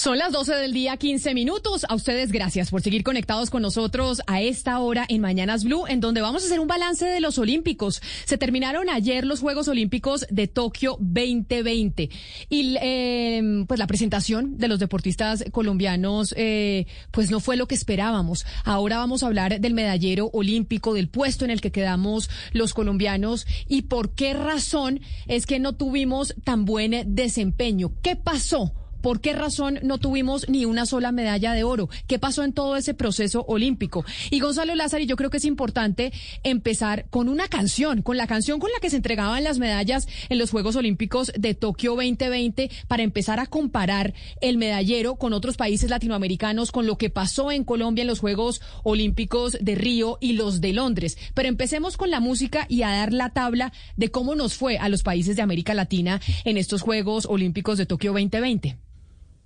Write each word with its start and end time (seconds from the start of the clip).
Son 0.00 0.16
las 0.16 0.32
12 0.32 0.54
del 0.54 0.72
día, 0.72 0.96
15 0.96 1.34
minutos. 1.34 1.84
A 1.86 1.94
ustedes 1.94 2.32
gracias 2.32 2.70
por 2.70 2.80
seguir 2.80 3.02
conectados 3.02 3.50
con 3.50 3.60
nosotros 3.60 4.22
a 4.26 4.40
esta 4.40 4.78
hora 4.78 5.04
en 5.06 5.20
Mañanas 5.20 5.62
Blue, 5.62 5.84
en 5.86 6.00
donde 6.00 6.22
vamos 6.22 6.42
a 6.42 6.46
hacer 6.46 6.58
un 6.58 6.68
balance 6.68 7.04
de 7.04 7.20
los 7.20 7.36
Olímpicos. 7.36 8.00
Se 8.24 8.38
terminaron 8.38 8.88
ayer 8.88 9.26
los 9.26 9.40
Juegos 9.40 9.68
Olímpicos 9.68 10.26
de 10.30 10.48
Tokio 10.48 10.96
2020 11.00 12.08
y 12.48 12.76
eh, 12.80 13.64
pues 13.68 13.78
la 13.78 13.86
presentación 13.86 14.56
de 14.56 14.68
los 14.68 14.78
deportistas 14.78 15.44
colombianos 15.52 16.32
eh, 16.34 16.86
pues 17.10 17.30
no 17.30 17.38
fue 17.38 17.58
lo 17.58 17.68
que 17.68 17.74
esperábamos. 17.74 18.46
Ahora 18.64 18.96
vamos 18.96 19.22
a 19.22 19.26
hablar 19.26 19.60
del 19.60 19.74
medallero 19.74 20.30
olímpico, 20.32 20.94
del 20.94 21.10
puesto 21.10 21.44
en 21.44 21.50
el 21.50 21.60
que 21.60 21.72
quedamos 21.72 22.30
los 22.54 22.72
colombianos 22.72 23.46
y 23.68 23.82
por 23.82 24.14
qué 24.14 24.32
razón 24.32 25.00
es 25.26 25.44
que 25.44 25.58
no 25.58 25.74
tuvimos 25.74 26.34
tan 26.42 26.64
buen 26.64 27.14
desempeño. 27.14 27.92
¿Qué 28.00 28.16
pasó? 28.16 28.72
¿Por 29.00 29.20
qué 29.20 29.32
razón 29.32 29.78
no 29.82 29.98
tuvimos 29.98 30.48
ni 30.48 30.64
una 30.64 30.84
sola 30.84 31.10
medalla 31.12 31.52
de 31.52 31.64
oro? 31.64 31.88
¿Qué 32.06 32.18
pasó 32.18 32.44
en 32.44 32.52
todo 32.52 32.76
ese 32.76 32.92
proceso 32.92 33.44
olímpico? 33.48 34.04
Y 34.30 34.40
Gonzalo 34.40 34.74
Lázaro, 34.74 35.04
yo 35.04 35.16
creo 35.16 35.30
que 35.30 35.38
es 35.38 35.44
importante 35.44 36.12
empezar 36.42 37.06
con 37.08 37.28
una 37.28 37.48
canción, 37.48 38.02
con 38.02 38.16
la 38.16 38.26
canción 38.26 38.60
con 38.60 38.70
la 38.70 38.80
que 38.80 38.90
se 38.90 38.96
entregaban 38.96 39.42
las 39.42 39.58
medallas 39.58 40.06
en 40.28 40.38
los 40.38 40.50
Juegos 40.50 40.76
Olímpicos 40.76 41.32
de 41.36 41.54
Tokio 41.54 41.94
2020 41.94 42.70
para 42.88 43.02
empezar 43.02 43.40
a 43.40 43.46
comparar 43.46 44.12
el 44.40 44.58
medallero 44.58 45.16
con 45.16 45.32
otros 45.32 45.56
países 45.56 45.88
latinoamericanos, 45.88 46.72
con 46.72 46.86
lo 46.86 46.98
que 46.98 47.10
pasó 47.10 47.50
en 47.52 47.64
Colombia 47.64 48.02
en 48.02 48.08
los 48.08 48.20
Juegos 48.20 48.60
Olímpicos 48.82 49.56
de 49.60 49.74
Río 49.74 50.18
y 50.20 50.34
los 50.34 50.60
de 50.60 50.72
Londres. 50.72 51.16
Pero 51.34 51.48
empecemos 51.48 51.96
con 51.96 52.10
la 52.10 52.20
música 52.20 52.66
y 52.68 52.82
a 52.82 52.90
dar 52.90 53.12
la 53.12 53.30
tabla 53.30 53.72
de 53.96 54.10
cómo 54.10 54.34
nos 54.34 54.54
fue 54.54 54.78
a 54.78 54.88
los 54.88 55.02
países 55.02 55.36
de 55.36 55.42
América 55.42 55.74
Latina 55.74 56.20
en 56.44 56.56
estos 56.56 56.82
Juegos 56.82 57.26
Olímpicos 57.26 57.78
de 57.78 57.86
Tokio 57.86 58.12
2020. 58.12 58.89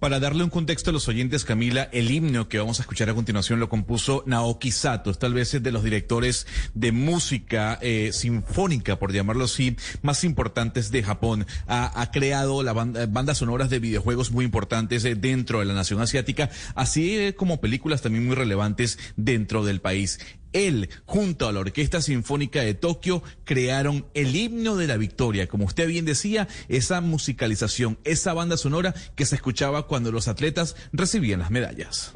Para 0.05 0.21
darle 0.21 0.45
un 0.45 0.51
contexto 0.51 0.91
a 0.91 0.93
los 0.93 1.09
oyentes, 1.09 1.47
Camila, 1.47 1.89
el 1.91 2.11
himno 2.11 2.47
que 2.47 2.59
vamos 2.59 2.79
a 2.79 2.83
escuchar 2.83 3.09
a 3.09 3.15
continuación 3.15 3.59
lo 3.59 3.71
compuso 3.71 4.23
Naoki 4.27 4.71
Sato, 4.71 5.15
tal 5.15 5.33
vez 5.33 5.55
es 5.55 5.63
de 5.63 5.73
los 5.73 5.83
directores 5.83 6.47
de 6.75 6.93
música 6.93 7.79
eh, 7.81 8.11
sinfónica, 8.13 8.99
por 8.99 9.15
llamarlo 9.15 9.47
así, 9.47 9.79
más 10.03 10.23
importantes 10.25 10.91
de 10.91 11.03
Japón. 11.03 11.47
Ha, 11.67 12.11
creado 12.13 12.63
la 12.63 12.75
bandas 12.75 13.39
sonoras 13.39 13.71
de 13.71 13.79
videojuegos 13.79 14.31
muy 14.31 14.45
importantes 14.45 15.07
eh, 15.07 15.15
dentro 15.15 15.61
de 15.61 15.65
la 15.65 15.73
nación 15.73 16.03
asiática, 16.03 16.51
así 16.75 17.17
eh, 17.17 17.35
como 17.35 17.63
películas 17.63 18.03
también 18.03 18.27
muy 18.27 18.35
relevantes 18.35 18.99
dentro 19.17 19.65
del 19.65 19.81
país. 19.81 20.19
Él, 20.55 20.89
junto 21.05 21.47
a 21.47 21.53
la 21.53 21.61
Orquesta 21.61 22.01
Sinfónica 22.01 22.63
de 22.63 22.73
Tokio, 22.73 23.23
crearon 23.45 24.07
el 24.15 24.35
himno 24.35 24.77
de 24.77 24.87
la 24.87 24.97
victoria. 24.97 25.47
Como 25.49 25.67
usted 25.67 25.87
bien 25.87 26.07
decía, 26.07 26.49
esa 26.69 27.03
musicalización, 27.03 27.99
esa 28.05 28.33
banda 28.33 28.57
sonora 28.57 28.95
que 29.17 29.27
se 29.27 29.35
escuchaba 29.35 29.87
cuando 29.87 30.11
los 30.11 30.29
atletas 30.29 30.77
recibían 30.93 31.41
las 31.41 31.51
medallas. 31.51 32.13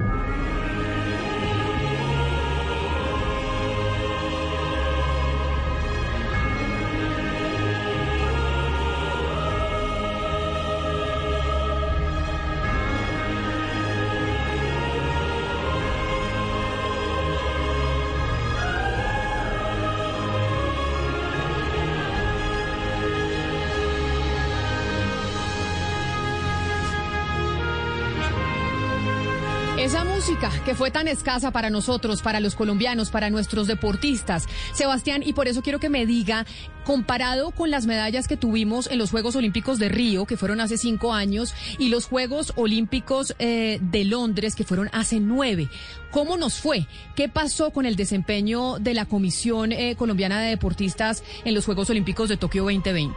Que 30.68 30.74
fue 30.74 30.90
tan 30.90 31.08
escasa 31.08 31.50
para 31.50 31.70
nosotros, 31.70 32.20
para 32.20 32.40
los 32.40 32.54
colombianos, 32.54 33.08
para 33.08 33.30
nuestros 33.30 33.66
deportistas. 33.66 34.46
Sebastián, 34.74 35.22
y 35.24 35.32
por 35.32 35.48
eso 35.48 35.62
quiero 35.62 35.80
que 35.80 35.88
me 35.88 36.04
diga, 36.04 36.44
comparado 36.84 37.52
con 37.52 37.70
las 37.70 37.86
medallas 37.86 38.28
que 38.28 38.36
tuvimos 38.36 38.86
en 38.90 38.98
los 38.98 39.10
Juegos 39.10 39.34
Olímpicos 39.34 39.78
de 39.78 39.88
Río, 39.88 40.26
que 40.26 40.36
fueron 40.36 40.60
hace 40.60 40.76
cinco 40.76 41.14
años, 41.14 41.54
y 41.78 41.88
los 41.88 42.04
Juegos 42.04 42.52
Olímpicos 42.56 43.34
eh, 43.38 43.78
de 43.80 44.04
Londres, 44.04 44.54
que 44.54 44.64
fueron 44.64 44.90
hace 44.92 45.20
nueve, 45.20 45.70
¿cómo 46.10 46.36
nos 46.36 46.60
fue? 46.60 46.86
¿Qué 47.16 47.30
pasó 47.30 47.70
con 47.70 47.86
el 47.86 47.96
desempeño 47.96 48.78
de 48.78 48.92
la 48.92 49.06
Comisión 49.06 49.72
eh, 49.72 49.96
Colombiana 49.96 50.38
de 50.38 50.50
Deportistas 50.50 51.24
en 51.46 51.54
los 51.54 51.64
Juegos 51.64 51.88
Olímpicos 51.88 52.28
de 52.28 52.36
Tokio 52.36 52.64
2020? 52.64 53.14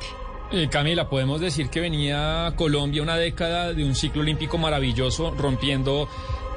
Eh, 0.54 0.70
Camila, 0.72 1.10
podemos 1.10 1.42
decir 1.42 1.70
que 1.70 1.82
venía 1.82 2.54
Colombia 2.56 3.04
una 3.04 3.18
década 3.18 3.74
de 3.74 3.84
un 3.84 3.94
ciclo 3.94 4.22
olímpico 4.22 4.58
maravilloso, 4.58 5.32
rompiendo 5.32 6.08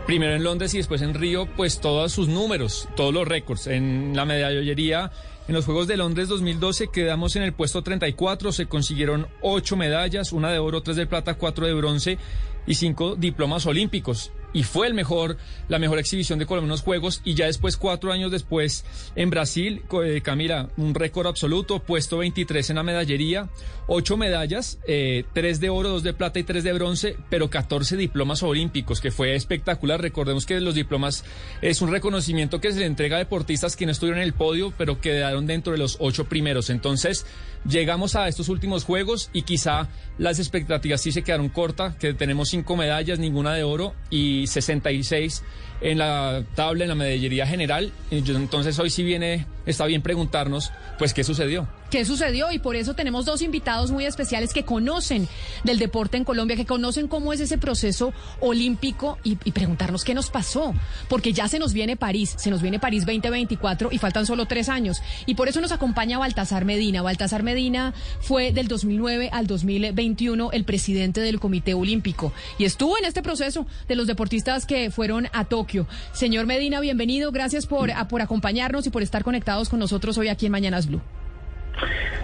primero 0.06 0.34
en 0.34 0.44
Londres 0.44 0.74
y 0.74 0.78
después 0.78 1.02
en 1.02 1.14
Río, 1.14 1.46
pues 1.56 1.80
todos 1.80 2.12
sus 2.12 2.28
números, 2.28 2.88
todos 2.96 3.14
los 3.14 3.26
récords. 3.26 3.66
En 3.66 4.12
la 4.14 4.24
medallería, 4.24 5.10
en 5.48 5.54
los 5.54 5.64
Juegos 5.64 5.86
de 5.86 5.96
Londres 5.96 6.28
2012 6.28 6.88
quedamos 6.88 7.36
en 7.36 7.42
el 7.42 7.52
puesto 7.52 7.82
34, 7.82 8.52
se 8.52 8.66
consiguieron 8.66 9.26
ocho 9.40 9.76
medallas, 9.76 10.32
una 10.32 10.50
de 10.50 10.58
oro, 10.58 10.82
tres 10.82 10.96
de 10.96 11.06
plata, 11.06 11.34
cuatro 11.34 11.66
de 11.66 11.74
bronce 11.74 12.18
y 12.66 12.74
cinco 12.74 13.16
diplomas 13.16 13.66
olímpicos 13.66 14.32
y 14.54 14.62
fue 14.62 14.86
el 14.86 14.94
mejor, 14.94 15.36
la 15.68 15.78
mejor 15.78 15.98
exhibición 15.98 16.38
de 16.38 16.46
Colombia 16.46 16.68
en 16.68 16.70
los 16.70 16.82
Juegos 16.82 17.20
y 17.24 17.34
ya 17.34 17.46
después, 17.46 17.76
cuatro 17.76 18.12
años 18.12 18.30
después, 18.30 18.86
en 19.16 19.28
Brasil, 19.28 19.82
eh, 20.02 20.22
Camila, 20.22 20.70
un 20.78 20.94
récord 20.94 21.26
absoluto, 21.26 21.80
puesto 21.80 22.18
23 22.18 22.70
en 22.70 22.76
la 22.76 22.82
medallería, 22.82 23.50
ocho 23.88 24.16
medallas, 24.16 24.78
eh, 24.86 25.24
tres 25.34 25.60
de 25.60 25.68
oro, 25.68 25.90
dos 25.90 26.02
de 26.04 26.14
plata 26.14 26.38
y 26.38 26.44
tres 26.44 26.64
de 26.64 26.72
bronce, 26.72 27.16
pero 27.28 27.50
14 27.50 27.96
diplomas 27.96 28.42
olímpicos, 28.42 29.00
que 29.00 29.10
fue 29.10 29.34
espectacular. 29.34 30.00
Recordemos 30.00 30.46
que 30.46 30.60
los 30.60 30.74
diplomas 30.74 31.24
es 31.60 31.82
un 31.82 31.90
reconocimiento 31.90 32.60
que 32.60 32.72
se 32.72 32.78
le 32.78 32.86
entrega 32.86 33.16
a 33.16 33.18
deportistas 33.18 33.76
que 33.76 33.86
no 33.86 33.92
estuvieron 33.92 34.20
en 34.20 34.24
el 34.24 34.34
podio, 34.34 34.72
pero 34.78 35.00
quedaron 35.00 35.46
dentro 35.46 35.72
de 35.72 35.78
los 35.78 35.96
ocho 35.98 36.26
primeros. 36.26 36.70
Entonces, 36.70 37.26
llegamos 37.64 38.16
a 38.16 38.28
estos 38.28 38.48
últimos 38.48 38.84
Juegos 38.84 39.30
y 39.32 39.42
quizá 39.42 39.88
las 40.18 40.38
expectativas 40.38 41.00
sí 41.00 41.12
se 41.12 41.22
quedaron 41.22 41.48
cortas, 41.48 41.96
que 41.96 42.14
tenemos 42.14 42.48
cinco 42.48 42.76
medallas, 42.76 43.18
ninguna 43.18 43.54
de 43.54 43.64
oro 43.64 43.94
y 44.10 44.46
66 44.46 45.42
en 45.80 45.98
la 45.98 46.44
tabla, 46.54 46.84
en 46.84 46.88
la 46.88 46.94
medallería 46.94 47.46
general. 47.46 47.92
Entonces 48.10 48.78
hoy 48.78 48.90
sí 48.90 49.02
viene, 49.02 49.46
está 49.66 49.86
bien 49.86 50.02
preguntarnos, 50.02 50.72
pues, 50.98 51.12
¿qué 51.12 51.24
sucedió? 51.24 51.68
¿Qué 51.90 52.04
sucedió? 52.04 52.50
Y 52.50 52.58
por 52.58 52.74
eso 52.74 52.94
tenemos 52.94 53.24
dos 53.24 53.40
invitados 53.40 53.92
muy 53.92 54.04
especiales 54.04 54.52
que 54.52 54.64
conocen 54.64 55.28
del 55.62 55.78
deporte 55.78 56.16
en 56.16 56.24
Colombia, 56.24 56.56
que 56.56 56.66
conocen 56.66 57.06
cómo 57.06 57.32
es 57.32 57.38
ese 57.38 57.56
proceso 57.56 58.12
olímpico 58.40 59.18
y, 59.22 59.36
preguntarnos 59.36 60.02
qué 60.02 60.14
nos 60.14 60.30
pasó. 60.30 60.74
Porque 61.08 61.32
ya 61.32 61.46
se 61.46 61.60
nos 61.60 61.72
viene 61.72 61.96
París, 61.96 62.34
se 62.36 62.50
nos 62.50 62.62
viene 62.62 62.80
París 62.80 63.06
2024 63.06 63.90
y 63.92 63.98
faltan 63.98 64.26
solo 64.26 64.46
tres 64.46 64.68
años. 64.68 65.02
Y 65.26 65.36
por 65.36 65.48
eso 65.48 65.60
nos 65.60 65.70
acompaña 65.70 66.18
Baltasar 66.18 66.64
Medina. 66.64 67.02
Baltasar 67.02 67.44
Medina 67.44 67.94
fue 68.20 68.50
del 68.52 68.66
2009 68.66 69.30
al 69.32 69.46
2021 69.46 70.50
el 70.50 70.64
presidente 70.64 71.20
del 71.20 71.38
Comité 71.38 71.74
Olímpico 71.74 72.32
y 72.58 72.64
estuvo 72.64 72.98
en 72.98 73.04
este 73.04 73.22
proceso 73.22 73.66
de 73.86 73.94
los 73.94 74.06
deportistas 74.06 74.66
que 74.66 74.90
fueron 74.90 75.28
a 75.32 75.44
Tokio. 75.44 75.73
Señor 76.12 76.46
Medina, 76.46 76.80
bienvenido. 76.80 77.32
Gracias 77.32 77.66
por, 77.66 77.90
por 78.08 78.22
acompañarnos 78.22 78.86
y 78.86 78.90
por 78.90 79.02
estar 79.02 79.24
conectados 79.24 79.68
con 79.68 79.78
nosotros 79.78 80.16
hoy 80.18 80.28
aquí 80.28 80.46
en 80.46 80.52
Mañanas 80.52 80.86
Blue. 80.86 81.00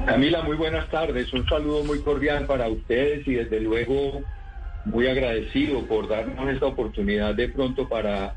Camila, 0.07 0.43
muy 0.43 0.57
buenas 0.57 0.89
tardes. 0.91 1.33
Un 1.33 1.47
saludo 1.47 1.85
muy 1.85 2.01
cordial 2.01 2.47
para 2.47 2.69
ustedes 2.69 3.27
y 3.27 3.35
desde 3.35 3.61
luego 3.61 4.23
muy 4.85 5.07
agradecido 5.07 5.87
por 5.87 6.09
darnos 6.09 6.49
esta 6.51 6.67
oportunidad 6.67 7.35
de 7.35 7.49
pronto 7.49 7.89
para 7.89 8.35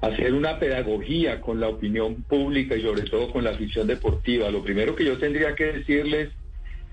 hacer 0.00 0.32
una 0.34 0.58
pedagogía 0.58 1.40
con 1.40 1.60
la 1.60 1.68
opinión 1.68 2.22
pública 2.22 2.76
y 2.76 2.82
sobre 2.82 3.02
todo 3.02 3.30
con 3.32 3.44
la 3.44 3.50
afición 3.50 3.86
deportiva. 3.86 4.50
Lo 4.50 4.62
primero 4.62 4.94
que 4.94 5.04
yo 5.04 5.18
tendría 5.18 5.54
que 5.54 5.64
decirles 5.64 6.30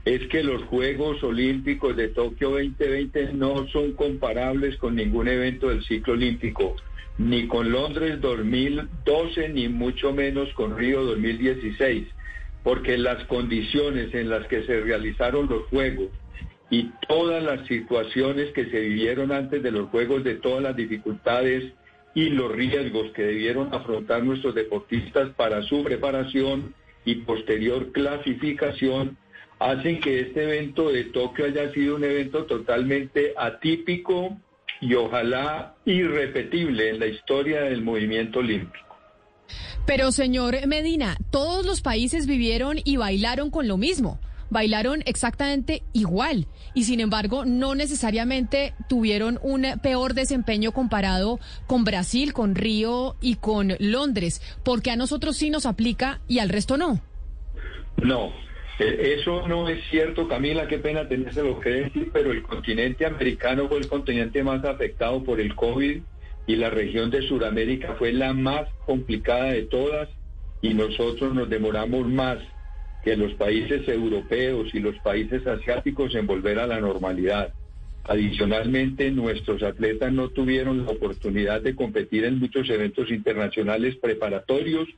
es 0.05 0.27
que 0.27 0.43
los 0.43 0.63
Juegos 0.63 1.23
Olímpicos 1.23 1.95
de 1.95 2.07
Tokio 2.09 2.51
2020 2.51 3.33
no 3.33 3.67
son 3.67 3.93
comparables 3.93 4.77
con 4.77 4.95
ningún 4.95 5.27
evento 5.27 5.69
del 5.69 5.83
ciclo 5.83 6.13
olímpico, 6.13 6.75
ni 7.17 7.47
con 7.47 7.71
Londres 7.71 8.19
2012, 8.21 9.49
ni 9.49 9.67
mucho 9.67 10.13
menos 10.13 10.51
con 10.53 10.77
Río 10.77 11.03
2016 11.03 12.07
porque 12.63 12.97
las 12.97 13.23
condiciones 13.25 14.13
en 14.13 14.29
las 14.29 14.45
que 14.47 14.63
se 14.63 14.81
realizaron 14.81 15.47
los 15.47 15.63
Juegos 15.67 16.09
y 16.69 16.89
todas 17.07 17.43
las 17.43 17.67
situaciones 17.67 18.51
que 18.53 18.65
se 18.65 18.79
vivieron 18.79 19.31
antes 19.31 19.61
de 19.61 19.71
los 19.71 19.89
Juegos, 19.89 20.23
de 20.23 20.35
todas 20.35 20.61
las 20.61 20.75
dificultades 20.75 21.73
y 22.13 22.29
los 22.29 22.51
riesgos 22.51 23.11
que 23.13 23.23
debieron 23.23 23.73
afrontar 23.73 24.23
nuestros 24.23 24.55
deportistas 24.55 25.29
para 25.35 25.63
su 25.63 25.83
preparación 25.83 26.73
y 27.03 27.15
posterior 27.15 27.91
clasificación 27.91 29.17
hacen 29.59 29.99
que 29.99 30.21
este 30.21 30.43
evento 30.43 30.91
de 30.91 31.05
Tokio 31.05 31.45
haya 31.45 31.71
sido 31.71 31.95
un 31.95 32.03
evento 32.03 32.45
totalmente 32.45 33.33
atípico 33.37 34.37
y 34.81 34.95
ojalá 34.95 35.75
irrepetible 35.85 36.89
en 36.89 36.99
la 36.99 37.07
historia 37.07 37.61
del 37.61 37.81
movimiento 37.81 38.39
olímpico. 38.39 38.97
Pero 39.85 40.11
señor 40.11 40.67
Medina, 40.67 41.17
todos 41.29 41.65
los 41.65 41.81
países 41.81 42.27
vivieron 42.27 42.77
y 42.83 42.97
bailaron 42.97 43.49
con 43.49 43.67
lo 43.67 43.77
mismo 43.77 44.19
bailaron 44.51 45.01
exactamente 45.05 45.81
igual 45.93 46.45
y 46.75 46.83
sin 46.83 46.99
embargo 46.99 47.45
no 47.45 47.73
necesariamente 47.73 48.75
tuvieron 48.87 49.39
un 49.41 49.65
peor 49.81 50.13
desempeño 50.13 50.73
comparado 50.73 51.39
con 51.65 51.83
Brasil, 51.85 52.33
con 52.33 52.53
Río 52.53 53.15
y 53.21 53.35
con 53.35 53.75
Londres, 53.79 54.41
porque 54.63 54.91
a 54.91 54.97
nosotros 54.97 55.37
sí 55.37 55.49
nos 55.49 55.65
aplica 55.65 56.19
y 56.27 56.39
al 56.39 56.49
resto 56.49 56.77
no. 56.77 57.01
No, 57.97 58.31
eso 58.81 59.47
no 59.47 59.69
es 59.69 59.83
cierto, 59.89 60.27
Camila, 60.27 60.67
qué 60.67 60.79
pena 60.79 61.03
lo 61.03 61.59
que 61.59 61.69
decir, 61.69 62.09
pero 62.11 62.31
el 62.31 62.43
continente 62.43 63.05
americano 63.05 63.67
fue 63.67 63.79
el 63.79 63.87
continente 63.87 64.43
más 64.43 64.63
afectado 64.65 65.23
por 65.23 65.39
el 65.39 65.55
COVID 65.55 66.01
y 66.47 66.55
la 66.55 66.69
región 66.69 67.11
de 67.11 67.21
Sudamérica 67.21 67.95
fue 67.97 68.11
la 68.11 68.33
más 68.33 68.67
complicada 68.85 69.51
de 69.51 69.63
todas 69.63 70.09
y 70.61 70.73
nosotros 70.73 71.33
nos 71.33 71.49
demoramos 71.49 72.07
más 72.07 72.39
que 73.03 73.15
los 73.15 73.33
países 73.33 73.87
europeos 73.87 74.73
y 74.73 74.79
los 74.79 74.97
países 74.99 75.45
asiáticos 75.45 76.13
en 76.15 76.27
volver 76.27 76.59
a 76.59 76.67
la 76.67 76.79
normalidad. 76.79 77.53
Adicionalmente, 78.11 79.09
nuestros 79.09 79.63
atletas 79.63 80.11
no 80.11 80.27
tuvieron 80.27 80.83
la 80.83 80.91
oportunidad 80.91 81.61
de 81.61 81.77
competir 81.77 82.25
en 82.25 82.39
muchos 82.39 82.69
eventos 82.69 83.09
internacionales 83.09 83.95
preparatorios, 83.95 84.89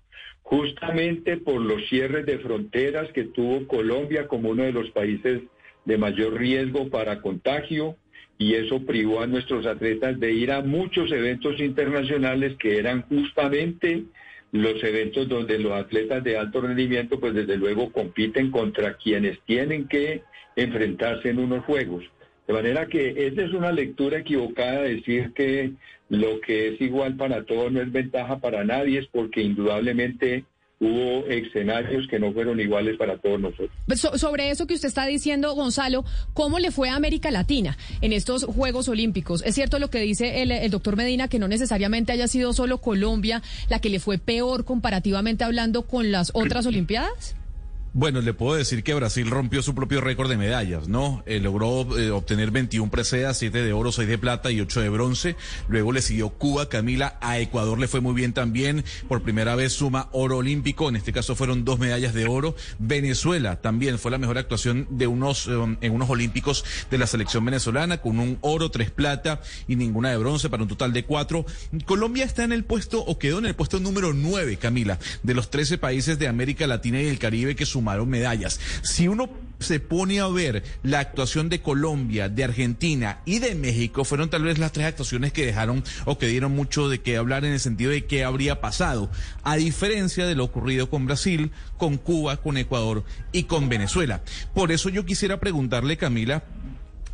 justamente 0.41 1.37
por 1.37 1.61
los 1.61 1.87
cierres 1.89 2.25
de 2.25 2.39
fronteras 2.39 3.11
que 3.11 3.25
tuvo 3.25 3.67
Colombia 3.67 4.27
como 4.27 4.49
uno 4.49 4.63
de 4.63 4.71
los 4.71 4.89
países 4.89 5.43
de 5.85 5.97
mayor 5.99 6.39
riesgo 6.39 6.89
para 6.89 7.21
contagio, 7.21 7.97
y 8.39 8.55
eso 8.55 8.83
privó 8.83 9.21
a 9.21 9.27
nuestros 9.27 9.67
atletas 9.67 10.19
de 10.19 10.31
ir 10.31 10.51
a 10.51 10.63
muchos 10.63 11.11
eventos 11.11 11.59
internacionales 11.59 12.55
que 12.57 12.79
eran 12.79 13.03
justamente 13.03 14.05
los 14.51 14.83
eventos 14.83 15.29
donde 15.29 15.59
los 15.59 15.73
atletas 15.73 16.23
de 16.23 16.35
alto 16.35 16.61
rendimiento, 16.61 17.19
pues 17.19 17.35
desde 17.35 17.57
luego 17.57 17.91
compiten 17.91 18.49
contra 18.49 18.97
quienes 18.97 19.39
tienen 19.41 19.87
que 19.87 20.23
enfrentarse 20.55 21.29
en 21.29 21.37
unos 21.37 21.63
juegos. 21.65 22.03
De 22.47 22.53
manera 22.53 22.87
que 22.87 23.27
esa 23.27 23.41
es 23.41 23.53
una 23.53 23.71
lectura 23.71 24.19
equivocada, 24.19 24.81
decir 24.81 25.31
que 25.33 25.73
lo 26.09 26.41
que 26.41 26.69
es 26.69 26.81
igual 26.81 27.15
para 27.15 27.45
todos 27.45 27.71
no 27.71 27.81
es 27.81 27.91
ventaja 27.91 28.39
para 28.39 28.63
nadie, 28.63 28.99
es 28.99 29.07
porque 29.07 29.41
indudablemente 29.41 30.45
hubo 30.83 31.25
escenarios 31.27 32.07
que 32.09 32.19
no 32.19 32.33
fueron 32.33 32.59
iguales 32.59 32.97
para 32.97 33.17
todos 33.17 33.39
nosotros. 33.39 33.71
Pues 33.87 34.01
sobre 34.01 34.49
eso 34.49 34.67
que 34.67 34.73
usted 34.73 34.89
está 34.89 35.05
diciendo, 35.05 35.53
Gonzalo, 35.55 36.03
¿cómo 36.33 36.59
le 36.59 36.71
fue 36.71 36.89
a 36.89 36.95
América 36.95 37.31
Latina 37.31 37.77
en 38.01 38.11
estos 38.11 38.43
Juegos 38.43 38.89
Olímpicos? 38.89 39.43
Es 39.45 39.55
cierto 39.55 39.79
lo 39.79 39.89
que 39.89 39.99
dice 39.99 40.41
el, 40.41 40.51
el 40.51 40.71
doctor 40.71 40.97
Medina, 40.97 41.29
que 41.29 41.39
no 41.39 41.47
necesariamente 41.47 42.11
haya 42.11 42.27
sido 42.27 42.51
solo 42.51 42.79
Colombia 42.79 43.41
la 43.69 43.79
que 43.79 43.89
le 43.89 43.99
fue 43.99 44.17
peor 44.17 44.65
comparativamente 44.65 45.45
hablando 45.45 45.83
con 45.83 46.11
las 46.11 46.31
otras 46.33 46.65
Olimpiadas. 46.65 47.35
Bueno, 47.95 48.21
le 48.21 48.33
puedo 48.33 48.55
decir 48.55 48.83
que 48.83 48.95
Brasil 48.95 49.29
rompió 49.29 49.61
su 49.61 49.75
propio 49.75 50.01
récord 50.01 50.27
de 50.27 50.35
medallas, 50.35 50.87
¿no? 50.87 51.21
Eh, 51.27 51.39
logró 51.39 51.95
eh, 51.95 52.09
obtener 52.09 52.49
21 52.49 52.89
preseas, 52.89 53.37
7 53.37 53.61
de 53.61 53.71
oro, 53.71 53.91
6 53.91 54.07
de 54.07 54.17
plata 54.17 54.49
y 54.49 54.61
8 54.61 54.81
de 54.81 54.89
bronce. 54.89 55.35
Luego 55.67 55.91
le 55.91 56.01
siguió 56.01 56.31
Cuba, 56.31 56.69
Camila. 56.69 57.19
A 57.21 57.37
Ecuador 57.37 57.77
le 57.77 57.87
fue 57.87 58.01
muy 58.01 58.15
bien 58.15 58.33
también. 58.33 58.83
Por 59.07 59.21
primera 59.21 59.55
vez 59.55 59.73
suma 59.73 60.09
oro 60.11 60.37
olímpico. 60.37 60.89
En 60.89 60.95
este 60.95 61.13
caso 61.13 61.35
fueron 61.35 61.65
dos 61.65 61.77
medallas 61.77 62.15
de 62.15 62.25
oro. 62.25 62.55
Venezuela 62.79 63.61
también 63.61 63.99
fue 63.99 64.09
la 64.09 64.17
mejor 64.17 64.39
actuación 64.39 64.87
de 64.89 65.05
unos, 65.05 65.45
um, 65.45 65.77
en 65.81 65.93
unos 65.93 66.09
olímpicos 66.09 66.65
de 66.89 66.97
la 66.97 67.05
selección 67.05 67.45
venezolana, 67.45 67.97
con 67.97 68.17
un 68.17 68.39
oro, 68.41 68.71
tres 68.71 68.89
plata 68.89 69.41
y 69.67 69.75
ninguna 69.75 70.09
de 70.09 70.17
bronce 70.17 70.49
para 70.49 70.63
un 70.63 70.69
total 70.69 70.93
de 70.93 71.05
cuatro. 71.05 71.45
Colombia 71.85 72.25
está 72.25 72.43
en 72.43 72.53
el 72.53 72.63
puesto, 72.63 73.05
o 73.05 73.19
quedó 73.19 73.37
en 73.37 73.45
el 73.45 73.53
puesto 73.53 73.79
número 73.79 74.13
9, 74.13 74.57
Camila, 74.57 74.97
de 75.21 75.35
los 75.35 75.51
13 75.51 75.77
países 75.77 76.17
de 76.17 76.27
América 76.27 76.65
Latina 76.65 76.99
y 76.99 77.05
el 77.05 77.19
Caribe 77.19 77.55
que 77.55 77.67
suman 77.67 77.82
sumaron 77.83 78.09
medallas. 78.09 78.61
Si 78.81 79.09
uno 79.09 79.29
se 79.59 79.81
pone 79.81 80.21
a 80.21 80.27
ver 80.27 80.63
la 80.83 80.99
actuación 80.99 81.49
de 81.49 81.61
Colombia, 81.61 82.29
de 82.29 82.45
Argentina 82.45 83.19
y 83.25 83.39
de 83.39 83.55
México, 83.55 84.05
fueron 84.05 84.29
tal 84.29 84.43
vez 84.43 84.57
las 84.57 84.71
tres 84.71 84.87
actuaciones 84.87 85.33
que 85.33 85.45
dejaron 85.45 85.83
o 86.05 86.17
que 86.17 86.27
dieron 86.27 86.53
mucho 86.53 86.87
de 86.87 87.01
qué 87.01 87.17
hablar 87.17 87.43
en 87.43 87.51
el 87.53 87.59
sentido 87.59 87.91
de 87.91 88.05
qué 88.05 88.23
habría 88.23 88.61
pasado, 88.61 89.09
a 89.43 89.57
diferencia 89.57 90.25
de 90.25 90.35
lo 90.35 90.45
ocurrido 90.45 90.89
con 90.89 91.05
Brasil, 91.05 91.51
con 91.77 91.97
Cuba, 91.97 92.37
con 92.37 92.57
Ecuador 92.57 93.03
y 93.33 93.43
con 93.43 93.67
Venezuela. 93.67 94.21
Por 94.53 94.71
eso 94.71 94.87
yo 94.87 95.05
quisiera 95.05 95.39
preguntarle, 95.41 95.97
Camila, 95.97 96.43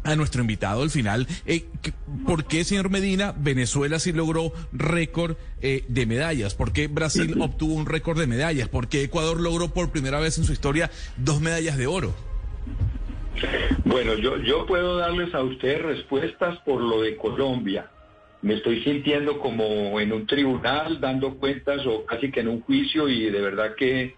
a 0.03 0.15
nuestro 0.15 0.41
invitado 0.41 0.81
al 0.81 0.89
final. 0.89 1.27
Eh, 1.45 1.65
¿Por 2.25 2.45
qué, 2.45 2.63
señor 2.63 2.89
Medina, 2.89 3.33
Venezuela 3.37 3.99
sí 3.99 4.11
logró 4.11 4.53
récord 4.71 5.35
eh, 5.61 5.83
de 5.87 6.05
medallas? 6.05 6.55
¿Por 6.55 6.73
qué 6.73 6.87
Brasil 6.87 7.35
obtuvo 7.41 7.73
un 7.73 7.85
récord 7.85 8.19
de 8.19 8.27
medallas? 8.27 8.69
¿Por 8.69 8.87
qué 8.87 9.03
Ecuador 9.03 9.39
logró 9.39 9.69
por 9.73 9.91
primera 9.91 10.19
vez 10.19 10.37
en 10.37 10.43
su 10.43 10.53
historia 10.53 10.89
dos 11.17 11.41
medallas 11.41 11.77
de 11.77 11.87
oro? 11.87 12.13
Bueno, 13.85 14.15
yo, 14.15 14.37
yo 14.37 14.65
puedo 14.65 14.97
darles 14.97 15.33
a 15.33 15.41
ustedes 15.41 15.81
respuestas 15.81 16.59
por 16.59 16.81
lo 16.81 17.01
de 17.01 17.15
Colombia. 17.15 17.89
Me 18.41 18.55
estoy 18.55 18.83
sintiendo 18.83 19.39
como 19.39 19.99
en 19.99 20.13
un 20.13 20.25
tribunal 20.25 20.99
dando 21.01 21.35
cuentas 21.35 21.85
o 21.85 22.05
casi 22.05 22.31
que 22.31 22.39
en 22.39 22.47
un 22.47 22.61
juicio 22.61 23.09
y 23.09 23.29
de 23.29 23.41
verdad 23.41 23.75
que 23.75 24.15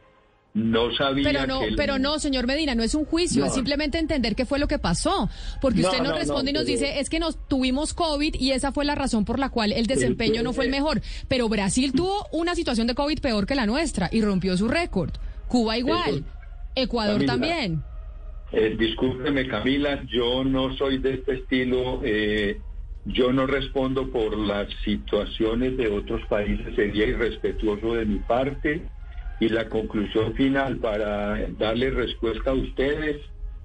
no 0.54 0.94
sabía 0.94 1.24
pero 1.24 1.48
no, 1.48 1.62
Pero 1.78 1.98
no, 1.98 2.20
señor 2.20 2.46
Medina, 2.46 2.76
no 2.76 2.84
es 2.84 2.94
un 2.94 3.06
juicio, 3.06 3.46
es 3.46 3.54
simplemente 3.54 4.00
entender 4.00 4.36
qué 4.36 4.46
fue 4.46 4.60
lo 4.60 4.68
que 4.68 4.80
pasó. 4.80 5.30
Porque 5.62 5.82
usted 5.82 6.02
nos 6.02 6.18
responde 6.18 6.52
y 6.52 6.54
nos 6.54 6.66
dice, 6.66 7.00
es 7.00 7.10
que 7.10 7.20
nos 7.20 7.38
tuvimos 7.48 7.94
COVID 7.94 8.36
y 8.38 8.52
esa 8.52 8.72
fue 8.72 8.84
la 8.84 8.96
razón 8.96 9.24
por 9.24 9.40
la 9.40 9.50
cual 9.50 9.72
el 9.72 9.88
desempeño 9.88 10.44
no 10.44 10.54
fue 10.54 10.66
el 10.66 10.72
mejor. 10.72 11.02
Pero 11.28 11.48
Brasil 11.48 11.94
tuvo 11.94 12.28
una 12.32 12.56
situación 12.56 12.88
de 12.88 12.96
COVID 12.96 13.20
peor 13.20 13.46
que 13.46 13.56
la 13.56 13.66
nuestra 13.66 14.10
y 14.12 14.22
rompió 14.22 14.58
su 14.58 14.68
récord. 14.68 15.12
Cuba 15.48 15.78
igual. 15.78 16.26
Ecuador 16.76 17.26
también. 17.26 17.84
Eh, 18.52 18.76
discúlpeme, 18.78 19.48
Camila, 19.48 20.04
yo 20.08 20.44
no 20.44 20.76
soy 20.76 20.98
de 20.98 21.14
este 21.14 21.36
estilo. 21.36 22.02
Eh, 22.04 22.60
yo 23.06 23.32
no 23.32 23.48
respondo 23.48 24.12
por 24.12 24.38
las 24.38 24.68
situaciones 24.84 25.78
de 25.78 25.88
otros 25.88 26.22
países. 26.28 26.76
Sería 26.76 27.08
irrespetuoso 27.08 27.96
de 27.96 28.06
mi 28.06 28.20
parte. 28.20 28.82
Y 29.42 29.50
la 29.50 29.68
conclusión 29.70 30.36
final 30.36 30.78
para 30.78 31.36
darle 31.58 31.90
respuesta 31.90 32.52
a 32.52 32.54
ustedes 32.54 33.18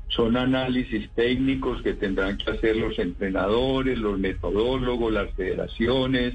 son 0.08 0.38
análisis 0.38 1.10
técnicos 1.10 1.82
que 1.82 1.92
tendrán 1.92 2.38
que 2.38 2.50
hacer 2.50 2.76
los 2.76 2.98
entrenadores, 2.98 3.98
los 3.98 4.18
metodólogos, 4.18 5.12
las 5.12 5.30
federaciones, 5.34 6.32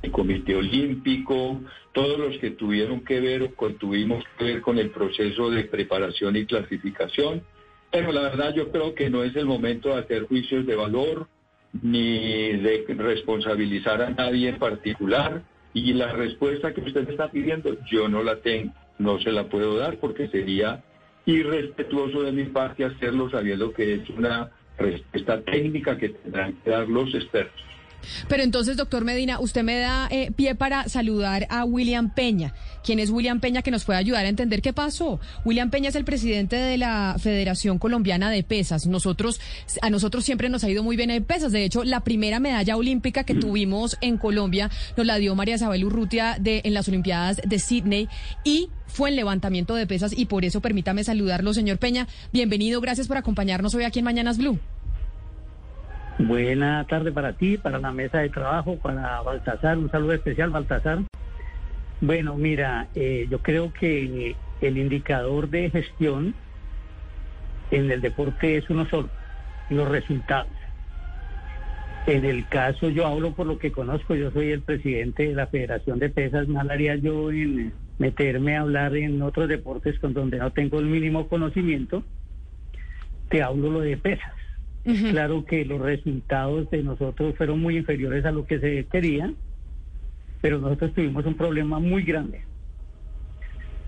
el 0.00 0.12
Comité 0.12 0.54
Olímpico, 0.54 1.60
todos 1.92 2.20
los 2.20 2.38
que 2.38 2.52
tuvieron 2.52 3.00
que 3.00 3.18
ver 3.18 3.50
o 3.56 3.70
tuvimos 3.70 4.22
que 4.38 4.44
ver 4.44 4.60
con 4.60 4.78
el 4.78 4.90
proceso 4.90 5.50
de 5.50 5.64
preparación 5.64 6.36
y 6.36 6.46
clasificación. 6.46 7.42
Pero 7.90 8.12
la 8.12 8.22
verdad 8.22 8.54
yo 8.54 8.70
creo 8.70 8.94
que 8.94 9.10
no 9.10 9.24
es 9.24 9.34
el 9.34 9.46
momento 9.46 9.88
de 9.88 10.02
hacer 10.02 10.28
juicios 10.28 10.64
de 10.66 10.76
valor 10.76 11.26
ni 11.82 12.52
de 12.58 12.84
responsabilizar 12.96 14.02
a 14.02 14.10
nadie 14.10 14.50
en 14.50 14.58
particular. 14.60 15.42
Y 15.78 15.92
la 15.92 16.10
respuesta 16.12 16.74
que 16.74 16.80
usted 16.80 17.08
está 17.08 17.30
pidiendo, 17.30 17.76
yo 17.86 18.08
no 18.08 18.24
la 18.24 18.40
tengo, 18.40 18.74
no 18.98 19.20
se 19.20 19.30
la 19.30 19.44
puedo 19.44 19.76
dar 19.76 19.98
porque 19.98 20.26
sería 20.26 20.82
irrespetuoso 21.24 22.22
de 22.22 22.32
mi 22.32 22.44
parte 22.46 22.84
hacerlo 22.84 23.30
sabiendo 23.30 23.72
que 23.72 23.94
es 23.94 24.10
una 24.10 24.50
respuesta 24.76 25.40
técnica 25.42 25.96
que 25.96 26.08
tendrán 26.08 26.54
que 26.54 26.70
dar 26.70 26.88
los 26.88 27.14
expertos. 27.14 27.62
Pero 28.28 28.42
entonces, 28.42 28.76
doctor 28.76 29.04
Medina, 29.04 29.40
usted 29.40 29.62
me 29.62 29.78
da 29.78 30.08
eh, 30.10 30.30
pie 30.34 30.54
para 30.54 30.88
saludar 30.88 31.46
a 31.50 31.64
William 31.64 32.14
Peña. 32.14 32.54
¿Quién 32.84 32.98
es 32.98 33.10
William 33.10 33.40
Peña 33.40 33.62
que 33.62 33.70
nos 33.70 33.84
puede 33.84 33.98
ayudar 33.98 34.24
a 34.24 34.28
entender 34.28 34.62
qué 34.62 34.72
pasó? 34.72 35.20
William 35.44 35.70
Peña 35.70 35.90
es 35.90 35.94
el 35.94 36.04
presidente 36.04 36.56
de 36.56 36.78
la 36.78 37.16
Federación 37.18 37.78
Colombiana 37.78 38.30
de 38.30 38.42
Pesas. 38.42 38.86
Nosotros, 38.86 39.40
a 39.82 39.90
nosotros 39.90 40.24
siempre 40.24 40.48
nos 40.48 40.64
ha 40.64 40.70
ido 40.70 40.82
muy 40.82 40.96
bien 40.96 41.10
en 41.10 41.24
pesas. 41.24 41.52
De 41.52 41.64
hecho, 41.64 41.84
la 41.84 42.00
primera 42.00 42.40
medalla 42.40 42.76
olímpica 42.76 43.24
que 43.24 43.34
tuvimos 43.34 43.96
en 44.00 44.16
Colombia 44.16 44.70
nos 44.96 45.06
la 45.06 45.16
dio 45.16 45.34
María 45.34 45.56
Isabel 45.56 45.84
Urrutia 45.84 46.36
de, 46.40 46.62
en 46.64 46.74
las 46.74 46.88
Olimpiadas 46.88 47.40
de 47.44 47.58
Sydney 47.58 48.08
y 48.44 48.68
fue 48.86 49.10
en 49.10 49.16
levantamiento 49.16 49.74
de 49.74 49.86
pesas 49.86 50.12
y 50.16 50.26
por 50.26 50.44
eso 50.44 50.60
permítame 50.60 51.04
saludarlo, 51.04 51.52
señor 51.54 51.78
Peña. 51.78 52.08
Bienvenido, 52.32 52.80
gracias 52.80 53.06
por 53.06 53.16
acompañarnos 53.16 53.74
hoy 53.74 53.84
aquí 53.84 53.98
en 53.98 54.06
Mañanas 54.06 54.38
Blue. 54.38 54.58
Buena 56.18 56.84
tarde 56.88 57.12
para 57.12 57.34
ti, 57.34 57.58
para 57.58 57.78
la 57.78 57.92
mesa 57.92 58.18
de 58.18 58.28
trabajo, 58.28 58.76
para 58.76 59.22
Baltasar, 59.22 59.78
un 59.78 59.88
saludo 59.88 60.14
especial, 60.14 60.50
Baltasar. 60.50 60.98
Bueno, 62.00 62.36
mira, 62.36 62.88
eh, 62.96 63.28
yo 63.30 63.38
creo 63.38 63.72
que 63.72 64.34
el 64.60 64.78
indicador 64.78 65.48
de 65.48 65.70
gestión 65.70 66.34
en 67.70 67.90
el 67.90 68.00
deporte 68.00 68.56
es 68.56 68.68
uno 68.68 68.88
solo, 68.88 69.08
los 69.70 69.88
resultados. 69.88 70.50
En 72.08 72.24
el 72.24 72.48
caso, 72.48 72.88
yo 72.88 73.06
hablo 73.06 73.34
por 73.34 73.46
lo 73.46 73.58
que 73.58 73.70
conozco, 73.70 74.16
yo 74.16 74.32
soy 74.32 74.50
el 74.50 74.62
presidente 74.62 75.28
de 75.28 75.34
la 75.34 75.46
Federación 75.46 76.00
de 76.00 76.08
Pesas, 76.08 76.48
mal 76.48 76.68
haría 76.70 76.96
yo 76.96 77.30
en 77.30 77.72
meterme 77.98 78.56
a 78.56 78.62
hablar 78.62 78.96
en 78.96 79.22
otros 79.22 79.48
deportes 79.48 79.98
con 80.00 80.14
donde 80.14 80.38
no 80.38 80.50
tengo 80.50 80.80
el 80.80 80.86
mínimo 80.86 81.28
conocimiento, 81.28 82.02
te 83.28 83.40
hablo 83.40 83.70
lo 83.70 83.80
de 83.80 83.96
pesas. 83.96 84.32
Claro 84.84 85.44
que 85.44 85.64
los 85.64 85.80
resultados 85.80 86.70
de 86.70 86.82
nosotros 86.82 87.34
fueron 87.36 87.60
muy 87.60 87.76
inferiores 87.76 88.24
a 88.24 88.32
lo 88.32 88.46
que 88.46 88.58
se 88.58 88.86
quería, 88.86 89.32
pero 90.40 90.58
nosotros 90.58 90.94
tuvimos 90.94 91.26
un 91.26 91.34
problema 91.34 91.78
muy 91.78 92.04
grande. 92.04 92.42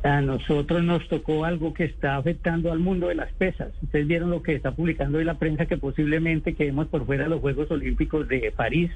A 0.02 0.20
nosotros 0.22 0.82
nos 0.82 1.06
tocó 1.08 1.44
algo 1.44 1.74
que 1.74 1.84
está 1.84 2.16
afectando 2.16 2.72
al 2.72 2.78
mundo 2.78 3.08
de 3.08 3.14
las 3.14 3.32
pesas. 3.32 3.72
Ustedes 3.82 4.06
vieron 4.06 4.30
lo 4.30 4.42
que 4.42 4.54
está 4.54 4.72
publicando 4.72 5.18
hoy 5.18 5.24
la 5.24 5.38
prensa 5.38 5.66
que 5.66 5.76
posiblemente 5.76 6.54
quedemos 6.54 6.88
por 6.88 7.04
fuera 7.04 7.24
de 7.24 7.30
los 7.30 7.40
Juegos 7.40 7.70
Olímpicos 7.70 8.26
de 8.26 8.52
París 8.54 8.90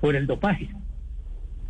por 0.00 0.16
el 0.16 0.26
dopaje. 0.26 0.70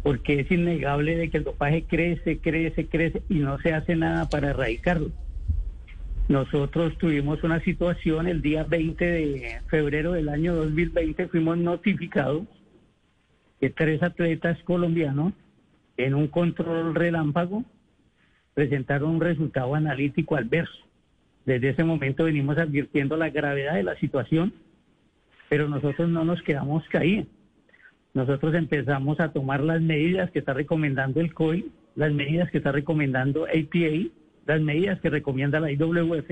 Porque 0.04 0.40
es 0.40 0.50
innegable 0.50 1.16
de 1.16 1.30
que 1.30 1.38
el 1.38 1.44
dopaje 1.44 1.84
crece, 1.84 2.38
crece, 2.38 2.86
crece 2.86 3.22
y 3.28 3.34
no 3.34 3.58
se 3.58 3.72
hace 3.72 3.96
nada 3.96 4.28
para 4.28 4.50
erradicarlo. 4.50 5.10
Nosotros 6.28 6.96
tuvimos 6.98 7.42
una 7.42 7.58
situación 7.60 8.28
el 8.28 8.42
día 8.42 8.62
20 8.62 9.02
de 9.02 9.60
febrero 9.68 10.12
del 10.12 10.28
año 10.28 10.54
2020, 10.54 11.26
fuimos 11.28 11.56
notificados 11.56 12.46
que 13.58 13.70
tres 13.70 14.02
atletas 14.02 14.62
colombianos 14.64 15.32
en 15.96 16.14
un 16.14 16.28
control 16.28 16.94
relámpago 16.94 17.64
presentaron 18.52 19.12
un 19.12 19.20
resultado 19.22 19.74
analítico 19.74 20.36
adverso. 20.36 20.84
Desde 21.46 21.70
ese 21.70 21.82
momento 21.82 22.24
venimos 22.24 22.58
advirtiendo 22.58 23.16
la 23.16 23.30
gravedad 23.30 23.76
de 23.76 23.84
la 23.84 23.96
situación, 23.96 24.52
pero 25.48 25.66
nosotros 25.66 26.10
no 26.10 26.26
nos 26.26 26.42
quedamos 26.42 26.86
caídos. 26.88 27.26
Nosotros 28.12 28.54
empezamos 28.54 29.18
a 29.18 29.32
tomar 29.32 29.62
las 29.62 29.80
medidas 29.80 30.30
que 30.30 30.40
está 30.40 30.52
recomendando 30.52 31.20
el 31.20 31.32
COI, 31.32 31.72
las 31.94 32.12
medidas 32.12 32.50
que 32.50 32.58
está 32.58 32.70
recomendando 32.70 33.46
APA, 33.46 34.10
las 34.48 34.60
medidas 34.60 34.98
que 35.00 35.10
recomienda 35.10 35.60
la 35.60 35.70
IWF 35.70 36.30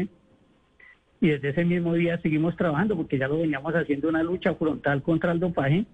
y 1.20 1.28
desde 1.28 1.50
ese 1.50 1.64
mismo 1.64 1.94
día 1.94 2.20
seguimos 2.22 2.56
trabajando 2.56 2.96
porque 2.96 3.18
ya 3.18 3.28
lo 3.28 3.38
veníamos 3.38 3.72
haciendo 3.74 4.08
una 4.08 4.22
lucha 4.22 4.54
frontal 4.54 5.02
contra 5.02 5.32
el 5.32 5.40
dopaje. 5.40 5.84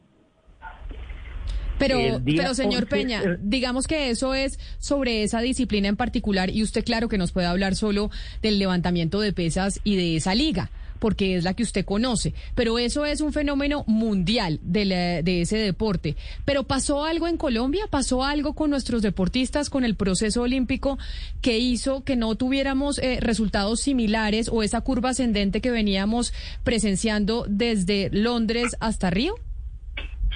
Pero, 1.78 1.98
pero 2.24 2.54
señor 2.54 2.86
Peña, 2.86 3.38
digamos 3.40 3.88
que 3.88 4.10
eso 4.10 4.34
es 4.34 4.58
sobre 4.78 5.24
esa 5.24 5.40
disciplina 5.40 5.88
en 5.88 5.96
particular 5.96 6.48
y 6.48 6.62
usted 6.62 6.84
claro 6.84 7.08
que 7.08 7.18
nos 7.18 7.32
puede 7.32 7.48
hablar 7.48 7.74
solo 7.74 8.10
del 8.40 8.60
levantamiento 8.60 9.20
de 9.20 9.32
pesas 9.32 9.80
y 9.82 9.96
de 9.96 10.16
esa 10.16 10.34
liga 10.34 10.70
porque 11.02 11.34
es 11.34 11.42
la 11.42 11.54
que 11.54 11.64
usted 11.64 11.84
conoce. 11.84 12.32
Pero 12.54 12.78
eso 12.78 13.04
es 13.04 13.20
un 13.20 13.32
fenómeno 13.32 13.82
mundial 13.88 14.60
de, 14.62 15.20
de 15.24 15.40
ese 15.40 15.58
deporte. 15.58 16.14
Pero 16.44 16.62
pasó 16.62 17.04
algo 17.04 17.26
en 17.26 17.36
Colombia, 17.36 17.86
pasó 17.90 18.22
algo 18.22 18.54
con 18.54 18.70
nuestros 18.70 19.02
deportistas, 19.02 19.68
con 19.68 19.84
el 19.84 19.96
proceso 19.96 20.42
olímpico 20.42 21.00
que 21.40 21.58
hizo 21.58 22.04
que 22.04 22.14
no 22.14 22.36
tuviéramos 22.36 23.00
eh, 23.00 23.18
resultados 23.20 23.80
similares 23.80 24.48
o 24.48 24.62
esa 24.62 24.80
curva 24.82 25.10
ascendente 25.10 25.60
que 25.60 25.72
veníamos 25.72 26.32
presenciando 26.62 27.46
desde 27.48 28.08
Londres 28.12 28.76
hasta 28.78 29.10
Río. 29.10 29.34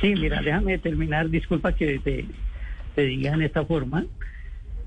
Sí, 0.01 0.15
mira, 0.17 0.43
déjame 0.43 0.79
terminar, 0.79 1.31
disculpa 1.31 1.77
que 1.77 2.01
te, 2.01 2.27
te 2.97 3.03
diga 3.03 3.35
en 3.35 3.43
esta 3.43 3.65
forma. 3.65 4.05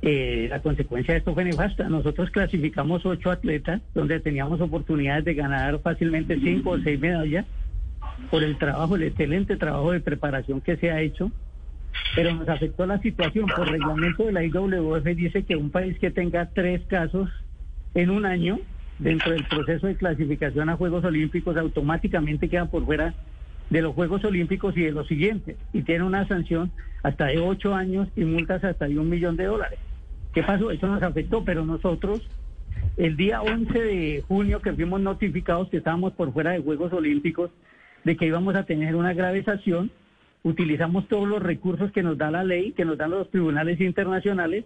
Eh, 0.02 0.48
la 0.50 0.62
consecuencia 0.62 1.14
de 1.14 1.20
esto 1.20 1.34
fue 1.34 1.44
nefasta. 1.44 1.90
Nosotros 1.90 2.30
clasificamos 2.32 3.06
ocho 3.06 3.32
atletas 3.32 3.82
donde 3.94 4.20
teníamos 4.20 4.62
oportunidades 4.62 5.26
de 5.26 5.34
ganar 5.34 5.80
fácilmente 5.80 6.40
cinco 6.40 6.72
o 6.72 6.80
seis 6.80 7.00
medallas 7.00 7.46
por 8.32 8.44
el 8.44 8.58
trabajo, 8.58 8.96
el 8.96 9.04
excelente 9.04 9.58
trabajo 9.58 9.92
de 9.92 10.00
preparación 10.00 10.62
que 10.62 10.78
se 10.78 10.92
ha 10.92 11.02
hecho, 11.02 11.32
pero 12.16 12.34
nos 12.34 12.48
afectó 12.48 12.86
la 12.86 13.00
situación. 13.00 13.48
Por 13.48 13.70
reglamento 13.70 14.26
de 14.26 14.32
la 14.32 14.44
IWF 14.44 15.04
dice 15.16 15.44
que 15.44 15.56
un 15.56 15.70
país 15.70 15.98
que 16.00 16.12
tenga 16.12 16.50
tres 16.54 16.82
casos 16.88 17.30
en 17.94 18.10
un 18.10 18.26
año 18.26 18.60
dentro 19.00 19.32
del 19.32 19.46
proceso 19.46 19.88
de 19.88 19.96
clasificación 19.96 20.70
a 20.70 20.76
Juegos 20.76 21.04
Olímpicos 21.04 21.58
automáticamente 21.58 22.50
queda 22.50 22.66
por 22.66 22.86
fuera 22.86 23.14
de 23.70 23.82
los 23.82 23.96
Juegos 23.96 24.24
Olímpicos 24.24 24.76
y 24.78 24.82
de 24.82 24.92
los 24.92 25.08
siguientes, 25.08 25.58
y 25.74 25.84
tiene 25.84 26.04
una 26.04 26.28
sanción 26.28 26.72
hasta 27.04 27.28
de 27.28 27.40
ocho 27.40 27.76
años 27.76 28.08
y 28.16 28.24
multas 28.24 28.64
hasta 28.64 28.88
de 28.88 28.98
un 28.98 29.10
millón 29.10 29.38
de 29.38 29.46
dólares. 29.46 29.80
¿Qué 30.34 30.44
pasó? 30.44 30.72
Eso 30.72 30.88
nos 30.88 31.02
afectó, 31.02 31.44
pero 31.44 31.66
nosotros, 31.66 32.22
el 32.98 33.18
día 33.18 33.42
11 33.42 33.80
de 33.80 34.24
junio 34.28 34.62
que 34.62 34.74
fuimos 34.74 35.02
notificados 35.02 35.70
que 35.70 35.78
estábamos 35.78 36.14
por 36.14 36.32
fuera 36.34 36.52
de 36.52 36.60
Juegos 36.60 36.94
Olímpicos, 36.94 37.50
de 38.04 38.16
que 38.16 38.28
íbamos 38.28 38.56
a 38.56 38.64
tener 38.64 38.96
una 38.96 39.14
grave 39.14 39.44
sanción, 39.44 39.92
utilizamos 40.44 41.08
todos 41.08 41.28
los 41.28 41.42
recursos 41.42 41.92
que 41.92 42.04
nos 42.04 42.18
da 42.18 42.30
la 42.32 42.44
ley, 42.44 42.74
que 42.74 42.86
nos 42.86 42.98
dan 42.98 43.12
los 43.12 43.30
tribunales 43.32 43.82
internacionales, 43.82 44.66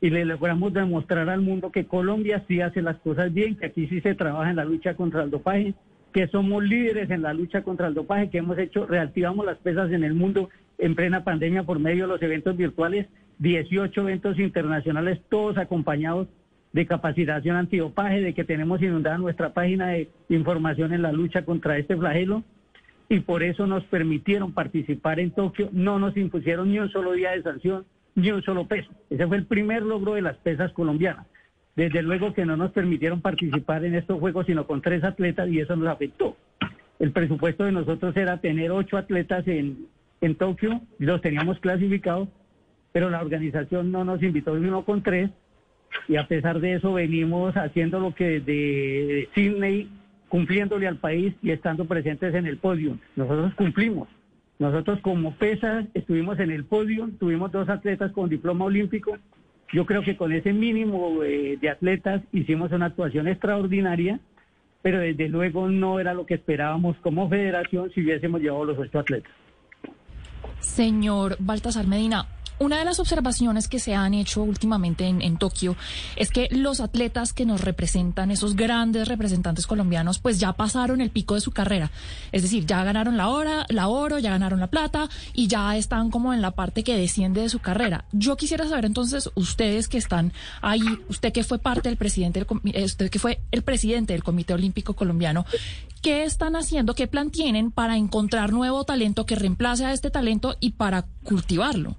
y 0.00 0.10
le 0.10 0.24
logramos 0.24 0.72
demostrar 0.72 1.28
al 1.28 1.42
mundo 1.42 1.70
que 1.70 1.86
Colombia 1.86 2.44
sí 2.48 2.60
hace 2.60 2.80
las 2.80 2.96
cosas 2.98 3.32
bien, 3.32 3.56
que 3.56 3.66
aquí 3.66 3.86
sí 3.88 4.00
se 4.00 4.14
trabaja 4.14 4.50
en 4.50 4.56
la 4.56 4.64
lucha 4.64 4.94
contra 4.94 5.22
el 5.22 5.30
dopaje, 5.30 5.74
que 6.12 6.28
somos 6.28 6.62
líderes 6.62 7.10
en 7.10 7.22
la 7.22 7.32
lucha 7.32 7.62
contra 7.62 7.88
el 7.88 7.94
dopaje, 7.94 8.30
que 8.30 8.38
hemos 8.38 8.58
hecho, 8.58 8.86
reactivamos 8.86 9.46
las 9.46 9.58
pesas 9.58 9.90
en 9.90 10.04
el 10.04 10.14
mundo 10.14 10.48
en 10.78 10.94
plena 10.94 11.24
pandemia 11.24 11.62
por 11.62 11.78
medio 11.78 12.04
de 12.04 12.12
los 12.14 12.22
eventos 12.22 12.56
virtuales 12.56 13.06
18 13.38 14.00
eventos 14.02 14.38
internacionales, 14.38 15.20
todos 15.28 15.58
acompañados 15.58 16.28
de 16.72 16.86
capacitación 16.86 17.56
antidopaje, 17.56 18.20
de 18.20 18.34
que 18.34 18.44
tenemos 18.44 18.80
inundada 18.80 19.18
nuestra 19.18 19.52
página 19.52 19.88
de 19.88 20.08
información 20.28 20.92
en 20.92 21.02
la 21.02 21.12
lucha 21.12 21.44
contra 21.44 21.76
este 21.76 21.96
flagelo 21.96 22.42
y 23.08 23.20
por 23.20 23.42
eso 23.42 23.66
nos 23.66 23.84
permitieron 23.84 24.52
participar 24.52 25.20
en 25.20 25.32
Tokio, 25.32 25.68
no 25.72 25.98
nos 25.98 26.16
impusieron 26.16 26.70
ni 26.70 26.78
un 26.78 26.90
solo 26.90 27.12
día 27.12 27.32
de 27.32 27.42
sanción, 27.42 27.84
ni 28.14 28.30
un 28.30 28.42
solo 28.42 28.66
peso. 28.66 28.90
Ese 29.10 29.26
fue 29.26 29.36
el 29.36 29.44
primer 29.44 29.82
logro 29.82 30.14
de 30.14 30.22
las 30.22 30.38
pesas 30.38 30.72
colombianas. 30.72 31.26
Desde 31.76 32.02
luego 32.02 32.32
que 32.32 32.46
no 32.46 32.56
nos 32.56 32.70
permitieron 32.72 33.20
participar 33.20 33.84
en 33.84 33.94
estos 33.94 34.18
juegos, 34.18 34.46
sino 34.46 34.66
con 34.66 34.80
tres 34.80 35.04
atletas 35.04 35.48
y 35.50 35.60
eso 35.60 35.76
nos 35.76 35.88
afectó. 35.88 36.36
El 36.98 37.12
presupuesto 37.12 37.64
de 37.64 37.72
nosotros 37.72 38.16
era 38.16 38.40
tener 38.40 38.70
ocho 38.70 38.96
atletas 38.96 39.46
en, 39.46 39.88
en 40.20 40.34
Tokio, 40.34 40.80
los 40.98 41.20
teníamos 41.20 41.58
clasificados, 41.60 42.28
pero 42.92 43.10
la 43.10 43.20
organización 43.20 43.90
no 43.90 44.04
nos 44.04 44.22
invitó 44.22 44.52
uno 44.52 44.84
con 44.84 45.02
tres 45.02 45.30
y 46.08 46.16
a 46.16 46.26
pesar 46.26 46.60
de 46.60 46.74
eso 46.74 46.92
venimos 46.92 47.56
haciendo 47.56 48.00
lo 48.00 48.14
que 48.14 48.40
desde 48.40 49.28
Sydney, 49.34 49.88
cumpliéndole 50.28 50.86
al 50.86 50.96
país 50.96 51.34
y 51.42 51.50
estando 51.50 51.84
presentes 51.86 52.34
en 52.34 52.46
el 52.46 52.58
podio. 52.58 52.98
Nosotros 53.16 53.54
cumplimos. 53.54 54.08
Nosotros 54.58 55.00
como 55.00 55.34
PESA 55.34 55.86
estuvimos 55.94 56.38
en 56.38 56.50
el 56.50 56.64
podio, 56.64 57.10
tuvimos 57.18 57.50
dos 57.52 57.68
atletas 57.68 58.12
con 58.12 58.28
diploma 58.28 58.64
olímpico. 58.64 59.16
Yo 59.72 59.86
creo 59.86 60.02
que 60.02 60.16
con 60.16 60.32
ese 60.32 60.52
mínimo 60.52 61.22
eh, 61.24 61.58
de 61.60 61.70
atletas 61.70 62.22
hicimos 62.32 62.70
una 62.72 62.86
actuación 62.86 63.26
extraordinaria, 63.26 64.20
pero 64.82 65.00
desde 65.00 65.28
luego 65.28 65.68
no 65.68 65.98
era 65.98 66.14
lo 66.14 66.26
que 66.26 66.34
esperábamos 66.34 66.96
como 66.98 67.28
federación 67.28 67.90
si 67.94 68.02
hubiésemos 68.02 68.40
llevado 68.40 68.66
los 68.66 68.78
ocho 68.78 68.98
atletas. 68.98 69.32
Señor 70.60 71.36
Baltasar 71.40 71.86
Medina, 71.86 72.26
una 72.58 72.78
de 72.78 72.84
las 72.84 73.00
observaciones 73.00 73.68
que 73.68 73.78
se 73.78 73.94
han 73.94 74.14
hecho 74.14 74.42
últimamente 74.42 75.06
en, 75.06 75.36
Tokio 75.36 75.76
es 76.16 76.30
que 76.30 76.48
los 76.50 76.80
atletas 76.80 77.32
que 77.32 77.46
nos 77.46 77.60
representan, 77.60 78.30
esos 78.30 78.54
grandes 78.54 79.08
representantes 79.08 79.66
colombianos, 79.66 80.18
pues 80.18 80.38
ya 80.38 80.52
pasaron 80.52 81.00
el 81.00 81.10
pico 81.10 81.34
de 81.34 81.40
su 81.40 81.50
carrera. 81.50 81.90
Es 82.30 82.42
decir, 82.42 82.66
ya 82.66 82.84
ganaron 82.84 83.16
la 83.16 83.28
hora, 83.28 83.66
la 83.68 83.88
oro, 83.88 84.18
ya 84.18 84.30
ganaron 84.30 84.60
la 84.60 84.68
plata 84.68 85.08
y 85.32 85.48
ya 85.48 85.76
están 85.76 86.10
como 86.10 86.32
en 86.32 86.42
la 86.42 86.52
parte 86.52 86.84
que 86.84 86.96
desciende 86.96 87.40
de 87.40 87.48
su 87.48 87.58
carrera. 87.58 88.04
Yo 88.12 88.36
quisiera 88.36 88.68
saber 88.68 88.84
entonces, 88.84 89.30
ustedes 89.34 89.88
que 89.88 89.98
están 89.98 90.32
ahí, 90.60 90.82
usted 91.08 91.32
que 91.32 91.44
fue 91.44 91.58
parte 91.58 91.88
del 91.88 91.98
presidente, 91.98 92.46
eh, 92.72 92.84
usted 92.84 93.10
que 93.10 93.18
fue 93.18 93.40
el 93.50 93.62
presidente 93.62 94.12
del 94.12 94.22
Comité 94.22 94.54
Olímpico 94.54 94.94
Colombiano, 94.94 95.46
¿qué 96.02 96.24
están 96.24 96.56
haciendo, 96.56 96.94
qué 96.94 97.06
plan 97.06 97.30
tienen 97.30 97.70
para 97.70 97.96
encontrar 97.96 98.52
nuevo 98.52 98.84
talento 98.84 99.26
que 99.26 99.34
reemplace 99.34 99.84
a 99.84 99.92
este 99.92 100.10
talento 100.10 100.56
y 100.60 100.72
para 100.72 101.06
cultivarlo? 101.24 101.96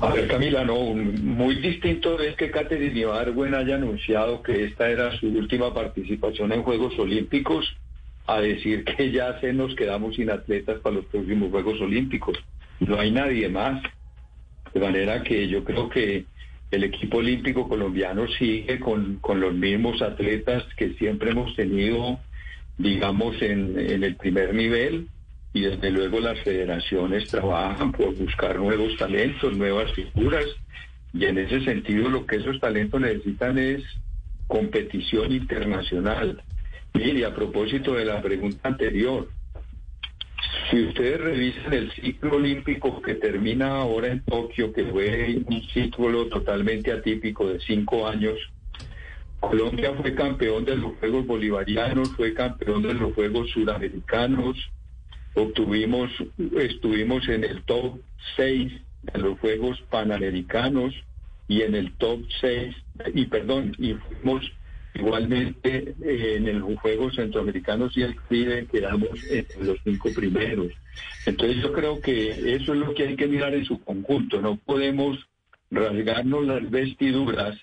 A 0.00 0.12
ver, 0.12 0.28
Camila, 0.28 0.64
no, 0.64 0.94
muy 0.94 1.56
distinto 1.56 2.20
es 2.20 2.36
que 2.36 2.50
Catherine 2.50 3.00
Ibargüen 3.00 3.54
haya 3.54 3.74
anunciado 3.74 4.42
que 4.42 4.64
esta 4.64 4.88
era 4.88 5.16
su 5.18 5.26
última 5.26 5.74
participación 5.74 6.52
en 6.52 6.62
Juegos 6.62 6.98
Olímpicos 6.98 7.76
a 8.26 8.40
decir 8.40 8.84
que 8.84 9.10
ya 9.10 9.40
se 9.40 9.52
nos 9.52 9.74
quedamos 9.74 10.14
sin 10.16 10.30
atletas 10.30 10.80
para 10.80 10.96
los 10.96 11.06
próximos 11.06 11.50
Juegos 11.50 11.80
Olímpicos. 11.80 12.38
No 12.80 13.00
hay 13.00 13.10
nadie 13.10 13.48
más. 13.48 13.82
De 14.72 14.80
manera 14.80 15.22
que 15.22 15.48
yo 15.48 15.64
creo 15.64 15.88
que 15.88 16.26
el 16.70 16.84
equipo 16.84 17.18
olímpico 17.18 17.66
colombiano 17.68 18.28
sigue 18.28 18.78
con, 18.78 19.16
con 19.16 19.40
los 19.40 19.54
mismos 19.54 20.02
atletas 20.02 20.62
que 20.76 20.92
siempre 20.94 21.30
hemos 21.30 21.56
tenido, 21.56 22.20
digamos, 22.76 23.40
en, 23.40 23.78
en 23.78 24.04
el 24.04 24.16
primer 24.16 24.54
nivel 24.54 25.08
y 25.52 25.62
desde 25.62 25.90
luego 25.90 26.20
las 26.20 26.38
federaciones 26.40 27.28
trabajan 27.28 27.92
por 27.92 28.14
buscar 28.14 28.58
nuevos 28.58 28.96
talentos, 28.96 29.56
nuevas 29.56 29.92
figuras 29.92 30.44
y 31.12 31.24
en 31.24 31.38
ese 31.38 31.64
sentido 31.64 32.08
lo 32.08 32.26
que 32.26 32.36
esos 32.36 32.60
talentos 32.60 33.00
necesitan 33.00 33.58
es 33.58 33.82
competición 34.46 35.32
internacional. 35.32 36.42
Mire, 36.94 37.24
a 37.24 37.34
propósito 37.34 37.94
de 37.94 38.04
la 38.04 38.20
pregunta 38.20 38.68
anterior, 38.68 39.28
Si 40.70 40.82
ustedes 40.82 41.20
revisan 41.20 41.72
el 41.72 41.90
ciclo 41.92 42.36
olímpico 42.36 43.00
que 43.00 43.14
termina 43.14 43.76
ahora 43.76 44.08
en 44.08 44.22
Tokio, 44.22 44.72
que 44.72 44.84
fue 44.84 45.40
un 45.46 45.62
ciclo 45.72 46.26
totalmente 46.26 46.92
atípico 46.92 47.48
de 47.48 47.58
cinco 47.60 48.06
años, 48.06 48.38
Colombia 49.40 49.94
fue 49.94 50.14
campeón 50.14 50.64
de 50.64 50.76
los 50.76 50.96
Juegos 50.98 51.26
Bolivarianos, 51.26 52.10
fue 52.16 52.34
campeón 52.34 52.82
de 52.82 52.94
los 52.94 53.14
Juegos 53.14 53.50
Suramericanos, 53.50 54.56
obtuvimos, 55.42 56.10
estuvimos 56.58 57.28
en 57.28 57.44
el 57.44 57.62
top 57.64 57.98
6 58.36 58.72
de 59.02 59.18
los 59.18 59.38
Juegos 59.38 59.80
Panamericanos 59.90 60.94
y 61.46 61.62
en 61.62 61.74
el 61.74 61.92
top 61.94 62.20
6, 62.40 62.76
y 63.14 63.26
perdón, 63.26 63.74
y 63.78 63.94
fuimos 63.94 64.52
igualmente 64.94 65.94
eh, 66.02 66.34
en 66.36 66.48
el 66.48 66.62
Juegos 66.62 67.14
Centroamericanos 67.14 67.96
y 67.96 68.02
el 68.02 68.16
CRIDE 68.16 68.66
quedamos 68.66 69.10
en 69.30 69.46
los 69.60 69.78
cinco 69.84 70.10
primeros. 70.14 70.72
Entonces 71.24 71.62
yo 71.62 71.72
creo 71.72 72.00
que 72.00 72.54
eso 72.54 72.74
es 72.74 72.80
lo 72.80 72.94
que 72.94 73.04
hay 73.04 73.16
que 73.16 73.28
mirar 73.28 73.54
en 73.54 73.64
su 73.64 73.80
conjunto, 73.82 74.40
no 74.40 74.56
podemos 74.56 75.18
rasgarnos 75.70 76.46
las 76.46 76.68
vestiduras 76.70 77.58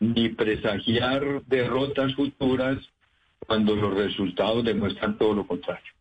ni 0.00 0.30
presagiar 0.30 1.42
derrotas 1.46 2.14
futuras 2.14 2.78
cuando 3.46 3.76
los 3.76 3.94
resultados 3.94 4.64
demuestran 4.64 5.16
todo 5.18 5.34
lo 5.34 5.46
contrario. 5.46 5.93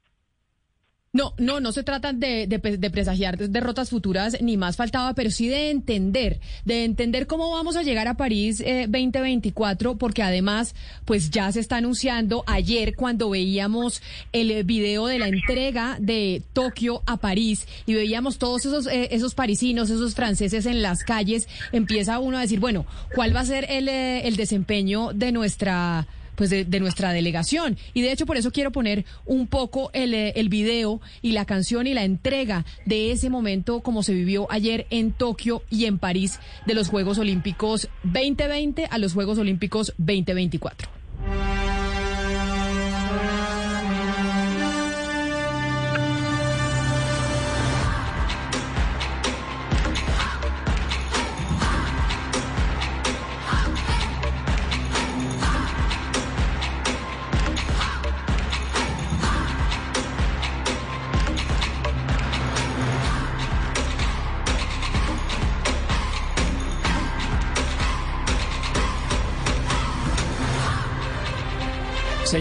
No, 1.16 1.36
no, 1.38 1.60
no 1.60 1.72
se 1.72 1.84
trata 1.84 2.12
de, 2.12 2.48
de, 2.48 2.90
presagiar 2.90 3.38
derrotas 3.38 3.92
futuras, 3.92 4.36
ni 4.42 4.58
más 4.58 4.78
faltaba, 4.78 5.14
pero 5.14 5.30
sí 5.30 5.48
de 5.48 5.70
entender, 5.70 6.40
de 6.66 6.86
entender 6.86 7.28
cómo 7.28 7.52
vamos 7.52 7.76
a 7.76 7.84
llegar 7.84 8.08
a 8.08 8.16
París 8.16 8.58
2024, 8.58 9.92
eh, 9.92 9.96
porque 10.00 10.24
además, 10.24 10.74
pues 11.06 11.30
ya 11.30 11.52
se 11.52 11.60
está 11.60 11.76
anunciando. 11.78 12.44
Ayer 12.48 12.96
cuando 12.96 13.30
veíamos 13.30 14.02
el 14.32 14.64
video 14.64 15.06
de 15.06 15.20
la 15.20 15.28
entrega 15.28 15.98
de 16.00 16.42
Tokio 16.52 17.04
a 17.06 17.18
París 17.18 17.68
y 17.86 17.94
veíamos 17.94 18.40
todos 18.40 18.66
esos, 18.66 18.88
eh, 18.88 19.10
esos 19.12 19.36
parisinos, 19.36 19.92
esos 19.92 20.16
franceses 20.16 20.66
en 20.66 20.82
las 20.82 21.04
calles, 21.04 21.48
empieza 21.72 22.18
uno 22.18 22.40
a 22.40 22.42
decir, 22.42 22.60
bueno, 22.60 22.88
¿cuál 23.14 23.36
va 23.36 23.42
a 23.42 23.46
ser 23.46 23.68
el, 23.70 23.88
eh, 23.88 24.28
el 24.28 24.36
desempeño 24.36 25.14
de 25.14 25.32
nuestra 25.32 26.08
pues 26.36 26.50
de, 26.50 26.66
nuestra 26.80 27.14
delegación. 27.14 27.78
Y 27.94 28.02
de 28.02 28.12
hecho 28.12 28.26
por 28.26 28.38
eso 28.38 28.52
quiero 28.52 28.72
poner 28.72 29.06
un 29.26 29.48
poco 29.48 29.90
el, 29.94 30.14
eh, 30.14 30.34
el 30.36 30.50
video 30.50 31.02
y 31.22 31.32
la 31.32 31.46
canción 31.46 31.88
y 31.88 31.94
la 31.94 32.04
entrega 32.04 32.66
de 32.86 33.12
ese 33.12 33.30
momento 33.30 33.82
como 33.82 34.04
se 34.04 34.14
vivió 34.14 34.48
ayer 34.52 34.88
en 34.90 35.12
Tokio 35.12 35.64
y 35.70 35.86
en 35.86 36.00
París 36.00 36.40
de 36.66 36.74
los 36.74 36.90
Juegos 36.90 37.18
Olímpicos 37.18 37.90
2020 38.04 38.88
a 38.90 38.98
los 38.98 39.14
Juegos 39.14 39.38
Olímpicos 39.38 39.94
2024. 39.98 40.90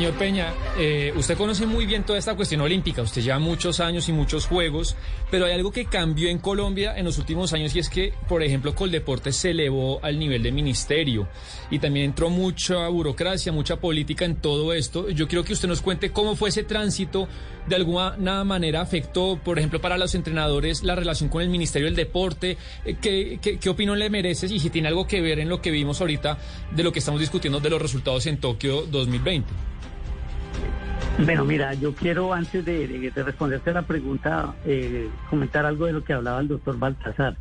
Señor 0.02 0.18
Peña, 0.18 0.52
eh, 0.80 1.12
usted 1.14 1.36
conoce 1.36 1.64
muy 1.64 1.86
bien 1.86 2.02
toda 2.02 2.18
esta 2.18 2.34
cuestión 2.34 2.60
olímpica, 2.60 3.02
usted 3.02 3.22
lleva 3.22 3.38
muchos 3.38 3.78
años 3.78 4.08
y 4.08 4.12
muchos 4.12 4.46
juegos, 4.46 4.96
pero 5.30 5.44
hay 5.46 5.52
algo 5.52 5.70
que 5.70 5.84
cambió 5.84 6.28
en 6.28 6.38
Colombia 6.38 6.94
en 6.96 7.04
los 7.04 7.18
últimos 7.18 7.52
años 7.52 7.76
y 7.76 7.78
es 7.78 7.88
que, 7.88 8.12
por 8.28 8.42
ejemplo, 8.42 8.74
Coldeportes 8.74 9.36
se 9.36 9.50
elevó 9.50 10.00
al 10.02 10.18
nivel 10.18 10.42
de 10.42 10.50
ministerio 10.50 11.28
y 11.70 11.78
también 11.78 12.06
entró 12.06 12.30
mucha 12.30 12.88
burocracia, 12.88 13.52
mucha 13.52 13.76
política 13.76 14.24
en 14.24 14.34
todo 14.34 14.72
esto. 14.72 15.08
Yo 15.08 15.28
quiero 15.28 15.44
que 15.44 15.52
usted 15.52 15.68
nos 15.68 15.80
cuente 15.80 16.10
cómo 16.10 16.34
fue 16.34 16.48
ese 16.48 16.64
tránsito, 16.64 17.28
de 17.68 17.76
alguna 17.76 18.42
manera 18.42 18.80
afectó, 18.80 19.38
por 19.44 19.60
ejemplo, 19.60 19.80
para 19.80 19.96
los 19.98 20.16
entrenadores 20.16 20.82
la 20.82 20.96
relación 20.96 21.30
con 21.30 21.42
el 21.42 21.48
Ministerio 21.48 21.86
del 21.86 21.94
Deporte, 21.94 22.58
eh, 22.84 22.96
¿qué, 23.00 23.38
qué, 23.40 23.56
qué 23.56 23.68
opinión 23.68 24.00
le 24.00 24.10
mereces 24.10 24.50
y 24.50 24.58
si 24.58 24.68
tiene 24.68 24.88
algo 24.88 25.06
que 25.06 25.20
ver 25.20 25.38
en 25.38 25.48
lo 25.48 25.62
que 25.62 25.70
vimos 25.70 26.00
ahorita 26.00 26.38
de 26.74 26.82
lo 26.82 26.90
que 26.90 26.98
estamos 26.98 27.20
discutiendo 27.20 27.60
de 27.60 27.70
los 27.70 27.80
resultados 27.80 28.26
en 28.26 28.38
Tokio 28.38 28.82
2020. 28.82 29.71
Bueno, 31.18 31.44
mira, 31.44 31.74
yo 31.74 31.94
quiero 31.94 32.32
antes 32.32 32.64
de, 32.64 33.12
responderte 33.14 33.70
a 33.70 33.74
la 33.74 33.82
pregunta 33.82 34.54
eh, 34.64 35.08
comentar 35.28 35.66
algo 35.66 35.86
de 35.86 35.92
lo 35.92 36.02
que 36.02 36.14
hablaba 36.14 36.40
el 36.40 36.48
doctor 36.48 36.78
Baltasar. 36.78 37.36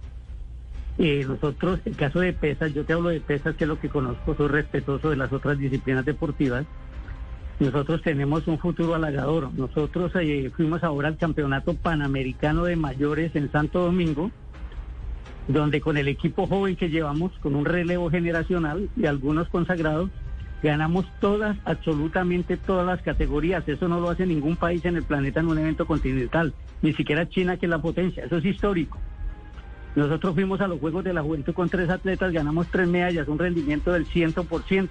Eh, 0.97 1.25
nosotros, 1.27 1.79
en 1.85 1.93
caso 1.93 2.19
de 2.19 2.33
pesas, 2.33 2.73
yo 2.73 2.83
te 2.83 2.93
hablo 2.93 3.09
de 3.09 3.21
pesas, 3.21 3.55
que 3.55 3.63
es 3.63 3.67
lo 3.67 3.79
que 3.79 3.89
conozco, 3.89 4.35
soy 4.35 4.49
respetuoso 4.49 5.09
de 5.09 5.15
las 5.15 5.31
otras 5.31 5.57
disciplinas 5.57 6.05
deportivas. 6.05 6.65
Nosotros 7.59 8.01
tenemos 8.01 8.47
un 8.47 8.59
futuro 8.59 8.93
halagador. 8.93 9.53
Nosotros 9.53 10.11
eh, 10.15 10.51
fuimos 10.55 10.83
ahora 10.83 11.07
al 11.07 11.17
Campeonato 11.17 11.73
Panamericano 11.73 12.65
de 12.65 12.75
Mayores 12.75 13.35
en 13.35 13.51
Santo 13.51 13.79
Domingo, 13.79 14.31
donde 15.47 15.79
con 15.79 15.97
el 15.97 16.07
equipo 16.07 16.45
joven 16.45 16.75
que 16.75 16.89
llevamos, 16.89 17.31
con 17.39 17.55
un 17.55 17.65
relevo 17.65 18.09
generacional 18.09 18.89
y 18.97 19.05
algunos 19.05 19.47
consagrados, 19.49 20.09
Ganamos 20.63 21.05
todas, 21.19 21.57
absolutamente 21.65 22.55
todas 22.55 22.85
las 22.85 23.01
categorías. 23.01 23.67
Eso 23.67 23.87
no 23.87 23.99
lo 23.99 24.09
hace 24.09 24.27
ningún 24.27 24.55
país 24.55 24.85
en 24.85 24.95
el 24.95 25.03
planeta 25.03 25.39
en 25.39 25.47
un 25.47 25.57
evento 25.57 25.87
continental, 25.87 26.53
ni 26.81 26.93
siquiera 26.93 27.27
China, 27.27 27.57
que 27.57 27.65
es 27.65 27.69
la 27.69 27.81
potencia. 27.81 28.25
Eso 28.25 28.37
es 28.37 28.45
histórico. 28.45 28.99
Nosotros 29.95 30.35
fuimos 30.35 30.61
a 30.61 30.67
los 30.67 30.79
Juegos 30.79 31.03
de 31.03 31.13
la 31.13 31.23
Juventud 31.23 31.53
con 31.53 31.67
tres 31.67 31.89
atletas, 31.89 32.31
ganamos 32.31 32.67
tres 32.67 32.87
medallas, 32.87 33.27
un 33.27 33.39
rendimiento 33.39 33.91
del 33.91 34.05
100%. 34.05 34.89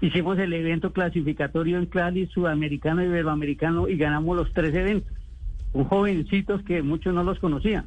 Hicimos 0.00 0.38
el 0.38 0.52
evento 0.52 0.92
clasificatorio 0.92 1.78
en 1.78 1.86
Clali, 1.86 2.26
sudamericano 2.26 3.02
y 3.02 3.06
iberoamericano, 3.06 3.88
y 3.88 3.96
ganamos 3.96 4.36
los 4.36 4.52
tres 4.52 4.74
eventos. 4.74 5.12
Un 5.72 5.84
jovencitos 5.84 6.62
que 6.62 6.82
muchos 6.82 7.14
no 7.14 7.22
los 7.22 7.38
conocían. 7.38 7.86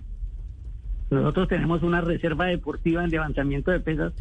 Nosotros 1.09 1.47
tenemos 1.47 1.81
una 1.81 2.01
reserva 2.01 2.45
deportiva 2.45 3.03
en 3.03 3.09
levantamiento 3.09 3.71
de 3.71 3.79
pesas 3.79 4.13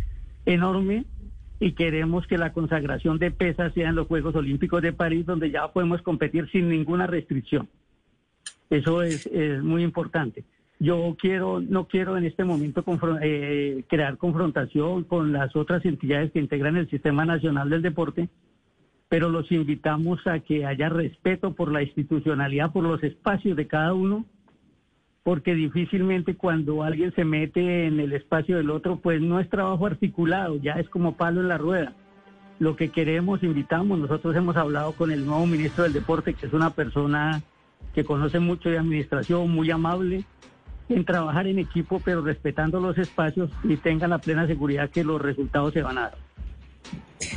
enorme 0.46 1.05
y 1.60 1.72
queremos 1.72 2.26
que 2.26 2.38
la 2.38 2.52
consagración 2.52 3.18
de 3.18 3.30
pesas 3.30 3.72
sea 3.74 3.88
en 3.88 3.96
los 3.96 4.06
Juegos 4.06 4.34
Olímpicos 4.36 4.80
de 4.82 4.92
París, 4.92 5.26
donde 5.26 5.50
ya 5.50 5.68
podemos 5.68 6.02
competir 6.02 6.48
sin 6.50 6.68
ninguna 6.68 7.06
restricción. 7.06 7.68
Eso 8.70 9.02
es, 9.02 9.28
muy 9.62 9.82
importante. 9.82 10.44
Yo 10.78 11.16
quiero, 11.18 11.60
no 11.60 11.88
quiero 11.88 12.16
en 12.16 12.24
este 12.24 12.44
momento 12.44 12.84
eh, 13.20 13.84
crear 13.88 14.16
confrontación 14.16 15.04
con 15.04 15.32
las 15.32 15.56
otras 15.56 15.84
entidades 15.84 16.30
que 16.30 16.38
integran 16.38 16.76
el 16.76 16.88
Sistema 16.88 17.24
Nacional 17.24 17.70
del 17.70 17.82
Deporte, 17.82 18.28
pero 19.08 19.28
los 19.28 19.50
invitamos 19.50 20.24
a 20.26 20.38
que 20.40 20.64
haya 20.64 20.88
respeto 20.88 21.54
por 21.54 21.72
la 21.72 21.82
institucionalidad, 21.82 22.72
por 22.72 22.84
los 22.84 23.02
espacios 23.02 23.56
de 23.56 23.66
cada 23.66 23.94
uno 23.94 24.26
porque 25.28 25.54
difícilmente 25.54 26.36
cuando 26.36 26.82
alguien 26.82 27.14
se 27.14 27.22
mete 27.22 27.86
en 27.86 28.00
el 28.00 28.14
espacio 28.14 28.56
del 28.56 28.70
otro, 28.70 28.96
pues 28.96 29.20
no 29.20 29.40
es 29.40 29.50
trabajo 29.50 29.84
articulado, 29.84 30.56
ya 30.56 30.72
es 30.80 30.88
como 30.88 31.18
palo 31.18 31.42
en 31.42 31.48
la 31.48 31.58
rueda. 31.58 31.92
Lo 32.58 32.76
que 32.76 32.88
queremos, 32.88 33.42
invitamos, 33.42 33.98
nosotros 33.98 34.34
hemos 34.36 34.56
hablado 34.56 34.92
con 34.92 35.12
el 35.12 35.26
nuevo 35.26 35.44
ministro 35.44 35.84
del 35.84 35.92
Deporte, 35.92 36.32
que 36.32 36.46
es 36.46 36.54
una 36.54 36.70
persona 36.70 37.42
que 37.94 38.04
conoce 38.04 38.38
mucho 38.38 38.70
de 38.70 38.78
administración, 38.78 39.50
muy 39.50 39.70
amable, 39.70 40.24
en 40.88 41.04
trabajar 41.04 41.46
en 41.46 41.58
equipo, 41.58 42.00
pero 42.02 42.22
respetando 42.22 42.80
los 42.80 42.96
espacios 42.96 43.50
y 43.64 43.76
tengan 43.76 44.08
la 44.08 44.20
plena 44.20 44.46
seguridad 44.46 44.88
que 44.88 45.04
los 45.04 45.20
resultados 45.20 45.74
se 45.74 45.82
van 45.82 45.98
a 45.98 46.02
dar. 46.04 46.18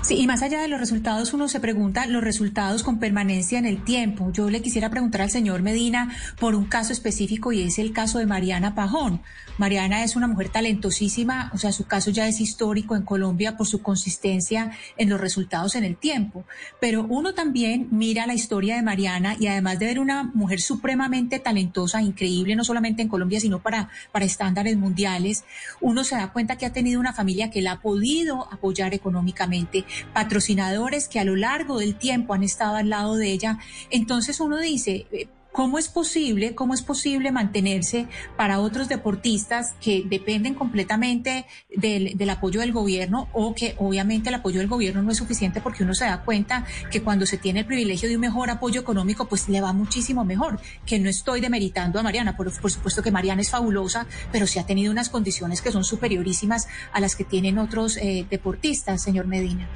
Sí, 0.02 0.16
y 0.18 0.28
más 0.28 0.42
allá 0.42 0.62
de 0.62 0.68
los 0.68 0.80
resultados, 0.80 1.34
uno 1.34 1.48
se 1.48 1.60
pregunta 1.60 2.06
los 2.06 2.24
resultados 2.24 2.84
con 2.84 3.00
permanencia 3.00 3.58
en 3.58 3.66
el 3.66 3.84
tiempo. 3.84 4.32
Yo 4.32 4.50
le 4.50 4.62
quisiera 4.62 4.90
preguntar 4.90 5.22
al 5.22 5.32
señor 5.32 5.62
Medina 5.62 6.16
por 6.40 6.56
un 6.56 6.66
caso 6.66 6.94
específico 6.94 7.52
y 7.52 7.62
es 7.62 7.80
el 7.80 7.92
caso 7.92 8.20
de 8.20 8.26
Mariana 8.26 8.76
Pajón. 8.76 9.22
Mariana 9.58 10.04
es 10.04 10.16
una 10.16 10.28
mujer 10.28 10.50
talentosísima, 10.50 11.52
o 11.54 11.58
sea, 11.58 11.72
su 11.72 11.86
caso 11.86 12.10
ya 12.10 12.28
es 12.28 12.40
histórico 12.42 12.96
en 12.96 13.04
Colombia 13.04 13.58
por 13.58 13.68
su 13.68 13.82
consistencia 13.82 14.72
en 14.98 15.10
los 15.10 15.22
resultados 15.22 15.76
en 15.76 15.84
el 15.84 15.98
tiempo. 15.98 16.46
Pero 16.80 17.06
uno 17.08 17.34
también 17.34 17.88
mira 17.92 18.26
la 18.26 18.34
historia 18.34 18.76
de 18.76 18.82
Mariana 18.82 19.36
y 19.40 19.48
además 19.48 19.78
de 19.80 19.86
ver 19.86 20.00
una 20.00 20.24
mujer 20.24 20.62
supremamente 20.62 21.40
talentosa, 21.40 22.02
increíble, 22.02 22.56
no 22.56 22.64
solamente 22.64 23.02
en 23.02 23.08
Colombia, 23.08 23.40
sino 23.40 23.62
para, 23.62 23.90
para 24.12 24.26
estándares 24.26 24.78
mundiales, 24.78 25.44
uno 25.80 26.04
se 26.04 26.16
da 26.16 26.32
cuenta 26.32 26.58
que 26.58 26.66
ha 26.66 26.74
tenido 26.74 27.00
una 27.00 27.14
familia 27.14 27.52
que 27.52 27.62
la 27.62 27.74
ha 27.74 27.82
podido 27.82 28.52
apoyar 28.52 28.94
económicamente, 28.94 29.71
patrocinadores 30.14 31.08
que 31.08 31.20
a 31.20 31.24
lo 31.24 31.36
largo 31.36 31.80
del 31.80 31.96
tiempo 31.96 32.34
han 32.34 32.44
estado 32.44 32.76
al 32.76 32.90
lado 32.90 33.16
de 33.16 33.32
ella. 33.32 33.60
Entonces 33.90 34.40
uno 34.40 34.58
dice, 34.58 35.08
eh, 35.12 35.28
¿Cómo 35.52 35.78
es 35.78 35.90
posible, 35.90 36.56
cómo 36.56 36.74
es 36.74 36.82
posible 36.82 37.32
mantenerse 37.32 38.08
para 38.38 38.60
otros 38.60 38.88
deportistas 38.88 39.74
que 39.82 40.04
dependen 40.06 40.54
completamente 40.54 41.46
del, 41.76 42.18
del, 42.18 42.30
apoyo 42.30 42.62
del 42.62 42.72
gobierno 42.72 43.28
o 43.34 43.54
que 43.54 43.76
obviamente 43.78 44.30
el 44.30 44.36
apoyo 44.36 44.60
del 44.60 44.70
gobierno 44.70 45.04
no 45.04 45.12
es 45.12 45.18
suficiente 45.18 45.60
porque 45.60 45.84
uno 45.84 45.94
se 45.94 46.06
da 46.06 46.24
cuenta 46.24 46.66
que 46.90 47.02
cuando 47.02 47.26
se 47.26 47.38
tiene 47.38 47.62
el 47.62 47.66
privilegio 47.66 48.08
de 48.08 48.16
un 48.16 48.22
mejor 48.22 48.50
apoyo 48.50 48.80
económico, 48.80 49.26
pues 49.26 49.50
le 49.50 49.60
va 49.60 49.74
muchísimo 49.74 50.24
mejor? 50.24 50.60
Que 50.86 51.00
no 51.00 51.10
estoy 51.10 51.42
demeritando 51.42 52.00
a 52.00 52.04
Mariana, 52.04 52.38
por, 52.38 52.52
por 52.62 52.72
supuesto 52.72 53.04
que 53.04 53.12
Mariana 53.12 53.42
es 53.42 53.50
fabulosa, 53.50 54.08
pero 54.32 54.48
sí 54.48 54.58
ha 54.58 54.66
tenido 54.66 54.92
unas 54.92 55.10
condiciones 55.10 55.62
que 55.62 55.72
son 55.72 55.84
superiorísimas 55.84 56.68
a 56.94 57.02
las 57.02 57.16
que 57.16 57.26
tienen 57.26 57.58
otros 57.58 57.98
eh, 57.98 58.26
deportistas, 58.30 59.04
señor 59.04 59.28
Medina. 59.28 59.68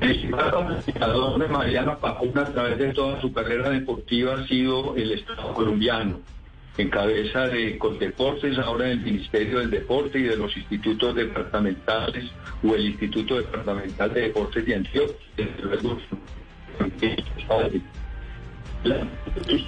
Principal 0.00 1.38
de 1.38 1.48
Mariana 1.48 1.96
Pajuna 1.98 2.42
a 2.42 2.52
través 2.52 2.78
de 2.78 2.92
toda 2.92 3.20
su 3.20 3.32
carrera 3.32 3.70
deportiva 3.70 4.34
ha 4.34 4.46
sido 4.46 4.94
el 4.96 5.12
Estado 5.12 5.54
colombiano, 5.54 6.20
en 6.76 6.90
cabeza 6.90 7.46
de 7.46 7.78
Coldeportes, 7.78 8.58
ahora 8.58 8.86
del 8.86 9.00
Ministerio 9.00 9.60
del 9.60 9.70
Deporte 9.70 10.18
y 10.18 10.24
de 10.24 10.36
los 10.36 10.56
institutos 10.56 11.14
departamentales 11.14 12.30
o 12.62 12.74
el 12.74 12.86
Instituto 12.86 13.36
Departamental 13.36 14.12
de 14.12 14.20
Deportes 14.22 14.66
de 14.66 14.74
Antioquia. 14.74 15.16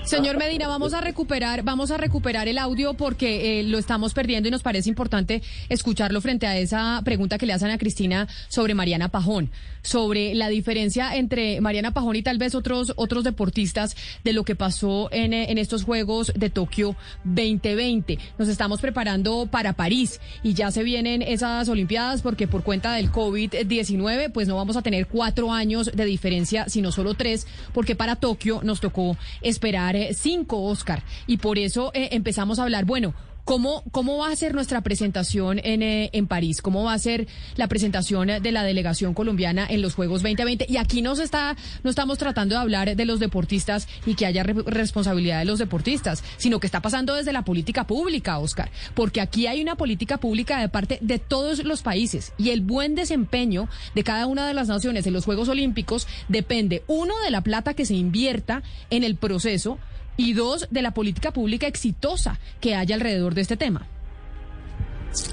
Señor 0.04 0.38
Medina, 0.38 0.68
vamos 0.68 0.94
a 0.94 1.00
recuperar, 1.00 1.62
vamos 1.62 1.90
a 1.90 1.96
recuperar 1.96 2.48
el 2.48 2.58
audio 2.58 2.94
porque 2.94 3.60
eh, 3.60 3.62
lo 3.64 3.78
estamos 3.78 4.14
perdiendo 4.14 4.48
y 4.48 4.52
nos 4.52 4.62
parece 4.62 4.88
importante 4.88 5.42
escucharlo 5.68 6.20
frente 6.20 6.46
a 6.46 6.56
esa 6.56 7.00
pregunta 7.04 7.38
que 7.38 7.46
le 7.46 7.52
hacen 7.52 7.70
a 7.70 7.78
Cristina 7.78 8.28
sobre 8.48 8.74
Mariana 8.74 9.08
Pajón, 9.08 9.50
sobre 9.82 10.34
la 10.34 10.48
diferencia 10.48 11.16
entre 11.16 11.60
Mariana 11.60 11.92
Pajón 11.92 12.16
y 12.16 12.22
tal 12.22 12.38
vez 12.38 12.54
otros 12.54 12.92
otros 12.96 13.24
deportistas 13.24 13.96
de 14.22 14.32
lo 14.32 14.44
que 14.44 14.54
pasó 14.54 15.08
en, 15.12 15.32
eh, 15.32 15.52
estos 15.60 15.84
Juegos 15.84 16.32
de 16.36 16.50
Tokio 16.50 16.94
2020. 17.24 18.18
Nos 18.38 18.48
estamos 18.48 18.80
preparando 18.80 19.48
para 19.50 19.72
París 19.72 20.20
y 20.42 20.54
ya 20.54 20.70
se 20.70 20.82
vienen 20.82 21.22
esas 21.22 21.68
Olimpiadas 21.68 22.22
porque 22.22 22.46
por 22.46 22.62
cuenta 22.62 22.92
del 22.92 23.10
COVID-19 23.10 24.30
pues 24.32 24.46
no 24.46 24.56
vamos 24.56 24.76
a 24.76 24.82
tener 24.82 25.06
cuatro 25.06 25.52
años 25.52 25.90
de 25.92 26.04
diferencia, 26.04 26.68
sino 26.68 26.92
solo 26.92 27.14
tres, 27.14 27.46
porque 27.72 27.96
para 27.96 28.16
Tokio 28.16 28.60
nos 28.62 28.80
tocó 28.80 29.05
esperar 29.42 29.96
eh, 29.96 30.14
cinco, 30.14 30.62
Oscar. 30.62 31.02
Y 31.26 31.36
por 31.36 31.58
eso 31.58 31.90
eh, 31.94 32.08
empezamos 32.12 32.58
a 32.58 32.62
hablar, 32.64 32.84
bueno, 32.84 33.14
¿Cómo, 33.46 33.84
¿Cómo 33.92 34.18
va 34.18 34.32
a 34.32 34.34
ser 34.34 34.54
nuestra 34.54 34.80
presentación 34.80 35.60
en, 35.62 35.80
eh, 35.80 36.10
en 36.12 36.26
París? 36.26 36.60
¿Cómo 36.60 36.82
va 36.82 36.94
a 36.94 36.98
ser 36.98 37.28
la 37.54 37.68
presentación 37.68 38.26
de 38.26 38.50
la 38.50 38.64
delegación 38.64 39.14
colombiana 39.14 39.64
en 39.70 39.82
los 39.82 39.94
Juegos 39.94 40.22
2020? 40.22 40.66
Y 40.68 40.78
aquí 40.78 41.00
nos 41.00 41.20
está, 41.20 41.56
no 41.84 41.90
estamos 41.90 42.18
tratando 42.18 42.56
de 42.56 42.60
hablar 42.60 42.96
de 42.96 43.04
los 43.04 43.20
deportistas 43.20 43.86
y 44.04 44.16
que 44.16 44.26
haya 44.26 44.42
responsabilidad 44.42 45.38
de 45.38 45.44
los 45.44 45.60
deportistas, 45.60 46.24
sino 46.38 46.58
que 46.58 46.66
está 46.66 46.82
pasando 46.82 47.14
desde 47.14 47.32
la 47.32 47.44
política 47.44 47.86
pública, 47.86 48.40
Oscar. 48.40 48.68
Porque 48.94 49.20
aquí 49.20 49.46
hay 49.46 49.62
una 49.62 49.76
política 49.76 50.18
pública 50.18 50.60
de 50.60 50.68
parte 50.68 50.98
de 51.00 51.20
todos 51.20 51.62
los 51.62 51.82
países 51.82 52.32
y 52.38 52.50
el 52.50 52.62
buen 52.62 52.96
desempeño 52.96 53.68
de 53.94 54.02
cada 54.02 54.26
una 54.26 54.48
de 54.48 54.54
las 54.54 54.66
naciones 54.66 55.06
en 55.06 55.12
los 55.12 55.24
Juegos 55.24 55.48
Olímpicos 55.48 56.08
depende, 56.26 56.82
uno, 56.88 57.14
de 57.24 57.30
la 57.30 57.42
plata 57.42 57.74
que 57.74 57.86
se 57.86 57.94
invierta 57.94 58.64
en 58.90 59.04
el 59.04 59.14
proceso 59.14 59.78
y 60.16 60.32
dos, 60.32 60.68
de 60.70 60.82
la 60.82 60.92
política 60.92 61.32
pública 61.32 61.66
exitosa 61.66 62.38
que 62.60 62.74
haya 62.74 62.94
alrededor 62.94 63.34
de 63.34 63.42
este 63.42 63.56
tema. 63.56 63.86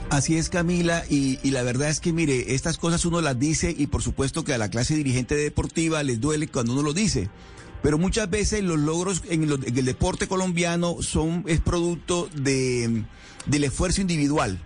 Así 0.10 0.38
es, 0.38 0.50
Camila, 0.50 1.04
y, 1.10 1.38
la 1.50 1.64
verdad 1.64 1.90
es 1.90 2.00
que, 2.00 2.14
mire, 2.14 2.54
estas 2.54 2.78
cosas 2.78 3.06
uno 3.06 3.22
las 3.22 3.38
dice 3.38 3.74
y 3.78 3.88
por 3.88 4.02
supuesto 4.02 4.44
que 4.44 4.54
a 4.54 4.58
la 4.58 4.70
clase 4.70 4.96
dirigente 4.96 5.36
deportiva 5.36 6.04
les 6.04 6.22
duele 6.22 6.48
cuando 6.48 6.74
uno 6.74 6.84
lo 6.84 6.94
dice. 6.94 7.30
Pero 7.82 7.98
muchas 7.98 8.30
veces 8.30 8.64
los 8.64 8.80
logros 8.80 9.24
en, 9.30 9.44
el 9.44 9.86
deporte 9.86 10.28
colombiano 10.28 11.02
son, 11.02 11.44
es 11.48 11.60
producto 11.60 12.30
de, 12.34 13.04
del 13.46 13.64
esfuerzo 13.66 14.00
individual 14.00 14.60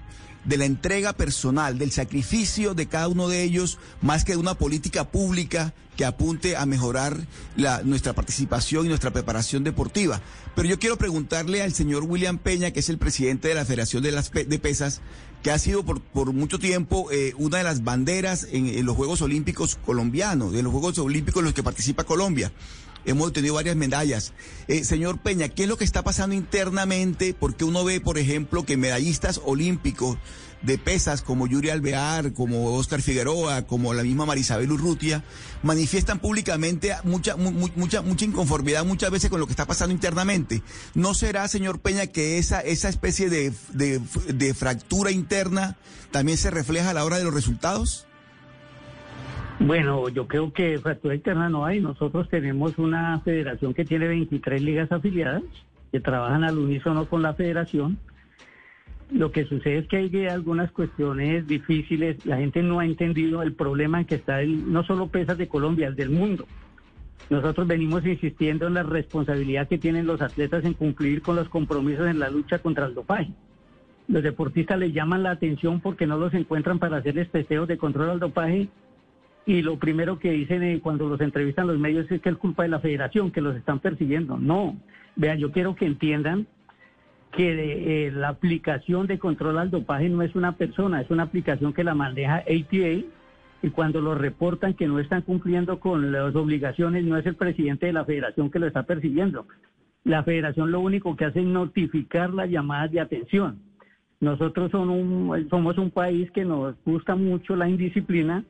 de 0.47 0.57
la 0.57 0.65
entrega 0.65 1.13
personal, 1.13 1.77
del 1.77 1.91
sacrificio 1.91 2.73
de 2.73 2.87
cada 2.87 3.09
uno 3.09 3.27
de 3.27 3.43
ellos, 3.43 3.77
más 4.01 4.23
que 4.23 4.31
de 4.31 4.37
una 4.37 4.55
política 4.55 5.11
pública 5.11 5.73
que 5.97 6.05
apunte 6.05 6.55
a 6.55 6.65
mejorar 6.65 7.17
la, 7.57 7.81
nuestra 7.83 8.13
participación 8.13 8.85
y 8.85 8.89
nuestra 8.89 9.11
preparación 9.11 9.63
deportiva. 9.63 10.21
Pero 10.55 10.69
yo 10.69 10.79
quiero 10.79 10.97
preguntarle 10.97 11.61
al 11.63 11.73
señor 11.73 12.03
William 12.03 12.37
Peña, 12.37 12.71
que 12.71 12.79
es 12.79 12.89
el 12.89 12.97
presidente 12.97 13.49
de 13.49 13.55
la 13.55 13.65
Federación 13.65 14.03
de, 14.03 14.11
las 14.11 14.31
de 14.31 14.59
Pesas, 14.59 15.01
que 15.43 15.51
ha 15.51 15.59
sido 15.59 15.83
por, 15.83 16.01
por 16.01 16.33
mucho 16.33 16.59
tiempo 16.59 17.11
eh, 17.11 17.33
una 17.37 17.57
de 17.57 17.63
las 17.63 17.83
banderas 17.83 18.47
en, 18.51 18.85
los 18.85 18.95
Juegos 18.95 19.21
Olímpicos 19.21 19.77
colombianos, 19.85 20.53
de 20.53 20.63
los 20.63 20.71
Juegos 20.71 20.97
Olímpicos 20.99 21.41
en 21.41 21.45
los 21.45 21.53
que 21.53 21.63
participa 21.63 22.05
Colombia. 22.05 22.51
Hemos 23.07 23.31
tenido 23.31 23.55
varias 23.55 23.77
medallas. 23.77 24.33
Eh, 24.67 24.83
señor 24.83 25.19
Peña, 25.19 25.47
¿qué 25.47 25.63
es 25.63 25.69
lo 25.69 25.77
que 25.77 25.85
está 25.85 26.03
pasando 26.03 26.35
internamente? 26.35 27.33
Porque 27.33 27.63
uno 27.63 27.85
ve, 27.85 28.01
por 28.01 28.17
ejemplo, 28.17 28.65
que 28.65 28.75
medallistas 28.75 29.39
olímpicos 29.45 30.17
de 30.61 30.77
pesas 30.77 31.21
como 31.21 31.47
Yuri 31.47 31.69
Alvear, 31.69 32.33
como 32.33 32.75
Oscar 32.75 33.01
Figueroa, 33.01 33.61
como 33.61 33.93
la 33.93 34.03
misma 34.03 34.25
Marisabel 34.25 34.73
Urrutia, 34.73 35.23
manifiestan 35.63 36.19
públicamente 36.19 36.93
mucha, 37.05 37.37
mucha, 37.37 38.01
mucha 38.01 38.25
inconformidad 38.25 38.83
muchas 38.83 39.09
veces 39.09 39.29
con 39.29 39.39
lo 39.39 39.45
que 39.45 39.53
está 39.53 39.65
pasando 39.65 39.93
internamente. 39.93 40.61
¿No 40.93 41.13
será, 41.13 41.47
señor 41.47 41.79
Peña, 41.79 42.07
que 42.07 42.39
esa, 42.39 42.59
esa 42.59 42.89
especie 42.89 43.29
de, 43.29 43.53
de 43.71 44.53
fractura 44.53 45.11
interna 45.11 45.77
también 46.11 46.37
se 46.37 46.51
refleja 46.51 46.89
a 46.89 46.93
la 46.93 47.05
hora 47.05 47.17
de 47.17 47.23
los 47.23 47.33
resultados? 47.33 48.06
Bueno, 49.59 50.07
yo 50.09 50.27
creo 50.27 50.53
que 50.53 50.77
fractura 50.79 51.15
interna 51.15 51.49
no 51.49 51.65
hay. 51.65 51.81
Nosotros 51.81 52.29
tenemos 52.29 52.77
una 52.77 53.19
federación 53.21 53.73
que 53.73 53.85
tiene 53.85 54.07
23 54.07 54.61
ligas 54.61 54.91
afiliadas 54.91 55.43
que 55.91 55.99
trabajan 55.99 56.43
al 56.43 56.57
unísono 56.57 57.07
con 57.07 57.21
la 57.21 57.33
federación 57.33 57.97
lo 59.11 59.31
que 59.31 59.45
sucede 59.45 59.79
es 59.79 59.87
que 59.87 59.97
hay 59.97 60.27
algunas 60.27 60.71
cuestiones 60.71 61.47
difíciles. 61.47 62.25
La 62.25 62.37
gente 62.37 62.61
no 62.61 62.79
ha 62.79 62.85
entendido 62.85 63.41
el 63.41 63.53
problema 63.53 63.99
en 63.99 64.05
que 64.05 64.15
está 64.15 64.41
el, 64.41 64.71
no 64.71 64.83
solo 64.83 65.07
pesas 65.07 65.37
de 65.37 65.47
Colombia, 65.47 65.87
el 65.87 65.95
del 65.95 66.09
mundo. 66.09 66.45
Nosotros 67.29 67.67
venimos 67.67 68.05
insistiendo 68.05 68.67
en 68.67 68.73
la 68.73 68.83
responsabilidad 68.83 69.67
que 69.67 69.77
tienen 69.77 70.07
los 70.07 70.21
atletas 70.21 70.65
en 70.65 70.73
cumplir 70.73 71.21
con 71.21 71.35
los 71.35 71.49
compromisos 71.49 72.07
en 72.07 72.19
la 72.19 72.29
lucha 72.29 72.59
contra 72.59 72.85
el 72.85 72.95
dopaje. 72.95 73.31
Los 74.07 74.23
deportistas 74.23 74.79
les 74.79 74.93
llaman 74.93 75.23
la 75.23 75.31
atención 75.31 75.81
porque 75.81 76.07
no 76.07 76.17
los 76.17 76.33
encuentran 76.33 76.79
para 76.79 76.97
hacerles 76.97 77.29
testeos 77.29 77.67
de 77.67 77.77
control 77.77 78.09
al 78.09 78.19
dopaje 78.19 78.69
y 79.47 79.61
lo 79.61 79.79
primero 79.79 80.19
que 80.19 80.31
dicen 80.31 80.61
eh, 80.61 80.81
cuando 80.83 81.07
los 81.07 81.21
entrevistan 81.21 81.67
los 81.67 81.79
medios 81.79 82.11
es 82.11 82.21
que 82.21 82.29
es 82.29 82.35
culpa 82.35 82.63
de 82.63 82.69
la 82.69 82.81
federación, 82.81 83.31
que 83.31 83.39
los 83.39 83.55
están 83.55 83.79
persiguiendo. 83.79 84.37
No, 84.37 84.77
vean, 85.15 85.37
yo 85.37 85.53
quiero 85.53 85.73
que 85.73 85.85
entiendan 85.85 86.47
que 87.31 88.07
eh, 88.07 88.11
la 88.11 88.27
aplicación 88.27 89.07
de 89.07 89.19
control 89.19 89.57
al 89.57 89.71
dopaje 89.71 90.09
no 90.09 90.21
es 90.21 90.35
una 90.35 90.57
persona, 90.57 90.99
es 90.99 91.09
una 91.09 91.23
aplicación 91.23 91.71
que 91.71 91.85
la 91.85 91.95
maneja 91.95 92.39
ATA 92.39 93.05
y 93.63 93.69
cuando 93.71 94.01
lo 94.01 94.15
reportan 94.15 94.73
que 94.73 94.85
no 94.85 94.99
están 94.99 95.21
cumpliendo 95.21 95.79
con 95.79 96.11
las 96.11 96.35
obligaciones, 96.35 97.05
no 97.05 97.17
es 97.17 97.25
el 97.25 97.35
presidente 97.35 97.85
de 97.85 97.93
la 97.93 98.03
federación 98.03 98.51
que 98.51 98.59
lo 98.59 98.67
está 98.67 98.83
persiguiendo. 98.83 99.47
La 100.03 100.23
federación 100.23 100.71
lo 100.71 100.81
único 100.81 101.15
que 101.15 101.23
hace 101.23 101.39
es 101.39 101.45
notificar 101.45 102.33
las 102.33 102.49
llamadas 102.49 102.91
de 102.91 102.99
atención. 102.99 103.59
Nosotros 104.19 104.71
somos 104.71 105.77
un 105.77 105.91
país 105.91 106.29
que 106.31 106.43
nos 106.43 106.75
gusta 106.83 107.15
mucho 107.15 107.55
la 107.55 107.69
indisciplina 107.69 108.43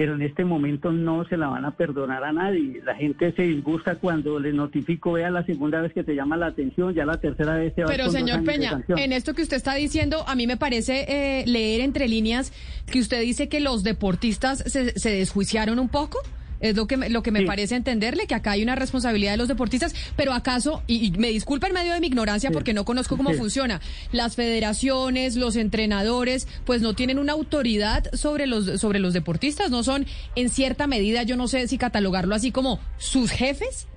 pero 0.00 0.14
en 0.14 0.22
este 0.22 0.46
momento 0.46 0.92
no 0.92 1.26
se 1.28 1.36
la 1.36 1.48
van 1.48 1.66
a 1.66 1.72
perdonar 1.72 2.24
a 2.24 2.32
nadie. 2.32 2.80
La 2.86 2.94
gente 2.94 3.34
se 3.36 3.42
disgusta 3.42 3.96
cuando 3.96 4.40
le 4.40 4.50
notifico, 4.50 5.12
vea 5.12 5.28
la 5.30 5.44
segunda 5.44 5.82
vez 5.82 5.92
que 5.92 6.02
te 6.02 6.14
llama 6.14 6.38
la 6.38 6.46
atención, 6.46 6.94
ya 6.94 7.04
la 7.04 7.20
tercera 7.20 7.56
vez 7.56 7.74
te 7.74 7.82
va 7.82 7.88
Pero 7.88 8.08
señor 8.08 8.42
Peña, 8.42 8.82
en 8.88 9.12
esto 9.12 9.34
que 9.34 9.42
usted 9.42 9.58
está 9.58 9.74
diciendo, 9.74 10.24
a 10.26 10.34
mí 10.36 10.46
me 10.46 10.56
parece 10.56 11.04
eh, 11.06 11.44
leer 11.46 11.82
entre 11.82 12.08
líneas 12.08 12.50
que 12.90 12.98
usted 12.98 13.20
dice 13.20 13.50
que 13.50 13.60
los 13.60 13.82
deportistas 13.82 14.64
se, 14.66 14.98
se 14.98 15.10
desjuiciaron 15.10 15.78
un 15.78 15.90
poco. 15.90 16.18
Es 16.60 16.76
lo 16.76 16.86
que 16.86 16.96
me, 16.96 17.08
lo 17.08 17.22
que 17.22 17.30
me 17.30 17.42
parece 17.42 17.74
entenderle, 17.74 18.26
que 18.26 18.34
acá 18.34 18.52
hay 18.52 18.62
una 18.62 18.76
responsabilidad 18.76 19.32
de 19.32 19.38
los 19.38 19.48
deportistas, 19.48 19.94
pero 20.16 20.32
acaso, 20.32 20.82
y, 20.86 21.12
me 21.12 21.28
disculpa 21.28 21.66
en 21.66 21.74
medio 21.74 21.92
de 21.94 22.00
mi 22.00 22.06
ignorancia 22.06 22.50
porque 22.50 22.74
no 22.74 22.84
conozco 22.84 23.16
cómo 23.16 23.32
funciona, 23.32 23.80
las 24.12 24.36
federaciones, 24.36 25.36
los 25.36 25.56
entrenadores, 25.56 26.46
pues 26.64 26.82
no 26.82 26.94
tienen 26.94 27.18
una 27.18 27.32
autoridad 27.32 28.04
sobre 28.12 28.46
los, 28.46 28.80
sobre 28.80 28.98
los 28.98 29.14
deportistas, 29.14 29.70
no 29.70 29.82
son 29.82 30.06
en 30.36 30.50
cierta 30.50 30.86
medida, 30.86 31.22
yo 31.22 31.36
no 31.36 31.48
sé 31.48 31.66
si 31.66 31.78
catalogarlo 31.78 32.34
así 32.34 32.52
como 32.52 32.78
sus 32.98 33.30
jefes. 33.30 33.88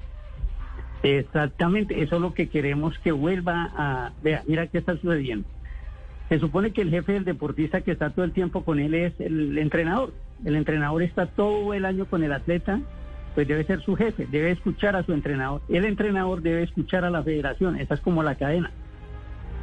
Exactamente, 1.04 2.02
eso 2.02 2.16
es 2.16 2.22
lo 2.22 2.34
que 2.34 2.48
queremos 2.48 2.98
que 3.00 3.12
vuelva 3.12 3.72
a... 3.76 4.14
Vea, 4.24 4.44
mira 4.48 4.68
qué 4.68 4.78
está 4.78 4.96
sucediendo. 4.96 5.48
Se 6.30 6.40
supone 6.40 6.72
que 6.72 6.82
el 6.82 6.90
jefe 6.90 7.12
del 7.12 7.26
deportista 7.26 7.82
que 7.82 7.92
está 7.92 8.10
todo 8.12 8.24
el 8.24 8.32
tiempo 8.32 8.64
con 8.64 8.80
él 8.80 8.94
es 8.94 9.14
el 9.20 9.58
entrenador. 9.58 10.14
El 10.46 10.56
entrenador 10.56 11.04
está 11.04 11.26
todo 11.26 11.74
el 11.74 11.86
año 11.86 12.06
con 12.06 12.24
el 12.24 12.34
atleta, 12.34 12.80
pues 13.36 13.48
debe 13.48 13.64
ser 13.64 13.82
su 13.82 13.96
jefe, 13.96 14.28
debe 14.30 14.52
escuchar 14.52 14.96
a 14.96 15.04
su 15.04 15.14
entrenador. 15.14 15.62
El 15.70 15.86
entrenador 15.86 16.42
debe 16.42 16.64
escuchar 16.64 17.06
a 17.06 17.10
la 17.10 17.24
federación, 17.24 17.78
esa 17.78 17.96
es 17.96 18.02
como 18.02 18.24
la 18.24 18.36
cadena. 18.36 18.72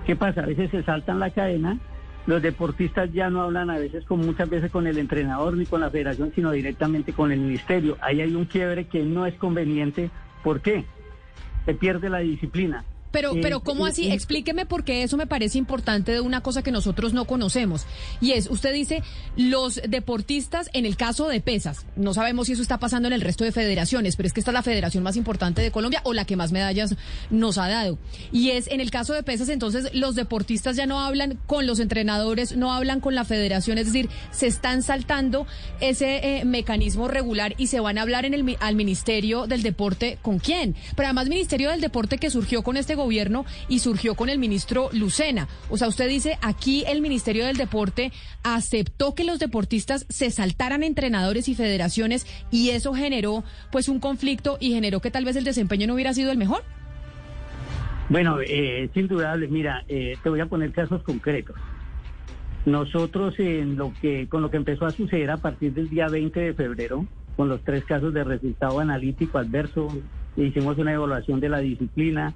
¿Qué 0.07 0.17
pasa? 0.17 0.43
A 0.43 0.47
veces 0.47 0.71
se 0.71 0.83
saltan 0.83 1.21
la 1.21 1.31
cadena, 1.31 1.79
los 2.27 2.43
deportistas 2.43 3.13
ya 3.13 3.31
no 3.31 3.43
hablan 3.43 3.71
a 3.71 3.79
veces 3.79 4.05
con 4.05 4.21
muchas 4.21 4.49
veces 4.49 4.71
con 4.71 4.87
el 4.87 4.99
entrenador 4.99 5.57
ni 5.57 5.67
con 5.67 5.81
la 5.81 5.91
federación, 5.91 6.33
sino 6.35 6.51
directamente 6.51 7.13
con 7.13 7.33
el 7.33 7.41
ministerio. 7.41 7.97
Ahí 8.01 8.21
hay 8.21 8.35
un 8.35 8.45
quiebre 8.45 8.87
que 8.87 9.03
no 9.05 9.27
es 9.27 9.35
conveniente 9.35 10.11
¿Por 10.43 10.61
qué? 10.61 10.85
Se 11.65 11.75
pierde 11.75 12.09
la 12.09 12.19
disciplina. 12.19 12.85
Pero, 13.13 13.35
Eh, 13.35 13.41
pero 13.43 13.61
¿cómo 13.61 13.87
eh, 13.87 13.91
así? 13.91 14.07
eh, 14.09 14.15
Explíqueme 14.15 14.67
porque 14.67 15.03
eso 15.03 15.17
me 15.17 15.27
parece 15.27 15.59
importante 15.59 16.13
de 16.13 16.21
una 16.21 16.43
cosa 16.43 16.63
que 16.63 16.71
nosotros 16.71 17.13
no 17.13 17.25
conocemos. 17.25 17.87
Y 18.21 18.33
es, 18.33 18.49
usted 18.51 18.73
dice, 18.73 19.03
los 19.37 19.81
deportistas, 19.89 20.71
en 20.73 20.87
el 20.87 20.97
caso 20.97 21.29
de 21.29 21.41
pesas, 21.41 21.87
no 21.97 22.15
sabemos 22.15 22.47
si 22.47 22.53
eso 22.55 22.63
está 22.63 22.79
pasando 22.79 23.09
en 23.09 23.15
el 23.15 23.21
resto 23.21 23.45
de 23.45 23.53
federaciones, 23.53 24.17
pero 24.17 24.27
es 24.27 24.33
que 24.33 24.41
esta 24.41 24.51
es 24.51 24.55
la 24.55 24.63
federación 24.63 25.03
más 25.03 25.17
importante 25.17 25.63
de 25.63 25.71
Colombia 25.71 26.01
o 26.05 26.13
la 26.13 26.25
que 26.25 26.37
más 26.37 26.53
medallas 26.53 26.95
nos 27.31 27.59
ha 27.59 27.69
dado. 27.69 27.99
Y 28.33 28.51
es, 28.51 28.67
en 28.69 28.81
el 28.81 28.91
caso 28.91 29.13
de 29.15 29.23
pesas, 29.23 29.49
entonces, 29.49 29.91
los 29.95 30.15
deportistas 30.15 30.77
ya 30.77 30.87
no 30.87 31.01
hablan 31.01 31.39
con 31.47 31.67
los 31.67 31.81
entrenadores, 31.81 32.57
no 32.57 32.73
hablan 32.73 33.01
con 33.01 33.15
la 33.15 33.25
federación, 33.25 33.79
es 33.79 33.87
decir, 33.87 34.09
se 34.31 34.47
están 34.47 34.83
saltando 34.83 35.47
ese 35.81 36.39
eh, 36.39 36.45
mecanismo 36.45 37.09
regular 37.09 37.55
y 37.59 37.67
se 37.69 37.81
van 37.81 37.99
a 37.99 38.03
hablar 38.03 38.25
en 38.25 38.35
el, 38.35 38.57
al 38.61 38.75
Ministerio 38.77 39.47
del 39.47 39.63
Deporte 39.63 40.19
con 40.23 40.39
quién. 40.39 40.75
Pero 40.97 41.07
además, 41.09 41.29
Ministerio 41.29 41.71
del 41.71 41.81
Deporte 41.81 42.19
que 42.19 42.31
surgió 42.31 42.63
con 42.63 42.77
este 42.77 42.95
gobierno 43.01 43.45
y 43.69 43.81
surgió 43.81 44.15
con 44.15 44.29
el 44.29 44.39
ministro 44.39 44.89
Lucena. 44.93 45.49
O 45.69 45.77
sea, 45.77 45.89
usted 45.89 46.09
dice, 46.09 46.39
aquí 46.43 46.85
el 46.87 47.01
Ministerio 47.01 47.47
del 47.47 47.57
Deporte 47.57 48.13
aceptó 48.43 49.15
que 49.15 49.25
los 49.25 49.39
deportistas 49.39 50.07
se 50.09 50.31
saltaran 50.31 50.83
entrenadores 50.83 51.49
y 51.49 51.55
federaciones 51.55 52.27
y 52.51 52.71
eso 52.71 52.95
generó 52.95 53.45
pues 53.73 53.89
un 53.89 54.01
conflicto 54.01 54.59
y 54.61 54.73
generó 54.73 55.01
que 55.01 55.11
tal 55.11 55.25
vez 55.25 55.37
el 55.37 55.45
desempeño 55.45 55.87
no 55.87 55.95
hubiera 55.95 56.15
sido 56.15 56.31
el 56.31 56.39
mejor. 56.39 56.63
Bueno, 58.09 58.41
eh, 58.41 58.85
es 58.85 58.97
indudable. 58.97 59.47
Mira, 59.49 59.85
eh, 59.89 60.17
te 60.23 60.29
voy 60.29 60.41
a 60.41 60.47
poner 60.47 60.73
casos 60.73 61.03
concretos. 61.03 61.57
Nosotros 62.67 63.35
en 63.39 63.77
lo 63.77 63.93
que 64.03 64.29
con 64.29 64.43
lo 64.43 64.51
que 64.51 64.59
empezó 64.59 64.85
a 64.85 64.91
suceder 64.91 65.31
a 65.31 65.39
partir 65.39 65.73
del 65.73 65.89
día 65.89 66.09
20 66.09 66.41
de 66.41 66.55
febrero, 66.55 67.07
con 67.37 67.49
los 67.49 67.63
tres 67.63 67.85
casos 67.85 68.13
de 68.13 68.25
resultado 68.25 68.81
analítico 68.81 69.39
adverso, 69.39 69.89
hicimos 70.37 70.77
una 70.77 70.93
evaluación 70.93 71.41
de 71.41 71.49
la 71.49 71.59
disciplina, 71.59 72.35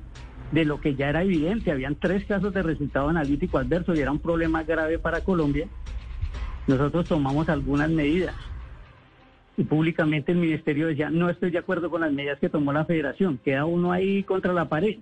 de 0.52 0.64
lo 0.64 0.80
que 0.80 0.94
ya 0.94 1.08
era 1.08 1.22
evidente, 1.22 1.72
habían 1.72 1.96
tres 1.96 2.24
casos 2.24 2.52
de 2.54 2.62
resultado 2.62 3.08
analítico 3.08 3.58
adverso 3.58 3.94
y 3.94 4.00
era 4.00 4.12
un 4.12 4.20
problema 4.20 4.62
grave 4.62 4.98
para 4.98 5.22
Colombia. 5.22 5.68
Nosotros 6.66 7.06
tomamos 7.06 7.48
algunas 7.48 7.90
medidas 7.90 8.34
y 9.56 9.64
públicamente 9.64 10.32
el 10.32 10.38
ministerio 10.38 10.88
decía, 10.88 11.10
no 11.10 11.30
estoy 11.30 11.50
de 11.50 11.58
acuerdo 11.58 11.90
con 11.90 12.00
las 12.00 12.12
medidas 12.12 12.38
que 12.38 12.48
tomó 12.48 12.72
la 12.72 12.84
federación, 12.84 13.38
queda 13.44 13.64
uno 13.64 13.92
ahí 13.92 14.22
contra 14.24 14.52
la 14.52 14.68
pared. 14.68 14.98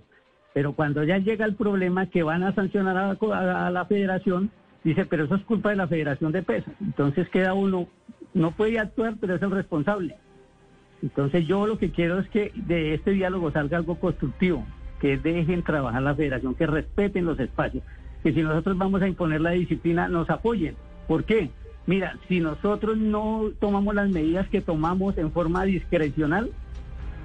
Pero 0.53 0.75
cuando 0.75 1.03
ya 1.05 1.17
llega 1.19 1.47
el 1.47 1.55
problema 1.55 2.07
que 2.07 2.23
van 2.23 2.43
a 2.43 2.55
sancionar 2.55 2.97
a, 2.97 3.71
la 3.71 3.85
federación, 3.87 4.51
dice, 4.85 5.07
pero 5.07 5.25
eso 5.25 5.37
es 5.37 5.43
culpa 5.45 5.71
de 5.71 5.77
la 5.77 5.89
federación 5.89 6.33
de 6.33 6.43
pesas. 6.43 6.75
Entonces 6.81 7.29
queda 7.31 7.55
uno, 7.55 7.89
no 8.35 8.51
puede 8.51 8.79
actuar, 8.79 9.15
pero 9.19 9.37
es 9.37 9.43
el 9.43 9.51
responsable. 9.51 10.17
Entonces 11.03 11.47
yo 11.47 11.67
lo 11.67 11.79
que 11.79 11.91
quiero 11.91 12.19
es 12.19 12.29
que 12.29 12.53
de 12.55 12.95
este 12.95 13.13
diálogo 13.13 13.51
salga 13.51 13.79
algo 13.79 13.99
constructivo, 13.99 14.67
que 15.03 15.19
dejen 15.19 15.65
trabajar 15.65 16.01
la 16.01 16.15
federación, 16.15 16.55
que 16.55 16.65
respeten 16.65 17.25
los 17.25 17.39
espacios, 17.41 17.83
que 18.23 18.33
si 18.33 18.41
nosotros 18.41 18.79
vamos 18.79 19.03
a 19.03 19.09
imponer 19.09 19.41
la 19.41 19.51
disciplina, 19.51 20.07
nos 20.07 20.31
apoyen. 20.31 20.77
¿Por 21.09 21.25
qué? 21.25 21.51
Mira, 21.87 22.17
si 22.29 22.39
nosotros 22.39 22.97
no 22.97 23.51
tomamos 23.59 23.97
las 23.97 24.09
medidas 24.09 24.49
que 24.49 24.61
tomamos 24.61 25.19
en 25.19 25.33
forma 25.33 25.65
discrecional, 25.65 26.53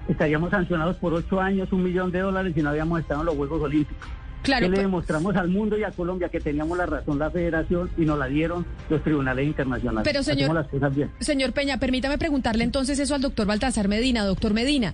estaríamos 0.07 0.49
sancionados 0.49 0.97
por 0.97 1.13
ocho 1.13 1.39
años, 1.39 1.71
un 1.71 1.83
millón 1.83 2.11
de 2.11 2.21
dólares 2.21 2.57
y 2.57 2.63
no 2.63 2.69
habíamos 2.69 2.99
estado 2.99 3.19
en 3.19 3.27
los 3.27 3.35
Juegos 3.35 3.61
Olímpicos. 3.61 4.07
Claro, 4.43 4.65
que 4.65 4.69
le 4.69 4.76
pues- 4.78 4.84
demostramos 4.86 5.36
al 5.36 5.50
mundo 5.50 5.78
y 5.78 5.84
a 5.84 5.91
Colombia 5.91 6.30
que 6.30 6.39
teníamos 6.39 6.78
la 6.78 6.86
razón 6.86 7.19
la 7.19 7.30
federación 7.32 7.89
y 7.97 8.06
nos 8.06 8.17
la 8.17 8.28
dieron 8.28 8.65
los 8.89 9.04
tribunales 9.04 9.45
internacionales. 9.45 10.04
Pero, 10.04 10.23
señor- 10.23 10.54
las 10.54 10.67
cosas 10.67 10.95
bien. 10.95 11.12
Señor 11.19 11.52
Peña, 11.54 11.80
permítame 11.80 12.17
preguntarle 12.17 12.63
entonces 12.63 12.97
eso 13.00 13.15
al 13.15 13.21
doctor 13.21 13.45
Baltasar 13.47 13.88
Medina. 13.88 14.26
Doctor 14.26 14.54
Medina, 14.54 14.93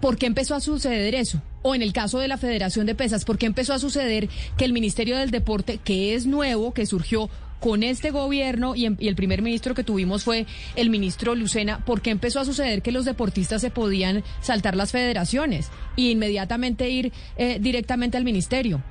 ¿por 0.00 0.16
qué 0.18 0.26
empezó 0.26 0.54
a 0.54 0.60
suceder 0.60 1.14
eso? 1.14 1.40
O 1.62 1.74
en 1.74 1.82
el 1.82 1.92
caso 1.92 2.18
de 2.18 2.28
la 2.28 2.36
Federación 2.36 2.86
de 2.86 2.94
Pesas, 2.94 3.24
¿por 3.24 3.38
qué 3.38 3.46
empezó 3.46 3.72
a 3.74 3.78
suceder 3.78 4.28
que 4.56 4.64
el 4.64 4.72
Ministerio 4.72 5.16
del 5.16 5.30
Deporte, 5.30 5.78
que 5.82 6.14
es 6.14 6.26
nuevo, 6.26 6.72
que 6.74 6.84
surgió 6.86 7.30
con 7.60 7.82
este 7.82 8.10
gobierno 8.10 8.74
y, 8.74 8.86
el 8.86 9.14
primer 9.14 9.42
ministro 9.42 9.74
que 9.74 9.84
tuvimos 9.84 10.24
fue 10.24 10.46
el 10.76 10.90
ministro 10.90 11.34
Lucena, 11.34 11.84
¿por 11.84 12.00
qué 12.00 12.10
empezó 12.10 12.40
a 12.40 12.44
suceder 12.44 12.82
que 12.82 12.92
los 12.92 13.04
deportistas 13.04 13.60
se 13.60 13.70
podían 13.70 14.24
saltar 14.40 14.74
las 14.74 14.92
federaciones 14.92 15.70
e 15.96 16.02
inmediatamente 16.10 16.88
ir 16.88 17.12
eh, 17.36 17.58
directamente 17.60 18.16
al 18.16 18.24
ministerio? 18.24 18.82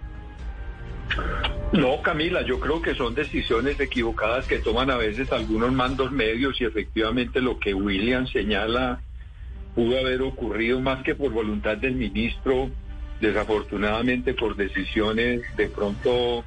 No, 1.73 2.01
Camila, 2.01 2.43
yo 2.43 2.59
creo 2.59 2.81
que 2.81 2.95
son 2.95 3.13
decisiones 3.13 3.79
equivocadas 3.79 4.47
que 4.47 4.57
toman 4.57 4.89
a 4.89 4.97
veces 4.97 5.31
algunos 5.31 5.71
mandos 5.71 6.11
medios 6.11 6.59
y 6.61 6.65
efectivamente 6.65 7.41
lo 7.41 7.59
que 7.59 7.73
William 7.73 8.25
señala 8.27 9.01
pudo 9.75 9.99
haber 9.99 10.21
ocurrido 10.23 10.79
más 10.79 11.03
que 11.03 11.13
por 11.13 11.31
voluntad 11.31 11.77
del 11.77 11.95
ministro, 11.95 12.71
desafortunadamente 13.21 14.33
por 14.33 14.55
decisiones 14.55 15.41
de 15.57 15.67
pronto 15.67 16.43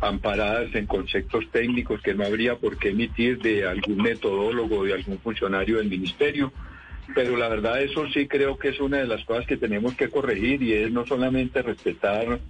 amparadas 0.00 0.74
en 0.74 0.86
conceptos 0.86 1.44
técnicos 1.50 2.00
que 2.00 2.14
no 2.14 2.24
habría 2.24 2.56
por 2.56 2.78
qué 2.78 2.90
emitir 2.90 3.38
de 3.38 3.66
algún 3.66 3.98
metodólogo, 3.98 4.84
de 4.84 4.94
algún 4.94 5.18
funcionario 5.18 5.78
del 5.78 5.88
ministerio. 5.88 6.52
Pero 7.14 7.36
la 7.36 7.48
verdad 7.48 7.82
eso 7.82 8.06
sí 8.08 8.26
creo 8.26 8.56
que 8.56 8.68
es 8.68 8.80
una 8.80 8.98
de 8.98 9.06
las 9.06 9.24
cosas 9.24 9.46
que 9.46 9.56
tenemos 9.56 9.94
que 9.94 10.08
corregir 10.08 10.62
y 10.62 10.72
es 10.72 10.90
no 10.90 11.04
solamente 11.06 11.60
respetar 11.62 12.40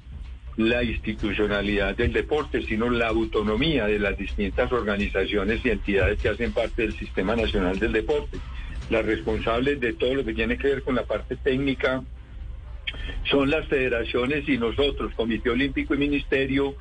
la 0.56 0.82
institucionalidad 0.82 1.96
del 1.96 2.12
deporte, 2.12 2.62
sino 2.62 2.90
la 2.90 3.08
autonomía 3.08 3.86
de 3.86 3.98
las 3.98 4.18
distintas 4.18 4.70
organizaciones 4.72 5.64
y 5.64 5.70
entidades 5.70 6.20
que 6.20 6.28
hacen 6.28 6.52
parte 6.52 6.82
del 6.82 6.92
Sistema 6.98 7.34
Nacional 7.34 7.78
del 7.78 7.92
Deporte. 7.92 8.38
Las 8.90 9.06
responsables 9.06 9.80
de 9.80 9.94
todo 9.94 10.16
lo 10.16 10.24
que 10.24 10.34
tiene 10.34 10.58
que 10.58 10.68
ver 10.68 10.82
con 10.82 10.96
la 10.96 11.04
parte 11.04 11.36
técnica 11.36 12.02
son 13.30 13.50
las 13.50 13.66
federaciones 13.68 14.48
y 14.48 14.58
nosotros, 14.58 15.14
Comité 15.14 15.50
Olímpico 15.50 15.94
y 15.94 15.98
Ministerio, 15.98 16.74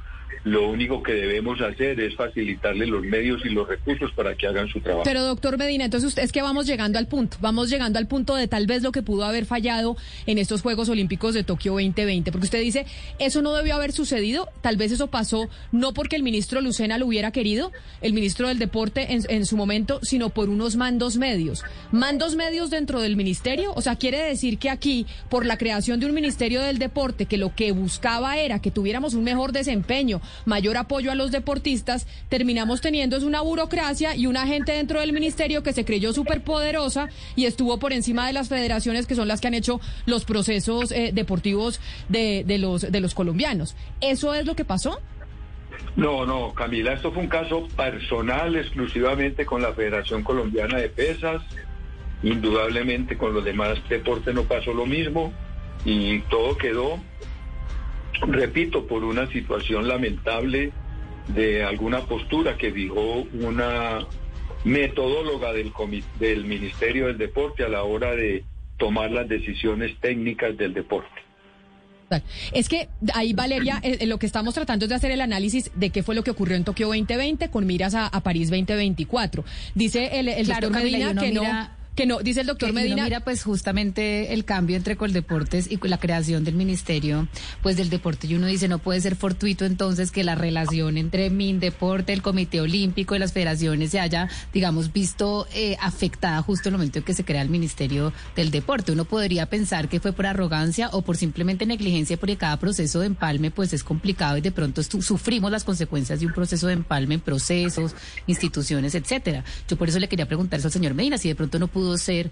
lo 0.43 0.69
único 0.69 1.03
que 1.03 1.13
debemos 1.13 1.59
hacer 1.61 1.99
es 1.99 2.15
facilitarles 2.15 2.87
los 2.89 3.03
medios 3.03 3.45
y 3.45 3.49
los 3.49 3.67
recursos 3.67 4.11
para 4.13 4.35
que 4.35 4.47
hagan 4.47 4.67
su 4.67 4.79
trabajo. 4.79 5.03
Pero 5.03 5.23
doctor 5.23 5.57
Medina, 5.57 5.85
entonces 5.85 6.07
usted 6.07 6.23
es 6.23 6.31
que 6.31 6.41
vamos 6.41 6.65
llegando 6.65 6.97
al 6.97 7.07
punto, 7.07 7.37
vamos 7.41 7.69
llegando 7.69 7.99
al 7.99 8.07
punto 8.07 8.35
de 8.35 8.47
tal 8.47 8.65
vez 8.67 8.83
lo 8.83 8.91
que 8.91 9.01
pudo 9.01 9.25
haber 9.25 9.45
fallado 9.45 9.97
en 10.25 10.37
estos 10.37 10.61
Juegos 10.61 10.89
Olímpicos 10.89 11.33
de 11.33 11.43
Tokio 11.43 11.73
2020, 11.73 12.31
porque 12.31 12.45
usted 12.45 12.61
dice, 12.61 12.85
eso 13.19 13.41
no 13.41 13.53
debió 13.53 13.75
haber 13.75 13.91
sucedido, 13.91 14.49
tal 14.61 14.77
vez 14.77 14.91
eso 14.91 15.07
pasó 15.07 15.49
no 15.71 15.93
porque 15.93 16.15
el 16.15 16.23
ministro 16.23 16.61
Lucena 16.61 16.97
lo 16.97 17.07
hubiera 17.07 17.31
querido, 17.31 17.71
el 18.01 18.13
ministro 18.13 18.47
del 18.47 18.59
Deporte 18.59 19.13
en, 19.13 19.23
en 19.29 19.45
su 19.45 19.57
momento, 19.57 19.99
sino 20.03 20.29
por 20.29 20.49
unos 20.49 20.75
mandos 20.75 21.17
medios. 21.17 21.63
Mandos 21.91 22.35
medios 22.35 22.69
dentro 22.69 23.01
del 23.01 23.15
ministerio, 23.15 23.73
o 23.75 23.81
sea, 23.81 23.95
quiere 23.95 24.23
decir 24.23 24.57
que 24.57 24.69
aquí, 24.69 25.05
por 25.29 25.45
la 25.45 25.57
creación 25.57 25.99
de 25.99 26.05
un 26.05 26.13
ministerio 26.13 26.61
del 26.61 26.79
deporte, 26.79 27.25
que 27.25 27.37
lo 27.37 27.53
que 27.55 27.71
buscaba 27.71 28.37
era 28.37 28.59
que 28.59 28.71
tuviéramos 28.71 29.13
un 29.13 29.23
mejor 29.23 29.51
desempeño, 29.51 30.18
mayor 30.45 30.77
apoyo 30.77 31.11
a 31.11 31.15
los 31.15 31.31
deportistas, 31.31 32.07
terminamos 32.29 32.81
teniendo 32.81 33.17
es 33.17 33.23
una 33.23 33.41
burocracia 33.41 34.15
y 34.15 34.27
una 34.27 34.47
gente 34.47 34.71
dentro 34.71 34.99
del 34.99 35.13
ministerio 35.13 35.63
que 35.63 35.73
se 35.73 35.85
creyó 35.85 36.13
superpoderosa 36.13 37.09
y 37.35 37.45
estuvo 37.45 37.77
por 37.79 37.93
encima 37.93 38.27
de 38.27 38.33
las 38.33 38.49
federaciones 38.49 39.07
que 39.07 39.15
son 39.15 39.27
las 39.27 39.41
que 39.41 39.47
han 39.47 39.53
hecho 39.53 39.79
los 40.05 40.25
procesos 40.25 40.91
eh, 40.91 41.11
deportivos 41.13 41.79
de, 42.07 42.43
de 42.45 42.57
los, 42.57 42.81
de 42.81 42.99
los 42.99 43.13
colombianos. 43.13 43.75
¿Eso 44.01 44.33
es 44.33 44.45
lo 44.45 44.55
que 44.55 44.65
pasó? 44.65 44.99
No, 45.95 46.25
no, 46.25 46.53
Camila, 46.53 46.93
esto 46.93 47.11
fue 47.11 47.23
un 47.23 47.29
caso 47.29 47.67
personal 47.75 48.55
exclusivamente 48.55 49.45
con 49.45 49.61
la 49.61 49.73
Federación 49.73 50.23
Colombiana 50.23 50.77
de 50.77 50.89
Pesas. 50.89 51.41
Indudablemente 52.21 53.17
con 53.17 53.33
los 53.33 53.45
demás 53.45 53.77
deportes 53.87 54.33
no 54.33 54.43
pasó 54.43 54.73
lo 54.73 54.85
mismo 54.85 55.33
y 55.85 56.19
todo 56.23 56.57
quedó, 56.57 56.99
repito, 58.27 58.85
por 58.87 59.03
una 59.03 59.27
situación 59.31 59.87
lamentable 59.87 60.71
de 61.29 61.63
alguna 61.63 62.01
postura 62.05 62.57
que 62.57 62.71
fijó 62.71 63.25
una 63.33 64.05
metodóloga 64.63 65.53
del, 65.53 65.71
comi- 65.71 66.03
del 66.19 66.45
Ministerio 66.45 67.07
del 67.07 67.17
Deporte 67.17 67.63
a 67.63 67.69
la 67.69 67.83
hora 67.83 68.15
de 68.15 68.43
tomar 68.77 69.11
las 69.11 69.27
decisiones 69.27 69.95
técnicas 69.99 70.57
del 70.57 70.73
deporte. 70.73 71.09
Es 72.53 72.67
que 72.69 72.89
ahí, 73.13 73.33
Valeria, 73.33 73.79
eh, 73.83 73.97
eh, 74.01 74.07
lo 74.07 74.17
que 74.17 74.25
estamos 74.25 74.55
tratando 74.55 74.85
es 74.85 74.89
de 74.89 74.95
hacer 74.95 75.11
el 75.11 75.21
análisis 75.21 75.69
de 75.75 75.91
qué 75.91 76.01
fue 76.01 76.15
lo 76.15 76.23
que 76.23 76.31
ocurrió 76.31 76.55
en 76.55 76.63
Tokio 76.63 76.87
2020 76.87 77.49
con 77.51 77.67
miras 77.67 77.93
a, 77.93 78.07
a 78.07 78.21
París 78.23 78.49
2024. 78.49 79.45
Dice 79.75 80.19
el, 80.19 80.27
el 80.27 80.45
Claro, 80.45 80.69
doctor 80.69 80.79
Camila, 80.81 80.97
y 80.97 81.01
Medina 81.03 81.11
uno 81.11 81.21
que 81.21 81.31
no, 81.31 81.41
mira- 81.41 81.75
que 81.99 82.05
no, 82.05 82.19
dice 82.19 82.39
el 82.41 82.47
doctor 82.47 82.71
Medina. 82.71 83.03
mira 83.03 83.19
pues 83.19 83.43
justamente 83.43 84.33
el 84.33 84.45
cambio 84.45 84.77
entre 84.77 84.95
Coldeportes 84.95 85.69
y 85.69 85.77
la 85.85 85.97
creación 85.97 86.45
del 86.45 86.55
ministerio 86.55 87.27
pues 87.61 87.75
del 87.75 87.89
deporte 87.89 88.25
y 88.27 88.35
uno 88.35 88.47
dice 88.47 88.69
no 88.69 88.79
puede 88.79 89.01
ser 89.01 89.17
fortuito 89.17 89.65
entonces 89.65 90.09
que 90.11 90.23
la 90.23 90.35
relación 90.35 90.97
entre 90.97 91.29
Mindeporte, 91.29 92.13
el 92.13 92.21
Comité 92.21 92.61
Olímpico 92.61 93.15
y 93.15 93.19
las 93.19 93.33
federaciones 93.33 93.91
se 93.91 93.99
haya 93.99 94.29
digamos 94.53 94.93
visto 94.93 95.45
eh, 95.53 95.75
afectada 95.81 96.41
justo 96.41 96.69
en 96.69 96.75
el 96.75 96.77
momento 96.77 96.99
en 96.99 97.03
que 97.03 97.13
se 97.13 97.25
crea 97.25 97.41
el 97.41 97.49
ministerio 97.49 98.13
del 98.33 98.49
deporte. 98.49 98.93
Uno 98.93 99.03
podría 99.03 99.47
pensar 99.47 99.89
que 99.89 99.99
fue 99.99 100.13
por 100.13 100.25
arrogancia 100.25 100.87
o 100.93 101.01
por 101.01 101.17
simplemente 101.17 101.65
negligencia 101.65 102.15
porque 102.15 102.37
cada 102.37 102.57
proceso 102.59 103.01
de 103.01 103.07
empalme 103.07 103.51
pues 103.51 103.73
es 103.73 103.83
complicado 103.83 104.37
y 104.37 104.41
de 104.41 104.53
pronto 104.53 104.81
su- 104.83 105.01
sufrimos 105.01 105.51
las 105.51 105.65
consecuencias 105.65 106.21
de 106.21 106.27
un 106.27 106.33
proceso 106.33 106.67
de 106.67 106.73
empalme 106.73 107.15
en 107.15 107.19
procesos, 107.21 107.93
instituciones, 108.27 108.95
etcétera. 108.95 109.43
Yo 109.67 109.75
por 109.75 109.89
eso 109.89 109.99
le 109.99 110.07
quería 110.07 110.27
preguntar 110.27 110.59
eso 110.59 110.69
al 110.69 110.71
señor 110.71 110.93
Medina 110.93 111.17
si 111.17 111.27
de 111.27 111.35
pronto 111.35 111.59
no 111.59 111.67
pudo 111.67 111.88
ser 111.97 112.31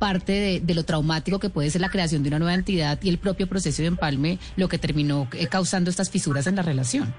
parte 0.00 0.60
de, 0.64 0.74
lo 0.74 0.84
traumático 0.84 1.38
que 1.38 1.50
puede 1.50 1.70
ser 1.70 1.82
la 1.82 1.90
creación 1.90 2.22
de 2.22 2.30
una 2.30 2.38
nueva 2.38 2.54
entidad 2.54 2.98
y 3.02 3.10
el 3.10 3.18
propio 3.18 3.46
proceso 3.46 3.82
de 3.82 3.88
empalme 3.88 4.38
lo 4.56 4.68
que 4.68 4.78
terminó 4.78 5.28
eh, 5.32 5.46
causando 5.46 5.90
estas 5.90 6.10
fisuras 6.10 6.46
en 6.46 6.56
la 6.56 6.62
relación. 6.62 7.14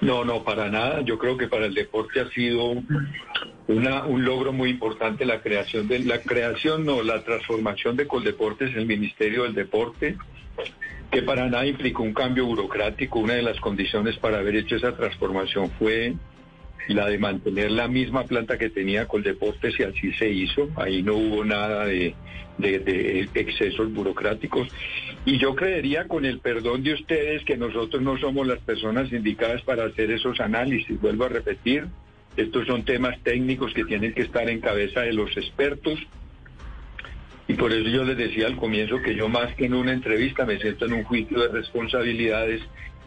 No, 0.00 0.24
no, 0.24 0.42
para 0.42 0.68
nada. 0.70 1.02
Yo 1.02 1.18
creo 1.18 1.36
que 1.36 1.46
para 1.46 1.66
el 1.66 1.74
deporte 1.74 2.20
ha 2.20 2.28
sido 2.30 2.70
un 3.68 4.24
logro 4.24 4.52
muy 4.52 4.70
importante 4.70 5.24
la 5.24 5.40
creación 5.40 5.88
de 5.88 6.00
la 6.00 6.20
creación, 6.20 6.84
no, 6.84 7.02
la 7.02 7.22
transformación 7.22 7.96
de 7.96 8.06
Coldeportes 8.06 8.72
en 8.72 8.80
el 8.80 8.86
Ministerio 8.86 9.44
del 9.44 9.54
Deporte, 9.54 10.16
que 11.10 11.22
para 11.22 11.48
nada 11.48 11.66
implicó 11.66 12.02
un 12.02 12.14
cambio 12.14 12.46
burocrático. 12.46 13.18
Una 13.18 13.34
de 13.34 13.42
las 13.42 13.58
condiciones 13.60 14.16
para 14.16 14.38
haber 14.38 14.56
hecho 14.56 14.76
esa 14.76 14.96
transformación 14.96 15.70
fue 15.78 16.14
la 16.88 17.08
de 17.08 17.18
mantener 17.18 17.70
la 17.72 17.88
misma 17.88 18.24
planta 18.24 18.58
que 18.58 18.70
tenía 18.70 19.06
Coldeportes 19.06 19.78
y 19.78 19.82
así 19.82 20.12
se 20.12 20.30
hizo. 20.30 20.68
Ahí 20.76 21.02
no 21.02 21.14
hubo 21.14 21.44
nada 21.44 21.84
de, 21.86 22.14
de, 22.58 23.28
excesos 23.34 23.92
burocráticos. 23.92 24.68
Y 25.24 25.38
yo 25.38 25.54
creería, 25.54 26.06
con 26.06 26.24
el 26.24 26.38
perdón 26.38 26.82
de 26.82 26.94
ustedes, 26.94 27.44
que 27.44 27.56
nosotros 27.56 28.02
no 28.02 28.18
somos 28.18 28.46
las 28.46 28.60
personas 28.60 29.12
indicadas 29.12 29.62
para 29.62 29.84
hacer 29.84 30.10
esos 30.10 30.40
análisis. 30.40 31.00
Vuelvo 31.00 31.24
a 31.24 31.28
repetir, 31.28 31.86
estos 32.36 32.66
son 32.66 32.84
temas 32.84 33.18
técnicos 33.22 33.72
que 33.74 33.84
tienen 33.84 34.12
que 34.12 34.22
estar 34.22 34.48
en 34.48 34.60
cabeza 34.60 35.00
de 35.00 35.12
los 35.12 35.36
expertos. 35.36 35.98
Y 37.48 37.54
por 37.54 37.72
eso 37.72 37.88
yo 37.88 38.04
les 38.04 38.16
decía 38.16 38.46
al 38.46 38.56
comienzo 38.56 39.00
que 39.02 39.14
yo 39.14 39.28
más 39.28 39.54
que 39.54 39.66
en 39.66 39.74
una 39.74 39.92
entrevista 39.92 40.44
me 40.44 40.58
siento 40.58 40.86
en 40.86 40.94
un 40.94 41.04
juicio 41.04 41.40
de 41.40 41.48
responsabilidades 41.48 42.60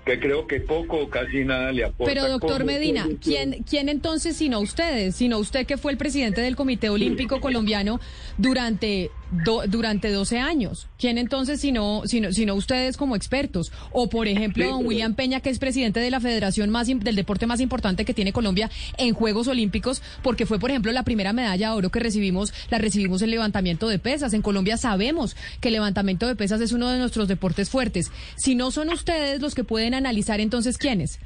que 0.10 0.20
creo 0.20 0.48
que 0.48 0.60
poco 0.60 0.98
o 0.98 1.10
casi 1.10 1.46
nada 1.46 1.72
le 1.72 1.84
aporta. 1.84 2.12
Pero 2.12 2.28
doctor 2.28 2.66
Medina, 2.66 3.08
¿quién, 3.22 3.64
¿quién 3.70 3.90
entonces 3.90 4.36
sino 4.36 4.60
ustedes? 4.60 5.16
Sino 5.16 5.38
usted 5.38 5.68
que 5.68 5.78
fue 5.78 5.92
el 5.92 5.98
presidente 5.98 6.42
del 6.42 6.56
Comité 6.56 6.90
Olímpico 6.90 7.40
Colombiano 7.40 8.00
durante 8.38 9.12
durante 9.32 10.12
12 10.12 10.40
años. 10.40 10.88
¿Quién 10.98 11.18
entonces, 11.18 11.62
si 11.62 11.72
no, 11.72 12.04
si 12.06 12.20
no, 12.22 12.56
ustedes 12.56 12.98
como 12.98 13.16
expertos? 13.16 13.72
O, 13.92 14.10
por 14.10 14.28
ejemplo, 14.28 14.66
don 14.66 14.86
William 14.86 15.14
Peña, 15.14 15.40
que 15.40 15.50
es 15.50 15.60
presidente 15.60 16.00
de 16.00 16.12
la 16.12 16.20
federación 16.20 16.70
más 16.70 16.88
del 16.88 17.16
deporte 17.16 17.46
más 17.46 17.60
importante 17.60 18.06
que 18.06 18.14
tiene 18.14 18.34
Colombia 18.34 18.70
en 18.98 19.14
Juegos 19.14 19.48
Olímpicos, 19.48 20.02
porque 20.24 20.46
fue, 20.46 20.60
por 20.60 20.72
ejemplo, 20.72 20.92
la 20.92 21.04
primera 21.04 21.34
medalla 21.34 21.70
de 21.70 21.76
oro 21.76 21.90
que 21.90 22.00
recibimos, 22.00 22.54
la 22.70 22.78
recibimos 22.78 23.22
en 23.22 23.32
levantamiento 23.32 23.88
de 23.88 24.00
pesas. 24.00 24.34
En 24.34 24.42
Colombia 24.42 24.78
sabemos 24.78 25.36
que 25.62 25.70
el 25.70 25.74
levantamiento 25.74 26.28
de 26.28 26.36
pesas 26.36 26.62
es 26.62 26.72
uno 26.72 26.90
de 26.90 26.98
nuestros 27.00 27.28
deportes 27.28 27.70
fuertes. 27.70 28.12
Si 28.36 28.56
no 28.56 28.72
son 28.72 28.90
ustedes 28.90 29.42
los 29.42 29.56
que 29.56 29.64
pueden 29.64 29.94
analizar, 29.94 30.40
entonces, 30.40 30.78
¿quiénes? 30.78 31.20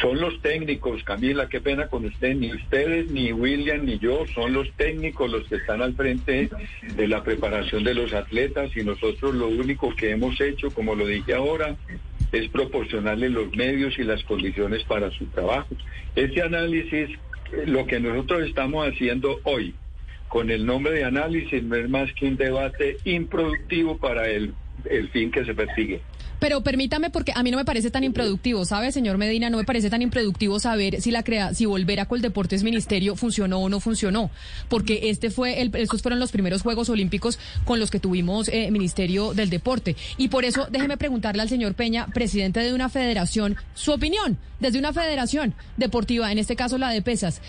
Son 0.00 0.20
los 0.20 0.40
técnicos, 0.42 1.02
Camila, 1.04 1.48
qué 1.48 1.60
pena 1.60 1.86
con 1.88 2.04
usted, 2.04 2.34
ni 2.34 2.52
ustedes, 2.52 3.10
ni 3.10 3.32
William, 3.32 3.84
ni 3.84 3.98
yo, 3.98 4.24
son 4.34 4.52
los 4.52 4.70
técnicos 4.72 5.30
los 5.30 5.46
que 5.48 5.56
están 5.56 5.82
al 5.82 5.94
frente 5.94 6.50
de 6.96 7.08
la 7.08 7.22
preparación 7.22 7.84
de 7.84 7.94
los 7.94 8.12
atletas 8.12 8.76
y 8.76 8.82
nosotros 8.82 9.34
lo 9.34 9.48
único 9.48 9.94
que 9.94 10.10
hemos 10.10 10.40
hecho, 10.40 10.70
como 10.70 10.94
lo 10.94 11.06
dije 11.06 11.34
ahora, 11.34 11.76
es 12.32 12.48
proporcionarles 12.48 13.30
los 13.30 13.54
medios 13.54 13.98
y 13.98 14.04
las 14.04 14.24
condiciones 14.24 14.82
para 14.84 15.10
su 15.10 15.26
trabajo. 15.26 15.68
Ese 16.16 16.42
análisis, 16.42 17.10
lo 17.66 17.86
que 17.86 18.00
nosotros 18.00 18.48
estamos 18.48 18.88
haciendo 18.88 19.40
hoy, 19.44 19.74
con 20.28 20.50
el 20.50 20.64
nombre 20.64 20.92
de 20.94 21.04
análisis, 21.04 21.62
no 21.62 21.76
es 21.76 21.88
más 21.90 22.10
que 22.14 22.26
un 22.26 22.36
debate 22.36 22.96
improductivo 23.04 23.98
para 23.98 24.28
el, 24.28 24.54
el 24.88 25.10
fin 25.10 25.30
que 25.30 25.44
se 25.44 25.54
persigue. 25.54 26.00
Pero 26.42 26.60
permítame, 26.64 27.08
porque 27.08 27.30
a 27.36 27.44
mí 27.44 27.52
no 27.52 27.56
me 27.56 27.64
parece 27.64 27.92
tan 27.92 28.02
improductivo, 28.02 28.64
¿sabe, 28.64 28.90
señor 28.90 29.16
Medina? 29.16 29.48
No 29.48 29.58
me 29.58 29.64
parece 29.64 29.90
tan 29.90 30.02
improductivo 30.02 30.58
saber 30.58 31.00
si 31.00 31.12
la 31.12 31.22
crea, 31.22 31.54
si 31.54 31.66
volver 31.66 32.00
a 32.00 32.06
Coldeportes 32.06 32.64
Ministerio 32.64 33.14
funcionó 33.14 33.60
o 33.60 33.68
no 33.68 33.78
funcionó. 33.78 34.28
Porque 34.68 35.10
este 35.10 35.30
fue 35.30 35.62
el, 35.62 35.70
estos 35.76 36.02
fueron 36.02 36.18
los 36.18 36.32
primeros 36.32 36.62
Juegos 36.62 36.88
Olímpicos 36.88 37.38
con 37.64 37.78
los 37.78 37.92
que 37.92 38.00
tuvimos 38.00 38.48
eh, 38.48 38.72
Ministerio 38.72 39.34
del 39.34 39.50
Deporte. 39.50 39.94
Y 40.16 40.30
por 40.30 40.44
eso, 40.44 40.66
déjeme 40.68 40.96
preguntarle 40.96 41.42
al 41.42 41.48
señor 41.48 41.74
Peña, 41.74 42.08
presidente 42.08 42.58
de 42.58 42.74
una 42.74 42.88
federación, 42.88 43.54
su 43.74 43.92
opinión 43.92 44.36
desde 44.58 44.80
una 44.80 44.92
federación 44.92 45.54
deportiva, 45.76 46.32
en 46.32 46.38
este 46.38 46.56
caso 46.56 46.78
la 46.78 46.90
de 46.90 47.02
pesas. 47.02 47.40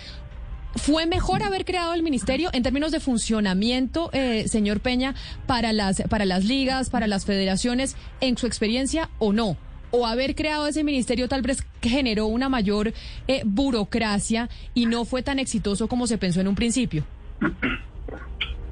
¿Fue 0.76 1.06
mejor 1.06 1.42
haber 1.42 1.64
creado 1.64 1.94
el 1.94 2.02
ministerio 2.02 2.50
en 2.52 2.62
términos 2.62 2.92
de 2.92 3.00
funcionamiento, 3.00 4.10
eh, 4.12 4.48
señor 4.48 4.80
Peña, 4.80 5.14
para 5.46 5.72
las, 5.72 6.02
para 6.08 6.24
las 6.24 6.44
ligas, 6.44 6.90
para 6.90 7.06
las 7.06 7.24
federaciones, 7.24 7.96
en 8.20 8.36
su 8.36 8.46
experiencia 8.46 9.08
o 9.18 9.32
no? 9.32 9.56
¿O 9.90 10.06
haber 10.06 10.34
creado 10.34 10.66
ese 10.66 10.82
ministerio 10.82 11.28
tal 11.28 11.42
vez 11.42 11.64
generó 11.80 12.26
una 12.26 12.48
mayor 12.48 12.92
eh, 13.28 13.42
burocracia 13.44 14.48
y 14.74 14.86
no 14.86 15.04
fue 15.04 15.22
tan 15.22 15.38
exitoso 15.38 15.86
como 15.86 16.06
se 16.06 16.18
pensó 16.18 16.40
en 16.40 16.48
un 16.48 16.54
principio? 16.54 17.04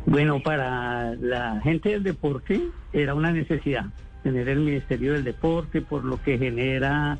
Bueno, 0.04 0.42
para 0.42 1.14
la 1.14 1.60
gente 1.62 1.90
del 1.90 2.02
deporte 2.02 2.60
era 2.92 3.14
una 3.14 3.30
necesidad 3.30 3.84
tener 4.22 4.48
el 4.48 4.58
Ministerio 4.58 5.12
del 5.12 5.24
Deporte 5.24 5.80
por 5.80 6.04
lo 6.04 6.20
que 6.22 6.38
genera 6.38 7.18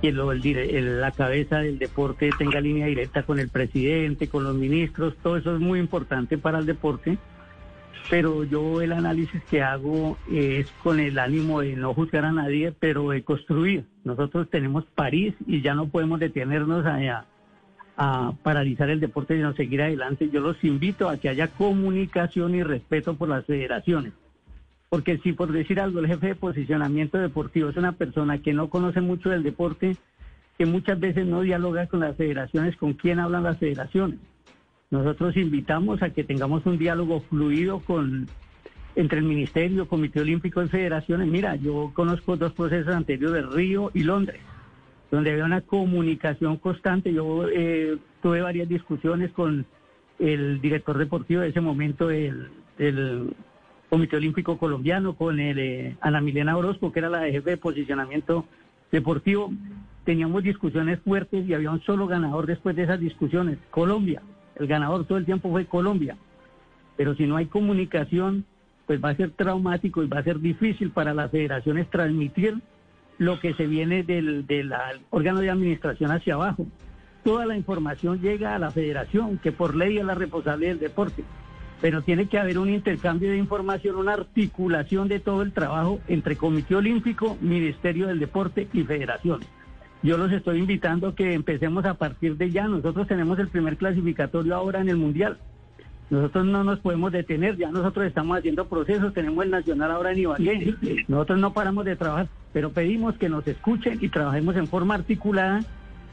que 0.00 0.12
la 0.12 1.10
cabeza 1.10 1.58
del 1.58 1.78
deporte 1.78 2.30
tenga 2.38 2.60
línea 2.60 2.86
directa 2.86 3.22
con 3.24 3.38
el 3.38 3.48
presidente, 3.48 4.28
con 4.28 4.44
los 4.44 4.54
ministros, 4.54 5.14
todo 5.22 5.36
eso 5.36 5.54
es 5.54 5.60
muy 5.60 5.78
importante 5.78 6.38
para 6.38 6.58
el 6.58 6.66
deporte, 6.66 7.18
pero 8.10 8.44
yo 8.44 8.80
el 8.80 8.92
análisis 8.92 9.42
que 9.50 9.62
hago 9.62 10.16
es 10.30 10.70
con 10.82 11.00
el 11.00 11.18
ánimo 11.18 11.60
de 11.60 11.76
no 11.76 11.94
juzgar 11.94 12.24
a 12.24 12.32
nadie, 12.32 12.72
pero 12.72 13.10
de 13.10 13.22
construir. 13.22 13.84
Nosotros 14.04 14.48
tenemos 14.50 14.84
París 14.94 15.34
y 15.46 15.60
ya 15.60 15.74
no 15.74 15.88
podemos 15.88 16.18
detenernos 16.20 16.86
a, 16.86 17.26
a 17.96 18.32
paralizar 18.42 18.88
el 18.88 19.00
deporte, 19.00 19.36
sino 19.36 19.52
seguir 19.54 19.82
adelante. 19.82 20.30
Yo 20.30 20.40
los 20.40 20.62
invito 20.64 21.08
a 21.08 21.18
que 21.18 21.28
haya 21.28 21.48
comunicación 21.48 22.54
y 22.54 22.62
respeto 22.62 23.14
por 23.14 23.28
las 23.28 23.44
federaciones. 23.44 24.12
Porque 24.88 25.18
si 25.18 25.32
por 25.32 25.52
decir 25.52 25.80
algo 25.80 26.00
el 26.00 26.06
jefe 26.06 26.28
de 26.28 26.34
posicionamiento 26.34 27.18
deportivo 27.18 27.68
es 27.68 27.76
una 27.76 27.92
persona 27.92 28.38
que 28.38 28.52
no 28.52 28.70
conoce 28.70 29.00
mucho 29.00 29.28
del 29.28 29.42
deporte, 29.42 29.96
que 30.56 30.66
muchas 30.66 30.98
veces 30.98 31.26
no 31.26 31.42
dialoga 31.42 31.86
con 31.86 32.00
las 32.00 32.16
federaciones, 32.16 32.76
¿con 32.76 32.94
quién 32.94 33.20
hablan 33.20 33.44
las 33.44 33.58
federaciones? 33.58 34.18
Nosotros 34.90 35.36
invitamos 35.36 36.02
a 36.02 36.10
que 36.10 36.24
tengamos 36.24 36.64
un 36.64 36.78
diálogo 36.78 37.20
fluido 37.20 37.80
con 37.80 38.26
entre 38.96 39.20
el 39.20 39.26
Ministerio, 39.26 39.86
Comité 39.86 40.20
Olímpico 40.20 40.60
y 40.60 40.68
Federaciones. 40.68 41.28
Mira, 41.28 41.54
yo 41.54 41.92
conozco 41.94 42.36
dos 42.36 42.52
procesos 42.52 42.92
anteriores, 42.92 43.46
Río 43.46 43.92
y 43.94 44.02
Londres, 44.02 44.40
donde 45.12 45.30
había 45.30 45.44
una 45.44 45.60
comunicación 45.60 46.56
constante. 46.56 47.12
Yo 47.12 47.46
eh, 47.48 47.96
tuve 48.22 48.40
varias 48.40 48.68
discusiones 48.68 49.30
con 49.30 49.66
el 50.18 50.60
director 50.60 50.98
deportivo 50.98 51.42
de 51.42 51.50
ese 51.50 51.60
momento, 51.60 52.10
el, 52.10 52.48
el 52.78 53.36
Comité 53.88 54.16
Olímpico 54.16 54.58
Colombiano, 54.58 55.14
con 55.14 55.40
el, 55.40 55.58
eh, 55.58 55.96
Ana 56.00 56.20
Milena 56.20 56.56
Orozco, 56.56 56.92
que 56.92 56.98
era 56.98 57.08
la 57.08 57.22
jefe 57.22 57.50
de 57.50 57.56
posicionamiento 57.56 58.44
deportivo. 58.92 59.50
Teníamos 60.04 60.42
discusiones 60.42 61.00
fuertes 61.00 61.46
y 61.48 61.54
había 61.54 61.70
un 61.70 61.80
solo 61.82 62.06
ganador 62.06 62.46
después 62.46 62.76
de 62.76 62.82
esas 62.82 63.00
discusiones, 63.00 63.58
Colombia. 63.70 64.22
El 64.56 64.66
ganador 64.66 65.04
todo 65.06 65.18
el 65.18 65.24
tiempo 65.24 65.50
fue 65.50 65.66
Colombia. 65.66 66.16
Pero 66.96 67.14
si 67.14 67.26
no 67.26 67.36
hay 67.36 67.46
comunicación, 67.46 68.44
pues 68.86 69.02
va 69.02 69.10
a 69.10 69.16
ser 69.16 69.30
traumático 69.30 70.02
y 70.02 70.08
va 70.08 70.18
a 70.18 70.24
ser 70.24 70.40
difícil 70.40 70.90
para 70.90 71.14
las 71.14 71.30
federaciones 71.30 71.88
transmitir 71.88 72.58
lo 73.16 73.40
que 73.40 73.54
se 73.54 73.66
viene 73.66 74.02
del, 74.02 74.46
del 74.46 74.72
órgano 75.10 75.40
de 75.40 75.50
administración 75.50 76.10
hacia 76.10 76.34
abajo. 76.34 76.66
Toda 77.24 77.46
la 77.46 77.56
información 77.56 78.20
llega 78.20 78.54
a 78.54 78.58
la 78.58 78.70
federación, 78.70 79.38
que 79.38 79.52
por 79.52 79.74
ley 79.74 79.98
es 79.98 80.04
la 80.04 80.14
responsable 80.14 80.68
del 80.68 80.78
deporte 80.78 81.24
pero 81.80 82.02
tiene 82.02 82.26
que 82.26 82.38
haber 82.38 82.58
un 82.58 82.70
intercambio 82.70 83.30
de 83.30 83.38
información, 83.38 83.96
una 83.96 84.14
articulación 84.14 85.08
de 85.08 85.20
todo 85.20 85.42
el 85.42 85.52
trabajo 85.52 86.00
entre 86.08 86.36
Comité 86.36 86.74
Olímpico, 86.74 87.36
Ministerio 87.40 88.08
del 88.08 88.18
Deporte 88.18 88.68
y 88.72 88.82
Federaciones. 88.82 89.48
Yo 90.02 90.16
los 90.16 90.30
estoy 90.32 90.58
invitando 90.58 91.08
a 91.08 91.14
que 91.14 91.34
empecemos 91.34 91.84
a 91.84 91.94
partir 91.94 92.36
de 92.36 92.50
ya. 92.50 92.68
Nosotros 92.68 93.06
tenemos 93.06 93.38
el 93.38 93.48
primer 93.48 93.76
clasificatorio 93.76 94.54
ahora 94.54 94.80
en 94.80 94.88
el 94.88 94.96
Mundial. 94.96 95.38
Nosotros 96.10 96.46
no 96.46 96.64
nos 96.64 96.78
podemos 96.78 97.12
detener, 97.12 97.56
ya 97.56 97.70
nosotros 97.70 98.06
estamos 98.06 98.38
haciendo 98.38 98.66
procesos, 98.66 99.12
tenemos 99.12 99.44
el 99.44 99.50
Nacional 99.50 99.90
ahora 99.90 100.12
en 100.12 100.18
Ibagué. 100.20 101.04
Nosotros 101.06 101.38
no 101.38 101.52
paramos 101.52 101.84
de 101.84 101.96
trabajar, 101.96 102.28
pero 102.52 102.70
pedimos 102.70 103.18
que 103.18 103.28
nos 103.28 103.46
escuchen 103.46 103.98
y 104.00 104.08
trabajemos 104.08 104.56
en 104.56 104.68
forma 104.68 104.94
articulada, 104.94 105.60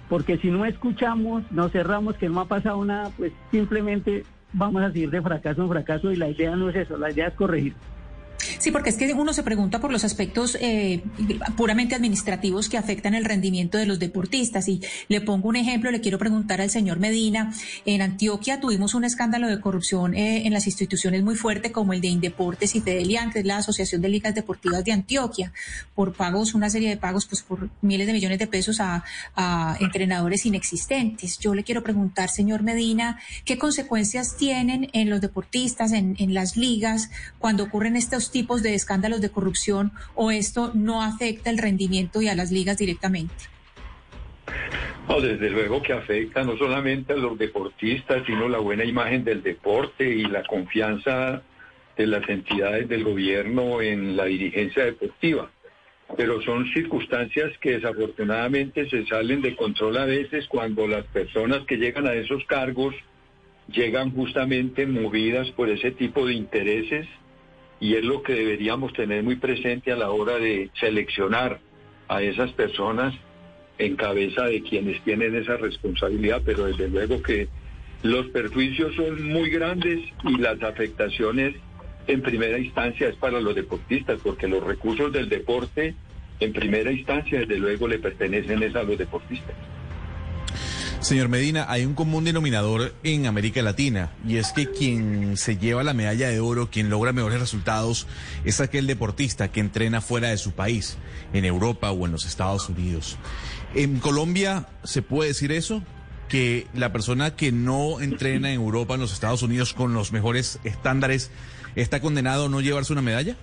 porque 0.10 0.38
si 0.38 0.52
no 0.52 0.66
escuchamos, 0.66 1.50
nos 1.50 1.72
cerramos, 1.72 2.18
que 2.18 2.28
no 2.28 2.42
ha 2.42 2.46
pasado 2.46 2.84
nada, 2.84 3.10
pues 3.16 3.32
simplemente 3.52 4.26
vamos 4.56 4.82
a 4.82 4.92
seguir 4.92 5.10
de 5.10 5.22
fracaso 5.22 5.62
en 5.62 5.70
fracaso 5.70 6.12
y 6.12 6.16
la 6.16 6.30
idea 6.30 6.56
no 6.56 6.70
es 6.70 6.76
eso, 6.76 6.98
la 6.98 7.12
idea 7.12 7.28
es 7.28 7.34
corregir. 7.34 7.76
Sí, 8.60 8.72
porque 8.72 8.90
es 8.90 8.98
que 8.98 9.14
uno 9.14 9.34
se 9.34 9.44
pregunta 9.44 9.80
por 9.80 9.92
los 9.92 10.04
aspectos 10.04 10.58
eh, 10.62 11.04
puramente 11.58 11.96
administrativos 11.96 12.70
que 12.70 12.78
afectan 12.78 13.14
el 13.14 13.26
rendimiento 13.26 13.78
de 13.78 13.86
los 13.86 14.00
deportistas. 14.00 14.68
Y 14.68 14.82
le 15.08 15.22
pongo 15.22 15.50
un 15.50 15.56
ejemplo, 15.56 15.92
le 15.92 16.02
quiero 16.02 16.18
preguntar 16.18 16.62
al 16.62 16.70
señor 16.70 17.00
Medina. 17.00 17.54
En 17.86 18.02
Antioquia 18.02 18.60
tuvimos 18.60 18.94
un 18.94 19.04
escándalo 19.04 19.48
de 19.48 19.60
corrupción 19.60 20.14
eh, 20.14 20.46
en 20.46 20.54
las 20.54 20.68
instituciones 20.68 21.24
muy 21.24 21.36
fuerte 21.36 21.72
como 21.72 21.94
el 21.94 22.02
de 22.02 22.08
Indeportes 22.08 22.76
y 22.76 22.82
Fedelian, 22.82 23.32
que 23.32 23.40
es 23.40 23.46
la 23.46 23.58
Asociación 23.58 24.02
de 24.02 24.10
Ligas 24.10 24.36
Deportivas 24.36 24.84
de 24.84 24.92
Antioquia, 24.92 25.52
por 25.94 26.14
pagos, 26.14 26.54
una 26.54 26.70
serie 26.70 26.90
de 26.90 26.98
pagos, 26.98 27.26
pues 27.26 27.42
por 27.42 27.70
miles 27.82 28.08
de 28.08 28.14
millones 28.14 28.40
de 28.40 28.48
pesos 28.48 28.80
a, 28.80 29.04
entrenadores 29.80 30.46
inexistentes. 30.46 31.38
Yo 31.40 31.54
le 31.54 31.64
quiero 31.64 31.84
preguntar, 31.84 32.30
señor 32.30 32.64
Medina, 32.64 33.20
¿qué 33.44 33.58
consecuencias 33.58 34.38
tienen 34.38 34.90
en 34.94 35.10
los 35.10 35.22
deportistas, 35.22 35.92
en, 35.92 36.16
en 36.20 36.34
las 36.34 36.58
ligas, 36.58 37.10
cuando 37.40 37.64
ocurren 37.64 37.96
estos 37.96 38.32
tipos 38.36 38.62
de 38.62 38.76
escándalos 38.76 39.22
de 39.22 39.30
corrupción 39.30 39.94
o 40.14 40.30
esto 40.30 40.72
no 40.74 41.02
afecta 41.02 41.50
el 41.50 41.58
rendimiento 41.58 42.22
y 42.22 42.28
a 42.28 42.36
las 42.36 42.52
ligas 42.52 42.78
directamente? 42.78 43.34
No, 45.08 45.22
desde 45.22 45.50
luego 45.50 45.82
que 45.82 45.94
afecta 45.94 46.44
no 46.44 46.58
solamente 46.58 47.14
a 47.14 47.16
los 47.16 47.38
deportistas, 47.38 48.24
sino 48.26 48.50
la 48.50 48.58
buena 48.58 48.84
imagen 48.84 49.24
del 49.24 49.42
deporte 49.42 50.04
y 50.04 50.24
la 50.24 50.44
confianza 50.44 51.44
de 51.96 52.08
las 52.08 52.28
entidades 52.28 52.90
del 52.90 53.06
gobierno 53.06 53.82
en 53.82 54.18
la 54.18 54.26
dirigencia 54.26 54.84
deportiva. 54.84 55.50
Pero 56.18 56.42
son 56.42 56.66
circunstancias 56.74 57.54
que 57.62 57.78
desafortunadamente 57.78 58.90
se 58.90 59.06
salen 59.06 59.42
de 59.42 59.56
control 59.56 59.96
a 59.98 60.06
veces 60.06 60.46
cuando 60.50 60.90
las 60.90 61.06
personas 61.06 61.66
que 61.66 61.78
llegan 61.78 62.06
a 62.06 62.16
esos 62.16 62.44
cargos 62.48 62.94
llegan 63.70 64.12
justamente 64.12 64.86
movidas 64.86 65.50
por 65.52 65.70
ese 65.70 65.92
tipo 65.92 66.26
de 66.28 66.34
intereses 66.34 67.08
y 67.80 67.96
es 67.96 68.04
lo 68.04 68.24
que 68.24 68.34
deberíamos 68.34 68.94
tener 68.94 69.24
muy 69.24 69.36
presente 69.36 69.92
a 69.92 69.96
la 69.96 70.10
hora 70.12 70.38
de 70.38 70.70
seleccionar 70.80 71.60
a 72.08 72.22
esas 72.22 72.52
personas 72.54 73.14
en 73.78 73.96
cabeza 73.96 74.46
de 74.46 74.62
quienes 74.62 75.02
tienen 75.04 75.36
esa 75.36 75.58
responsabilidad, 75.58 76.42
pero 76.46 76.66
desde 76.66 76.88
luego 76.88 77.22
que 77.22 77.48
los 78.04 78.28
perjuicios 78.28 78.96
son 78.96 79.24
muy 79.24 79.50
grandes 79.50 80.00
y 80.24 80.38
las 80.38 80.62
afectaciones 80.64 81.56
en 82.08 82.22
primera 82.22 82.60
instancia 82.60 83.10
es 83.10 83.16
para 83.16 83.42
los 83.42 83.56
deportistas, 83.56 84.20
porque 84.24 84.48
los 84.48 84.64
recursos 84.64 85.12
del 85.12 85.28
deporte 85.28 85.96
en 86.40 86.54
primera 86.54 86.92
instancia 86.92 87.40
desde 87.40 87.58
luego 87.58 87.88
le 87.88 88.00
pertenecen 88.00 88.64
a 88.76 88.84
los 88.84 88.98
deportistas. 88.98 89.56
Señor 91.06 91.30
Medina, 91.30 91.68
hay 91.70 91.86
un 91.86 91.94
común 91.94 92.24
denominador 92.24 92.96
en 93.04 93.28
América 93.28 93.62
Latina 93.62 94.10
y 94.28 94.38
es 94.38 94.54
que 94.54 94.72
quien 94.72 95.38
se 95.38 95.56
lleva 95.56 95.84
la 95.84 95.94
medalla 95.94 96.30
de 96.30 96.40
oro, 96.40 96.72
quien 96.72 96.90
logra 96.90 97.14
mejores 97.14 97.40
resultados, 97.40 98.08
es 98.44 98.60
aquel 98.60 98.88
deportista 98.88 99.52
que 99.52 99.60
entrena 99.60 100.02
fuera 100.02 100.30
de 100.30 100.40
su 100.40 100.54
país, 100.54 100.98
en 101.32 101.46
Europa 101.46 101.92
o 101.92 102.08
en 102.08 102.12
los 102.12 102.26
Estados 102.26 102.70
Unidos. 102.70 103.20
¿En 103.76 104.00
Colombia 104.00 104.66
se 104.84 105.04
puede 105.04 105.28
decir 105.28 105.52
eso? 105.52 105.84
¿Que 106.28 106.66
la 106.74 106.92
persona 106.92 107.36
que 107.36 107.52
no 107.52 108.02
entrena 108.02 108.50
en 108.50 108.56
Europa, 108.56 108.96
en 108.96 109.02
los 109.02 109.14
Estados 109.14 109.44
Unidos, 109.44 109.76
con 109.76 109.94
los 109.94 110.12
mejores 110.12 110.60
estándares, 110.64 111.30
está 111.76 112.02
condenado 112.02 112.48
a 112.48 112.50
no 112.50 112.62
llevarse 112.62 112.94
una 112.94 113.04
medalla? 113.04 113.36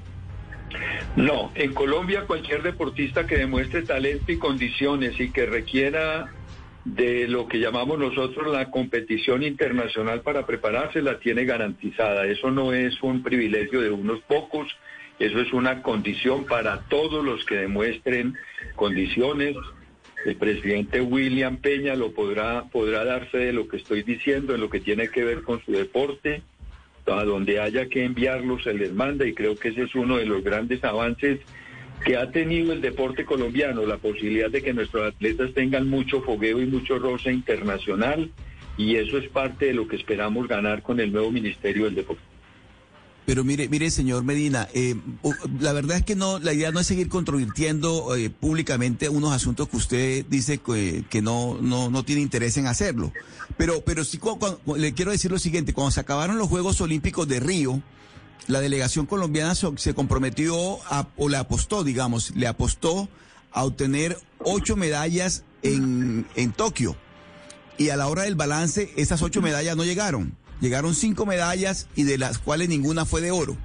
No, 1.15 1.53
en 1.55 1.73
Colombia 1.75 2.25
cualquier 2.27 2.65
deportista 2.65 3.25
que 3.25 3.37
demuestre 3.37 3.83
talento 3.83 4.33
y 4.33 4.39
condiciones 4.39 5.21
y 5.21 5.31
que 5.31 5.47
requiera 5.47 6.29
de 6.85 7.29
lo 7.29 7.47
que 7.47 7.61
llamamos 7.61 7.99
nosotros 7.99 8.53
la 8.53 8.71
competición 8.71 9.43
internacional 9.43 10.23
para 10.23 10.47
prepararse 10.47 11.01
la 11.01 11.19
tiene 11.19 11.45
garantizada. 11.45 12.27
Eso 12.27 12.51
no 12.51 12.73
es 12.73 13.01
un 13.03 13.23
privilegio 13.23 13.81
de 13.81 13.91
unos 13.91 14.21
pocos, 14.23 14.69
eso 15.19 15.41
es 15.41 15.53
una 15.53 15.83
condición 15.83 16.45
para 16.47 16.81
todos 16.89 17.25
los 17.25 17.45
que 17.45 17.57
demuestren 17.57 18.35
condiciones. 18.75 19.57
El 20.25 20.37
presidente 20.37 21.01
William 21.01 21.59
Peña 21.59 21.95
lo 21.95 22.13
podrá, 22.13 22.65
podrá 22.65 23.05
darse 23.05 23.39
de 23.39 23.53
lo 23.53 23.69
que 23.69 23.77
estoy 23.77 24.03
diciendo 24.03 24.55
en 24.55 24.61
lo 24.61 24.71
que 24.71 24.81
tiene 24.81 25.09
que 25.09 25.25
ver 25.25 25.43
con 25.43 25.65
su 25.65 25.73
deporte. 25.73 26.43
A 27.07 27.25
donde 27.25 27.59
haya 27.59 27.89
que 27.89 28.05
enviarlo 28.05 28.61
se 28.61 28.73
les 28.73 28.93
manda 28.93 29.27
y 29.27 29.35
creo 29.35 29.57
que 29.57 29.71
ese 29.71 29.83
es 29.83 29.95
uno 29.97 30.19
de 30.19 30.27
los 30.27 30.45
grandes 30.45 30.85
avances 30.85 31.41
que 32.05 32.17
ha 32.17 32.31
tenido 32.31 32.73
el 32.73 32.81
deporte 32.81 33.25
colombiano, 33.25 33.87
la 33.87 33.99
posibilidad 33.99 34.51
de 34.51 34.63
que 34.63 34.73
nuestros 34.73 35.13
atletas 35.13 35.53
tengan 35.55 35.89
mucho 35.89 36.23
fogueo 36.23 36.61
y 36.61 36.67
mucho 36.67 36.99
rosa 36.99 37.31
internacional, 37.31 38.31
y 38.77 38.97
eso 38.97 39.19
es 39.19 39.29
parte 39.29 39.67
de 39.67 39.75
lo 39.75 39.87
que 39.87 39.97
esperamos 39.97 40.49
ganar 40.49 40.83
con 40.83 40.99
el 41.01 41.13
nuevo 41.13 41.31
Ministerio 41.31 41.85
del 41.85 41.95
Deporte. 41.95 42.23
Pero 43.25 43.45
mire, 43.45 43.69
mire, 43.69 43.91
señor 43.91 44.25
Medina, 44.25 44.69
eh, 44.75 44.97
la 45.61 45.73
verdad 45.73 45.99
es 45.99 46.03
que 46.03 46.17
no, 46.17 46.41
la 46.41 46.53
idea 46.53 46.73
no 46.73 46.81
es 46.81 46.89
seguir 46.89 47.09
controvirtiendo 47.09 48.17
eh, 48.17 48.31
públicamente 48.31 49.09
unos 49.09 49.33
asuntos 49.33 49.69
que 49.69 49.77
usted 49.77 50.27
dice 50.29 50.59
que, 50.59 51.23
no, 51.23 51.57
no, 51.61 51.89
no 51.89 52.05
tiene 52.05 52.21
interés 52.21 52.57
en 52.57 52.67
hacerlo. 52.67 53.13
Pero, 53.57 53.83
pero 53.85 54.03
sí, 54.03 54.19
le 54.77 54.93
quiero 54.93 55.13
decir 55.13 55.31
lo 55.31 55.39
siguiente, 55.39 55.73
cuando 55.73 55.93
se 55.93 56.01
acabaron 56.01 56.37
los 56.37 56.49
Juegos 56.49 56.81
Olímpicos 56.81 57.29
de 57.29 57.39
Río, 57.39 57.81
la 58.47 58.61
delegación 58.61 59.07
colombiana 59.07 59.55
se 59.55 59.95
comprometió 59.95 60.79
a, 60.87 61.09
o 61.17 61.29
le 61.29 61.37
apostó, 61.37 61.85
digamos, 61.85 62.33
le 62.35 62.47
apostó 62.47 63.09
a 63.53 63.65
obtener 63.65 64.19
ocho 64.39 64.77
medallas 64.77 65.45
en, 65.63 66.27
en 66.35 66.53
Tokio. 66.53 66.97
Y 67.79 67.91
a 67.91 67.97
la 67.97 68.09
hora 68.09 68.23
del 68.23 68.35
balance, 68.35 68.93
esas 68.97 69.23
ocho 69.23 69.43
medallas 69.43 69.77
no 69.77 69.85
llegaron. 69.85 70.37
Llegaron 70.61 70.95
cinco 70.95 71.27
medallas 71.27 71.89
y 71.97 72.05
de 72.05 72.19
las 72.19 72.39
cuales 72.39 72.69
ninguna 72.69 73.05
fue 73.05 73.21
de 73.21 73.31
oro. 73.31 73.57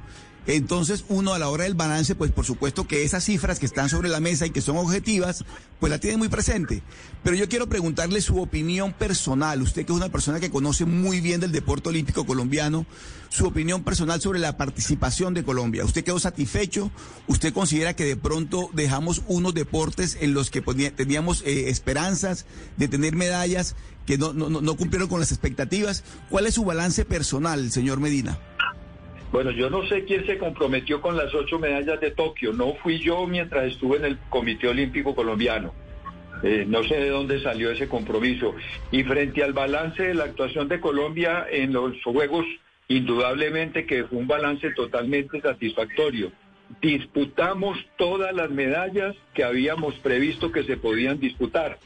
Entonces, 0.48 1.04
uno 1.10 1.34
a 1.34 1.40
la 1.40 1.50
hora 1.50 1.66
del 1.66 1.76
balance, 1.76 2.16
pues 2.16 2.32
por 2.32 2.46
supuesto 2.46 2.88
que 2.88 3.04
esas 3.04 3.26
cifras 3.26 3.60
que 3.60 3.66
están 3.66 3.90
sobre 3.90 4.08
la 4.08 4.22
mesa 4.22 4.46
y 4.46 4.52
que 4.52 4.62
son 4.62 4.78
objetivas, 4.78 5.44
pues 5.80 5.90
la 5.92 6.00
tiene 6.00 6.16
muy 6.16 6.30
presente. 6.30 6.82
Pero 7.22 7.36
yo 7.36 7.50
quiero 7.50 7.68
preguntarle 7.68 8.22
su 8.22 8.42
opinión 8.42 8.94
personal, 8.94 9.62
usted 9.62 9.86
que 9.86 9.92
es 9.92 9.98
una 9.98 10.08
persona 10.08 10.40
que 10.40 10.50
conoce 10.50 10.86
muy 10.86 11.20
bien 11.20 11.42
del 11.42 11.52
deporte 11.52 11.90
olímpico 11.90 12.26
colombiano, 12.26 12.86
su 13.28 13.46
opinión 13.46 13.84
personal 13.84 14.22
sobre 14.22 14.40
la 14.40 14.56
participación 14.56 15.34
de 15.34 15.44
Colombia. 15.44 15.84
¿Usted 15.84 16.06
quedó 16.06 16.18
satisfecho? 16.18 16.92
¿Usted 17.28 17.52
considera 17.54 17.94
que 17.94 18.06
de 18.06 18.16
pronto 18.16 18.70
dejamos 18.72 19.24
unos 19.28 19.54
deportes 19.54 20.18
en 20.22 20.34
los 20.34 20.50
que 20.50 20.62
teníamos 20.92 21.42
eh, 21.46 21.70
esperanzas 21.70 22.46
de 22.78 22.88
tener 22.88 23.18
medallas 23.18 23.76
que 24.06 24.18
no, 24.18 24.78
cumplieron 24.78 25.10
con 25.10 25.20
las 25.20 25.34
expectativas? 25.34 26.06
¿Cuál 26.30 26.48
es 26.48 26.54
su 26.54 26.64
balance 26.64 27.04
personal, 27.04 27.70
señor 27.70 28.00
Medina? 28.00 28.40
Bueno, 29.32 29.52
yo 29.52 29.70
no 29.70 29.86
sé 29.88 30.06
quién 30.06 30.26
se 30.26 30.38
comprometió 30.38 31.02
con 31.02 31.18
las 31.18 31.34
ocho 31.36 31.60
medallas 31.60 32.00
de 32.00 32.12
Tokio. 32.12 32.54
No 32.54 32.76
fui 32.76 33.00
yo 33.00 33.28
mientras 33.28 33.66
estuve 33.66 33.98
en 33.98 34.06
el 34.06 34.18
Comité 34.30 34.70
Olímpico 34.70 35.14
Colombiano. 35.14 35.74
Eh, 36.44 36.66
no 36.68 36.84
sé 36.84 36.96
de 36.96 37.10
dónde 37.10 37.42
salió 37.42 37.72
ese 37.72 37.90
compromiso. 37.90 38.56
Y 38.92 39.04
frente 39.04 39.44
al 39.44 39.54
balance 39.54 40.02
de 40.02 40.14
la 40.14 40.26
actuación 40.26 40.68
de 40.68 40.80
Colombia 40.80 41.46
en 41.50 41.74
los 41.74 42.02
Juegos, 42.04 42.46
indudablemente 42.88 43.86
que 43.86 44.06
fue 44.06 44.20
un 44.20 44.28
balance 44.28 44.72
totalmente 44.72 45.42
satisfactorio. 45.42 46.32
Disputamos 46.82 47.78
todas 47.98 48.34
las 48.34 48.50
medallas 48.50 49.16
que 49.34 49.44
habíamos 49.44 49.96
previsto 49.96 50.52
que 50.52 50.64
se 50.64 50.78
podían 50.78 51.20
disputar. 51.20 51.80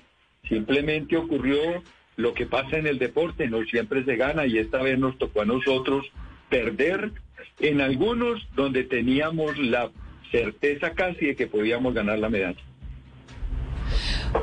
Simplemente 0.48 1.18
ocurrió 1.18 1.82
lo 2.18 2.34
que 2.34 2.46
pasa 2.46 2.78
en 2.78 2.88
el 2.88 3.00
deporte, 3.00 3.48
no 3.48 3.64
siempre 3.64 4.04
se 4.04 4.16
gana 4.16 4.46
y 4.46 4.58
esta 4.58 4.82
vez 4.82 5.00
nos 5.00 5.18
tocó 5.18 5.42
a 5.42 5.46
nosotros 5.46 6.06
perder 6.50 7.12
en 7.60 7.82
algunos 7.82 8.48
donde 8.56 8.84
teníamos 8.84 9.58
la 9.58 9.92
certeza 10.32 10.92
casi 10.92 11.28
de 11.28 11.36
que 11.36 11.48
podíamos 11.48 11.94
ganar 11.94 12.20
la 12.20 12.30
medalla. 12.30 12.60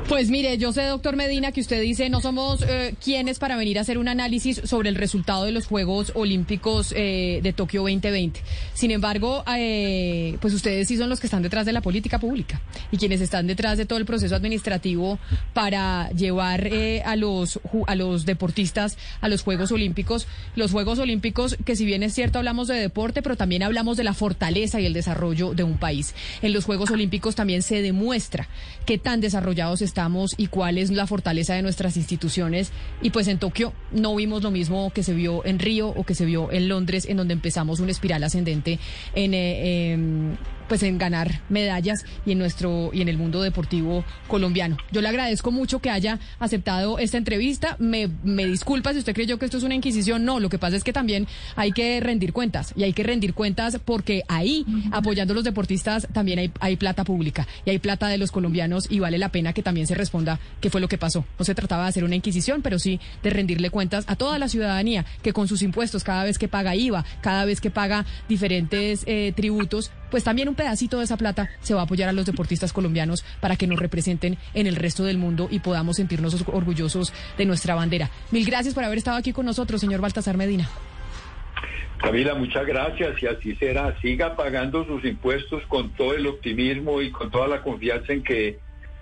Pues 0.07 0.29
mire, 0.29 0.57
yo 0.57 0.73
sé, 0.73 0.83
doctor 0.85 1.15
Medina, 1.15 1.51
que 1.51 1.61
usted 1.61 1.81
dice 1.81 2.09
no 2.09 2.19
somos 2.19 2.63
eh, 2.63 2.95
quienes 3.03 3.39
para 3.39 3.55
venir 3.57 3.77
a 3.77 3.81
hacer 3.81 3.97
un 3.97 4.07
análisis 4.07 4.61
sobre 4.63 4.89
el 4.89 4.95
resultado 4.95 5.45
de 5.45 5.51
los 5.51 5.67
Juegos 5.67 6.11
Olímpicos 6.15 6.93
eh, 6.95 7.39
de 7.41 7.53
Tokio 7.53 7.81
2020. 7.81 8.41
Sin 8.73 8.91
embargo, 8.91 9.43
eh, 9.55 10.37
pues 10.41 10.53
ustedes 10.53 10.87
sí 10.87 10.97
son 10.97 11.09
los 11.09 11.19
que 11.19 11.27
están 11.27 11.43
detrás 11.43 11.65
de 11.65 11.73
la 11.73 11.81
política 11.81 12.19
pública 12.19 12.61
y 12.91 12.97
quienes 12.97 13.21
están 13.21 13.47
detrás 13.47 13.77
de 13.77 13.85
todo 13.85 13.99
el 13.99 14.05
proceso 14.05 14.35
administrativo 14.35 15.19
para 15.53 16.09
llevar 16.11 16.69
a 17.05 17.15
los 17.15 17.59
a 17.87 17.95
los 17.95 18.25
deportistas 18.25 18.97
a 19.21 19.29
los 19.29 19.43
Juegos 19.43 19.71
Olímpicos. 19.71 20.27
Los 20.55 20.71
Juegos 20.71 20.99
Olímpicos, 20.99 21.55
que 21.65 21.75
si 21.75 21.85
bien 21.85 22.03
es 22.03 22.13
cierto 22.13 22.39
hablamos 22.39 22.67
de 22.67 22.75
deporte, 22.75 23.21
pero 23.21 23.37
también 23.37 23.63
hablamos 23.63 23.97
de 23.97 24.03
la 24.03 24.13
fortaleza 24.13 24.79
y 24.79 24.85
el 24.85 24.93
desarrollo 24.93 25.53
de 25.53 25.63
un 25.63 25.77
país. 25.77 26.13
En 26.41 26.53
los 26.53 26.65
Juegos 26.65 26.91
Olímpicos 26.91 27.35
también 27.35 27.61
se 27.61 27.81
demuestra 27.81 28.47
qué 28.85 28.97
tan 28.97 29.21
desarrollados 29.21 29.78
estamos 29.81 30.33
y 30.37 30.47
cuál 30.47 30.77
es 30.77 30.91
la 30.91 31.07
fortaleza 31.07 31.53
de 31.53 31.61
nuestras 31.61 31.97
instituciones. 31.97 32.71
Y 33.01 33.09
pues 33.11 33.27
en 33.27 33.39
Tokio 33.39 33.73
no 33.91 34.15
vimos 34.15 34.43
lo 34.43 34.51
mismo 34.51 34.91
que 34.93 35.03
se 35.03 35.13
vio 35.13 35.45
en 35.45 35.59
Río 35.59 35.89
o 35.89 36.03
que 36.03 36.15
se 36.15 36.25
vio 36.25 36.51
en 36.51 36.67
Londres, 36.67 37.05
en 37.07 37.17
donde 37.17 37.33
empezamos 37.33 37.79
una 37.79 37.91
espiral 37.91 38.23
ascendente 38.23 38.79
en... 39.15 39.33
Eh, 39.33 39.91
em, 39.93 40.37
pues 40.69 40.83
en 40.83 40.97
ganar 40.97 41.41
medallas 41.49 42.05
y 42.25 42.31
en 42.31 42.37
nuestro 42.37 42.91
y 42.93 43.01
en 43.01 43.09
el 43.09 43.17
mundo 43.17 43.41
deportivo 43.41 44.05
colombiano. 44.27 44.77
Yo 44.91 45.01
le 45.01 45.09
agradezco 45.09 45.51
mucho 45.51 45.79
que 45.79 45.89
haya 45.89 46.19
aceptado 46.39 46.99
esta 46.99 47.17
entrevista. 47.17 47.75
Me, 47.79 48.09
me 48.23 48.45
disculpa 48.45 48.93
si 48.93 48.99
usted 48.99 49.13
creyó 49.13 49.37
que 49.37 49.45
esto 49.45 49.57
es 49.57 49.63
una 49.63 49.75
inquisición. 49.75 50.23
No, 50.23 50.39
lo 50.39 50.49
que 50.49 50.59
pasa 50.59 50.77
es 50.77 50.83
que 50.83 50.93
también 50.93 51.27
hay 51.55 51.71
que 51.71 51.99
rendir 51.99 52.31
cuentas 52.31 52.73
y 52.77 52.83
hay 52.83 52.93
que 52.93 53.03
rendir 53.03 53.33
cuentas 53.33 53.79
porque 53.83 54.23
ahí, 54.27 54.65
apoyando 54.91 55.33
a 55.33 55.35
los 55.35 55.43
deportistas, 55.43 56.07
también 56.13 56.39
hay, 56.39 56.51
hay 56.59 56.77
plata 56.77 57.03
pública 57.03 57.47
y 57.65 57.71
hay 57.71 57.79
plata 57.79 58.07
de 58.07 58.17
los 58.17 58.31
colombianos 58.31 58.87
y 58.89 58.99
vale 58.99 59.17
la 59.17 59.29
pena 59.29 59.53
que 59.53 59.63
también 59.63 59.87
se 59.87 59.95
responda 59.95 60.39
qué 60.61 60.69
fue 60.69 60.79
lo 60.79 60.87
que 60.87 60.97
pasó. 60.97 61.25
No 61.39 61.45
se 61.45 61.55
trataba 61.55 61.83
de 61.83 61.89
hacer 61.89 62.03
una 62.03 62.15
inquisición, 62.15 62.61
pero 62.61 62.77
sí 62.77 62.99
de 63.23 63.31
rendirle 63.31 63.71
cuentas 63.71 64.05
a 64.07 64.15
toda 64.15 64.37
la 64.37 64.47
ciudadanía 64.47 65.05
que 65.23 65.33
con 65.33 65.47
sus 65.47 65.63
impuestos, 65.63 66.03
cada 66.03 66.23
vez 66.23 66.37
que 66.37 66.47
paga 66.47 66.75
IVA, 66.75 67.05
cada 67.21 67.45
vez 67.45 67.59
que 67.59 67.71
paga 67.71 68.05
diferentes 68.27 69.03
eh, 69.07 69.33
tributos, 69.35 69.91
pues 70.11 70.23
también 70.23 70.49
un 70.49 70.55
pedacito 70.55 70.97
de 70.97 71.05
esa 71.05 71.17
plata 71.17 71.49
se 71.61 71.73
va 71.73 71.81
a 71.81 71.83
apoyar 71.83 72.09
a 72.09 72.13
los 72.13 72.25
deportistas 72.25 72.73
colombianos 72.73 73.23
para 73.39 73.55
que 73.55 73.67
nos 73.67 73.79
representen 73.79 74.37
en 74.53 74.67
el 74.67 74.75
resto 74.75 75.03
del 75.03 75.17
mundo 75.17 75.47
y 75.51 75.59
podamos 75.59 75.97
sentirnos 75.97 76.35
orgullosos 76.47 77.13
de 77.37 77.45
nuestra 77.45 77.75
bandera. 77.75 78.09
Mil 78.31 78.45
gracias 78.45 78.73
por 78.73 78.83
haber 78.83 78.97
estado 78.97 79.17
aquí 79.17 79.33
con 79.33 79.45
nosotros, 79.45 79.81
señor 79.81 80.01
Baltasar 80.01 80.37
Medina. 80.37 80.69
Camila, 81.99 82.33
muchas 82.33 82.65
gracias 82.65 83.21
y 83.21 83.27
así 83.27 83.55
será. 83.57 83.99
Siga 84.01 84.35
pagando 84.37 84.85
sus 84.85 85.03
impuestos 85.03 85.63
con 85.67 85.89
todo 85.91 86.13
el 86.13 86.27
optimismo 86.27 87.01
y 87.01 87.11
con 87.11 87.29
toda 87.29 87.47
la 87.47 87.61
confianza 87.61 88.13
en 88.13 88.23
que 88.23 88.59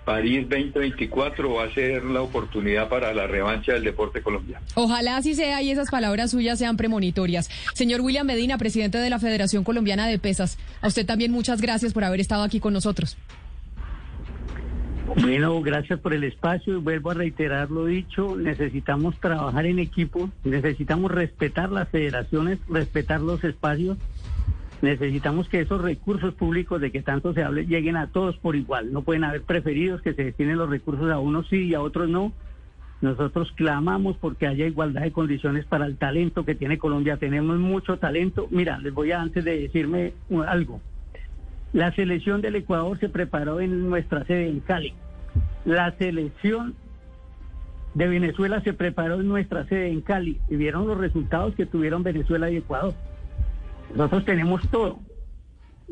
París 0.08 0.48
2024 0.48 1.52
va 1.52 1.64
a 1.64 1.74
ser 1.74 2.02
la 2.02 2.22
oportunidad 2.22 2.88
para 2.88 3.12
la 3.12 3.26
revancha 3.26 3.74
del 3.74 3.84
deporte 3.84 4.22
colombiano. 4.22 4.64
Ojalá 4.74 5.18
así 5.18 5.34
sea 5.34 5.60
y 5.60 5.70
esas 5.70 5.90
palabras 5.90 6.30
suyas 6.30 6.58
sean 6.58 6.78
premonitorias. 6.78 7.50
Señor 7.74 8.00
William 8.00 8.26
Medina, 8.26 8.56
presidente 8.56 8.96
de 8.96 9.10
la 9.10 9.18
Federación 9.18 9.64
Colombiana 9.64 10.08
de 10.08 10.18
Pesas, 10.18 10.56
a 10.80 10.88
usted 10.88 11.04
también 11.04 11.30
muchas 11.30 11.60
gracias 11.60 11.92
por 11.92 12.04
haber 12.04 12.20
estado 12.20 12.42
aquí 12.42 12.58
con 12.58 12.72
nosotros. 12.72 13.18
Bueno, 15.20 15.60
gracias 15.60 16.00
por 16.00 16.14
el 16.14 16.24
espacio 16.24 16.78
y 16.78 16.80
vuelvo 16.80 17.10
a 17.10 17.14
reiterar 17.14 17.70
lo 17.70 17.84
dicho, 17.84 18.34
necesitamos 18.34 19.20
trabajar 19.20 19.66
en 19.66 19.78
equipo, 19.78 20.30
necesitamos 20.42 21.10
respetar 21.10 21.70
las 21.70 21.86
federaciones, 21.90 22.58
respetar 22.70 23.20
los 23.20 23.44
espacios 23.44 23.98
Necesitamos 24.80 25.48
que 25.48 25.60
esos 25.60 25.80
recursos 25.80 26.34
públicos 26.34 26.80
de 26.80 26.92
que 26.92 27.02
tanto 27.02 27.34
se 27.34 27.42
hable 27.42 27.66
lleguen 27.66 27.96
a 27.96 28.08
todos 28.08 28.36
por 28.36 28.54
igual. 28.54 28.92
No 28.92 29.02
pueden 29.02 29.24
haber 29.24 29.42
preferidos 29.42 30.02
que 30.02 30.14
se 30.14 30.24
destinen 30.24 30.58
los 30.58 30.70
recursos 30.70 31.10
a 31.10 31.18
unos 31.18 31.48
sí 31.48 31.64
y 31.64 31.74
a 31.74 31.80
otros 31.80 32.08
no. 32.08 32.32
Nosotros 33.00 33.52
clamamos 33.52 34.16
porque 34.16 34.46
haya 34.46 34.66
igualdad 34.66 35.02
de 35.02 35.12
condiciones 35.12 35.64
para 35.64 35.86
el 35.86 35.96
talento 35.96 36.44
que 36.44 36.54
tiene 36.54 36.78
Colombia. 36.78 37.16
Tenemos 37.16 37.58
mucho 37.58 37.98
talento. 37.98 38.48
Mira, 38.50 38.78
les 38.78 38.92
voy 38.92 39.12
a 39.12 39.20
antes 39.20 39.44
de 39.44 39.60
decirme 39.60 40.14
algo. 40.46 40.80
La 41.72 41.92
selección 41.94 42.40
del 42.40 42.56
Ecuador 42.56 42.98
se 42.98 43.08
preparó 43.08 43.60
en 43.60 43.88
nuestra 43.88 44.24
sede 44.24 44.48
en 44.48 44.60
Cali. 44.60 44.94
La 45.64 45.92
selección 45.98 46.74
de 47.94 48.08
Venezuela 48.08 48.60
se 48.62 48.72
preparó 48.72 49.20
en 49.20 49.28
nuestra 49.28 49.64
sede 49.66 49.88
en 49.88 50.00
Cali 50.00 50.40
y 50.48 50.56
vieron 50.56 50.86
los 50.86 50.98
resultados 50.98 51.54
que 51.54 51.66
tuvieron 51.66 52.02
Venezuela 52.02 52.50
y 52.50 52.56
Ecuador. 52.56 52.94
Nosotros 53.94 54.24
tenemos 54.24 54.68
todo. 54.70 55.00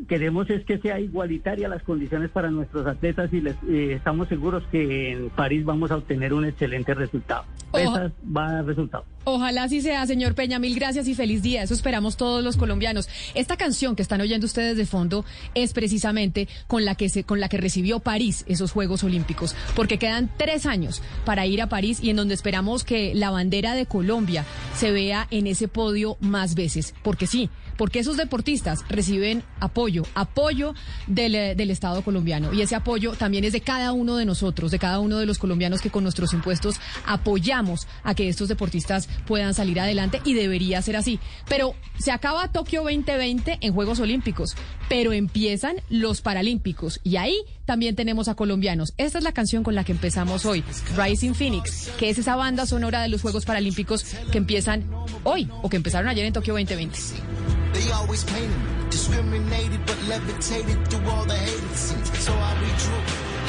Queremos 0.07 0.47
es 0.51 0.63
que 0.63 0.77
sea 0.77 0.99
igualitaria 0.99 1.67
las 1.67 1.81
condiciones 1.81 2.29
para 2.29 2.51
nuestros 2.51 2.85
atletas 2.85 3.33
y 3.33 3.41
les, 3.41 3.55
eh, 3.67 3.93
estamos 3.93 4.27
seguros 4.27 4.63
que 4.71 5.11
en 5.11 5.29
París 5.31 5.65
vamos 5.65 5.89
a 5.89 5.97
obtener 5.97 6.33
un 6.33 6.45
excelente 6.45 6.93
resultado. 6.93 7.45
Esa 7.73 8.11
va 8.25 8.47
a 8.47 8.53
dar 8.53 8.65
resultado. 8.65 9.05
Ojalá 9.23 9.63
así 9.63 9.81
sea, 9.81 10.05
señor 10.05 10.35
Peña. 10.35 10.59
Mil 10.59 10.75
gracias 10.75 11.07
y 11.07 11.15
feliz 11.15 11.41
día. 11.41 11.63
Eso 11.63 11.73
esperamos 11.73 12.15
todos 12.15 12.43
los 12.43 12.57
colombianos. 12.57 13.09
Esta 13.33 13.57
canción 13.57 13.95
que 13.95 14.03
están 14.03 14.21
oyendo 14.21 14.45
ustedes 14.45 14.77
de 14.77 14.85
fondo 14.85 15.25
es 15.55 15.73
precisamente 15.73 16.47
con 16.67 16.85
la 16.85 16.93
que 16.93 17.09
se, 17.09 17.23
con 17.23 17.39
la 17.39 17.49
que 17.49 17.57
recibió 17.57 17.99
París 17.99 18.45
esos 18.47 18.71
Juegos 18.71 19.03
Olímpicos, 19.03 19.55
porque 19.75 19.97
quedan 19.97 20.29
tres 20.37 20.65
años 20.67 21.01
para 21.25 21.45
ir 21.47 21.61
a 21.61 21.69
París 21.69 21.99
y 22.01 22.11
en 22.11 22.17
donde 22.17 22.35
esperamos 22.35 22.83
que 22.83 23.13
la 23.15 23.31
bandera 23.31 23.73
de 23.73 23.87
Colombia 23.87 24.45
se 24.75 24.91
vea 24.91 25.27
en 25.31 25.47
ese 25.47 25.67
podio 25.67 26.17
más 26.21 26.55
veces, 26.55 26.93
porque 27.03 27.27
sí, 27.27 27.49
porque 27.77 27.99
esos 27.99 28.17
deportistas 28.17 28.79
reciben 28.89 29.43
apoyo, 29.59 30.03
apoyo 30.15 30.73
del, 31.07 31.35
eh, 31.35 31.55
del 31.55 31.71
Estado 31.71 32.01
colombiano 32.01 32.53
y 32.53 32.61
ese 32.61 32.75
apoyo 32.75 33.13
también 33.13 33.43
es 33.43 33.53
de 33.53 33.61
cada 33.61 33.91
uno 33.93 34.17
de 34.17 34.25
nosotros, 34.25 34.71
de 34.71 34.79
cada 34.79 34.99
uno 34.99 35.17
de 35.17 35.25
los 35.25 35.37
colombianos 35.37 35.81
que 35.81 35.89
con 35.89 36.03
nuestros 36.03 36.33
impuestos 36.33 36.75
apoyamos 37.05 37.87
a 38.03 38.15
que 38.15 38.27
estos 38.27 38.47
deportistas 38.47 39.07
puedan 39.25 39.53
salir 39.53 39.79
adelante 39.79 40.21
y 40.23 40.33
debería 40.33 40.81
ser 40.81 40.95
así. 40.95 41.19
Pero 41.47 41.75
se 41.99 42.11
acaba 42.11 42.51
Tokio 42.51 42.83
2020 42.83 43.59
en 43.61 43.73
Juegos 43.73 43.99
Olímpicos, 43.99 44.55
pero 44.89 45.13
empiezan 45.13 45.77
los 45.89 46.21
Paralímpicos 46.21 46.99
y 47.03 47.17
ahí 47.17 47.37
también 47.65 47.95
tenemos 47.95 48.27
a 48.27 48.35
colombianos. 48.35 48.93
Esta 48.97 49.17
es 49.17 49.23
la 49.23 49.33
canción 49.33 49.63
con 49.63 49.75
la 49.75 49.83
que 49.83 49.91
empezamos 49.91 50.45
hoy, 50.45 50.63
Rising 50.95 51.33
Phoenix, 51.33 51.89
que 51.97 52.09
es 52.09 52.17
esa 52.17 52.35
banda 52.35 52.65
sonora 52.65 53.01
de 53.01 53.09
los 53.09 53.21
Juegos 53.21 53.45
Paralímpicos 53.45 54.03
que 54.31 54.37
empiezan 54.37 54.89
hoy 55.23 55.49
o 55.61 55.69
que 55.69 55.77
empezaron 55.77 56.09
ayer 56.09 56.25
en 56.25 56.33
Tokio 56.33 56.53
2020. 56.53 57.66
They 57.77 57.91
always 57.91 58.23
painted 58.23 58.57
me, 58.57 58.89
discriminated, 58.89 59.85
but 59.85 60.01
levitated 60.07 60.87
through 60.89 61.11
all 61.11 61.25
the 61.25 61.35
hate 61.35 61.77
scenes. 61.77 62.09
So 62.17 62.33
I 62.33 62.55
redrew 62.55 63.01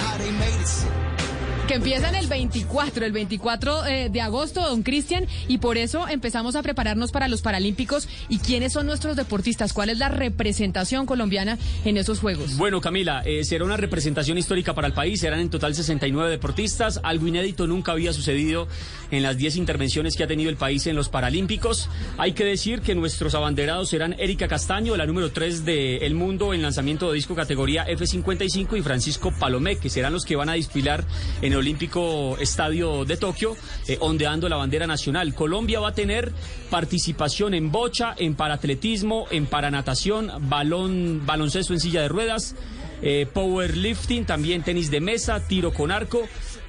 how 0.02 0.18
they 0.18 0.30
made 0.32 0.60
it 0.60 0.66
seem. 0.66 1.27
Que 1.68 1.74
empiezan 1.74 2.14
el 2.14 2.28
24, 2.28 3.04
el 3.04 3.12
24 3.12 3.84
eh, 3.84 4.08
de 4.08 4.20
agosto, 4.22 4.62
don 4.62 4.82
Cristian, 4.82 5.26
y 5.48 5.58
por 5.58 5.76
eso 5.76 6.08
empezamos 6.08 6.56
a 6.56 6.62
prepararnos 6.62 7.12
para 7.12 7.28
los 7.28 7.42
Paralímpicos. 7.42 8.08
¿Y 8.30 8.38
quiénes 8.38 8.72
son 8.72 8.86
nuestros 8.86 9.16
deportistas? 9.16 9.74
¿Cuál 9.74 9.90
es 9.90 9.98
la 9.98 10.08
representación 10.08 11.04
colombiana 11.04 11.58
en 11.84 11.98
esos 11.98 12.20
Juegos? 12.20 12.56
Bueno, 12.56 12.80
Camila, 12.80 13.20
eh, 13.26 13.44
será 13.44 13.66
una 13.66 13.76
representación 13.76 14.38
histórica 14.38 14.74
para 14.74 14.86
el 14.86 14.94
país. 14.94 15.20
Serán 15.20 15.40
en 15.40 15.50
total 15.50 15.74
69 15.74 16.30
deportistas. 16.30 17.00
Algo 17.02 17.26
inédito 17.26 17.66
nunca 17.66 17.92
había 17.92 18.14
sucedido 18.14 18.66
en 19.10 19.22
las 19.22 19.36
10 19.36 19.56
intervenciones 19.56 20.16
que 20.16 20.24
ha 20.24 20.26
tenido 20.26 20.48
el 20.48 20.56
país 20.56 20.86
en 20.86 20.96
los 20.96 21.10
Paralímpicos. 21.10 21.90
Hay 22.16 22.32
que 22.32 22.46
decir 22.46 22.80
que 22.80 22.94
nuestros 22.94 23.34
abanderados 23.34 23.90
serán 23.90 24.14
Erika 24.18 24.48
Castaño, 24.48 24.96
la 24.96 25.04
número 25.04 25.32
3 25.32 25.66
del 25.66 26.14
mundo 26.14 26.54
en 26.54 26.62
lanzamiento 26.62 27.10
de 27.10 27.16
disco 27.16 27.34
categoría 27.34 27.86
F55, 27.86 28.78
y 28.78 28.80
Francisco 28.80 29.34
Palomé, 29.38 29.76
que 29.76 29.90
serán 29.90 30.14
los 30.14 30.24
que 30.24 30.34
van 30.34 30.48
a 30.48 30.54
desfilar 30.54 31.04
en 31.42 31.52
el 31.52 31.57
Olímpico 31.58 32.36
Estadio 32.38 33.04
de 33.04 33.16
Tokio, 33.16 33.56
eh, 33.86 33.98
ondeando 34.00 34.48
la 34.48 34.56
bandera 34.56 34.86
nacional. 34.86 35.34
Colombia 35.34 35.80
va 35.80 35.88
a 35.88 35.94
tener 35.94 36.32
participación 36.70 37.54
en 37.54 37.70
bocha, 37.70 38.14
en 38.16 38.34
paratletismo, 38.34 39.26
en 39.30 39.46
paranatación, 39.46 40.30
balón, 40.48 41.26
baloncesto 41.26 41.72
en 41.72 41.80
silla 41.80 42.02
de 42.02 42.08
ruedas, 42.08 42.54
eh, 43.02 43.26
powerlifting, 43.32 44.24
también 44.24 44.62
tenis 44.62 44.90
de 44.90 45.00
mesa, 45.00 45.46
tiro 45.46 45.72
con 45.72 45.90
arco 45.90 46.28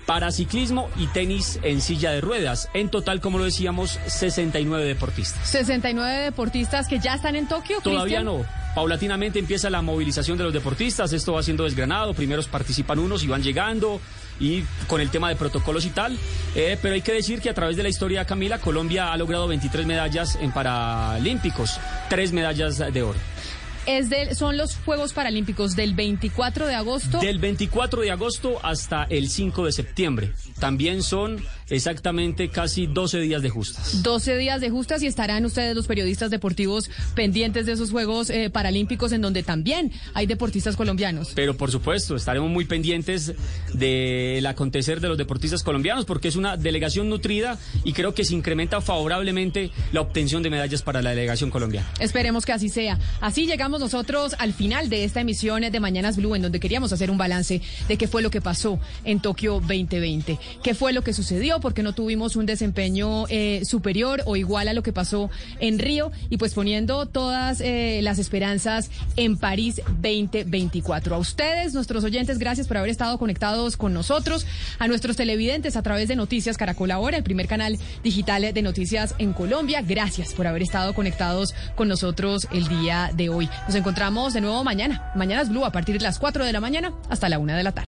paraciclismo 0.09 0.89
y 0.97 1.05
tenis 1.05 1.59
en 1.61 1.81
silla 1.81 2.09
de 2.09 2.19
ruedas. 2.19 2.67
En 2.73 2.89
total, 2.89 3.21
como 3.21 3.37
lo 3.37 3.43
decíamos, 3.43 3.99
69 4.07 4.83
deportistas. 4.83 5.47
69 5.47 6.23
deportistas 6.23 6.87
que 6.87 6.97
ya 6.97 7.13
están 7.13 7.35
en 7.35 7.47
Tokio. 7.47 7.79
Todavía 7.81 8.23
no. 8.23 8.43
Paulatinamente 8.75 9.39
empieza 9.39 9.69
la 9.69 9.81
movilización 9.81 10.37
de 10.37 10.43
los 10.43 10.53
deportistas. 10.53 11.11
Esto 11.13 11.33
va 11.33 11.43
siendo 11.43 11.63
desgranado. 11.63 12.13
Primeros 12.13 12.47
participan 12.47 12.99
unos 12.99 13.23
y 13.23 13.27
van 13.27 13.43
llegando 13.43 13.99
y 14.39 14.63
con 14.87 15.01
el 15.01 15.09
tema 15.09 15.29
de 15.29 15.35
protocolos 15.35 15.85
y 15.85 15.89
tal. 15.89 16.17
Eh, 16.55 16.77
pero 16.81 16.93
hay 16.95 17.01
que 17.01 17.13
decir 17.13 17.41
que 17.41 17.49
a 17.49 17.53
través 17.53 17.75
de 17.77 17.83
la 17.83 17.89
historia, 17.89 18.25
Camila, 18.25 18.59
Colombia 18.59 19.11
ha 19.11 19.17
logrado 19.17 19.47
23 19.47 19.85
medallas 19.85 20.37
en 20.41 20.51
Paralímpicos, 20.51 21.79
tres 22.09 22.31
medallas 22.31 22.77
de 22.77 23.03
oro. 23.03 23.19
Es 23.85 24.37
son 24.37 24.55
los 24.55 24.75
Juegos 24.85 25.13
Paralímpicos 25.13 25.75
del 25.75 25.95
24 25.95 26.67
de 26.67 26.75
agosto. 26.75 27.19
Del 27.19 27.39
24 27.39 28.03
de 28.03 28.11
agosto 28.11 28.59
hasta 28.61 29.05
el 29.05 29.29
5 29.29 29.65
de 29.65 29.71
septiembre. 29.71 30.33
También 30.59 31.01
son 31.01 31.43
exactamente 31.69 32.49
casi 32.49 32.87
12 32.87 33.19
días 33.19 33.41
de 33.41 33.49
justas. 33.49 34.03
12 34.03 34.37
días 34.37 34.61
de 34.61 34.69
justas 34.69 35.01
y 35.03 35.07
estarán 35.07 35.45
ustedes 35.45 35.75
los 35.75 35.87
periodistas 35.87 36.31
deportivos 36.31 36.89
pendientes 37.15 37.65
de 37.65 37.73
esos 37.73 37.91
Juegos 37.91 38.29
eh, 38.29 38.49
Paralímpicos 38.49 39.11
en 39.11 39.21
donde 39.21 39.43
también 39.43 39.91
hay 40.13 40.25
deportistas 40.25 40.75
colombianos. 40.75 41.31
Pero 41.35 41.55
por 41.55 41.71
supuesto, 41.71 42.15
estaremos 42.15 42.49
muy 42.49 42.65
pendientes 42.65 43.33
del 43.73 44.45
acontecer 44.45 44.99
de 45.01 45.09
los 45.09 45.17
deportistas 45.17 45.63
colombianos 45.63 46.05
porque 46.05 46.27
es 46.27 46.35
una 46.35 46.57
delegación 46.57 47.09
nutrida 47.09 47.57
y 47.83 47.93
creo 47.93 48.13
que 48.13 48.25
se 48.25 48.35
incrementa 48.35 48.81
favorablemente 48.81 49.71
la 49.91 50.01
obtención 50.01 50.43
de 50.43 50.49
medallas 50.49 50.81
para 50.81 51.01
la 51.01 51.11
delegación 51.11 51.51
colombiana. 51.51 51.87
Esperemos 51.99 52.45
que 52.45 52.53
así 52.53 52.69
sea. 52.69 52.99
Así 53.21 53.45
llegamos 53.45 53.79
nosotros 53.79 54.35
al 54.39 54.53
final 54.53 54.89
de 54.89 55.03
esta 55.03 55.21
emisión 55.21 55.61
de 55.61 55.79
Mañanas 55.79 56.17
Blue 56.17 56.35
en 56.35 56.41
donde 56.41 56.59
queríamos 56.59 56.93
hacer 56.93 57.11
un 57.11 57.17
balance 57.17 57.61
de 57.87 57.97
qué 57.97 58.07
fue 58.07 58.21
lo 58.21 58.29
que 58.29 58.41
pasó 58.41 58.79
en 59.03 59.19
Tokio 59.19 59.59
2020, 59.59 60.39
qué 60.63 60.73
fue 60.73 60.93
lo 60.93 61.01
que 61.01 61.13
sucedió, 61.13 61.58
porque 61.59 61.83
no 61.83 61.93
tuvimos 61.93 62.35
un 62.35 62.45
desempeño 62.45 63.25
eh, 63.29 63.61
superior 63.65 64.21
o 64.25 64.35
igual 64.35 64.67
a 64.67 64.73
lo 64.73 64.83
que 64.83 64.93
pasó 64.93 65.29
en 65.59 65.79
Río 65.79 66.11
y 66.29 66.37
pues 66.37 66.53
poniendo 66.53 67.05
todas 67.05 67.61
eh, 67.61 67.99
las 68.03 68.19
esperanzas 68.19 68.89
en 69.15 69.37
París 69.37 69.81
2024. 70.01 71.15
A 71.15 71.17
ustedes, 71.17 71.73
nuestros 71.73 72.03
oyentes, 72.03 72.39
gracias 72.39 72.67
por 72.67 72.77
haber 72.77 72.89
estado 72.89 73.17
conectados 73.17 73.77
con 73.77 73.93
nosotros, 73.93 74.45
a 74.79 74.87
nuestros 74.87 75.15
televidentes 75.15 75.75
a 75.75 75.81
través 75.81 76.07
de 76.07 76.15
Noticias 76.15 76.57
Caracol 76.57 76.91
Ahora, 76.91 77.17
el 77.17 77.23
primer 77.23 77.47
canal 77.47 77.77
digital 78.03 78.53
de 78.53 78.61
noticias 78.61 79.15
en 79.17 79.33
Colombia, 79.33 79.81
gracias 79.81 80.33
por 80.33 80.47
haber 80.47 80.61
estado 80.61 80.93
conectados 80.93 81.53
con 81.75 81.87
nosotros 81.87 82.47
el 82.51 82.67
día 82.67 83.11
de 83.13 83.29
hoy. 83.29 83.49
Nos 83.67 83.75
encontramos 83.75 84.33
de 84.33 84.41
nuevo 84.41 84.63
mañana. 84.63 85.11
Mañana 85.15 85.41
es 85.41 85.49
Blue 85.49 85.65
a 85.65 85.71
partir 85.71 85.97
de 85.97 86.03
las 86.03 86.19
4 86.19 86.45
de 86.45 86.53
la 86.53 86.59
mañana 86.59 86.93
hasta 87.09 87.29
la 87.29 87.39
1 87.39 87.53
de 87.53 87.63
la 87.63 87.71
tarde. 87.71 87.77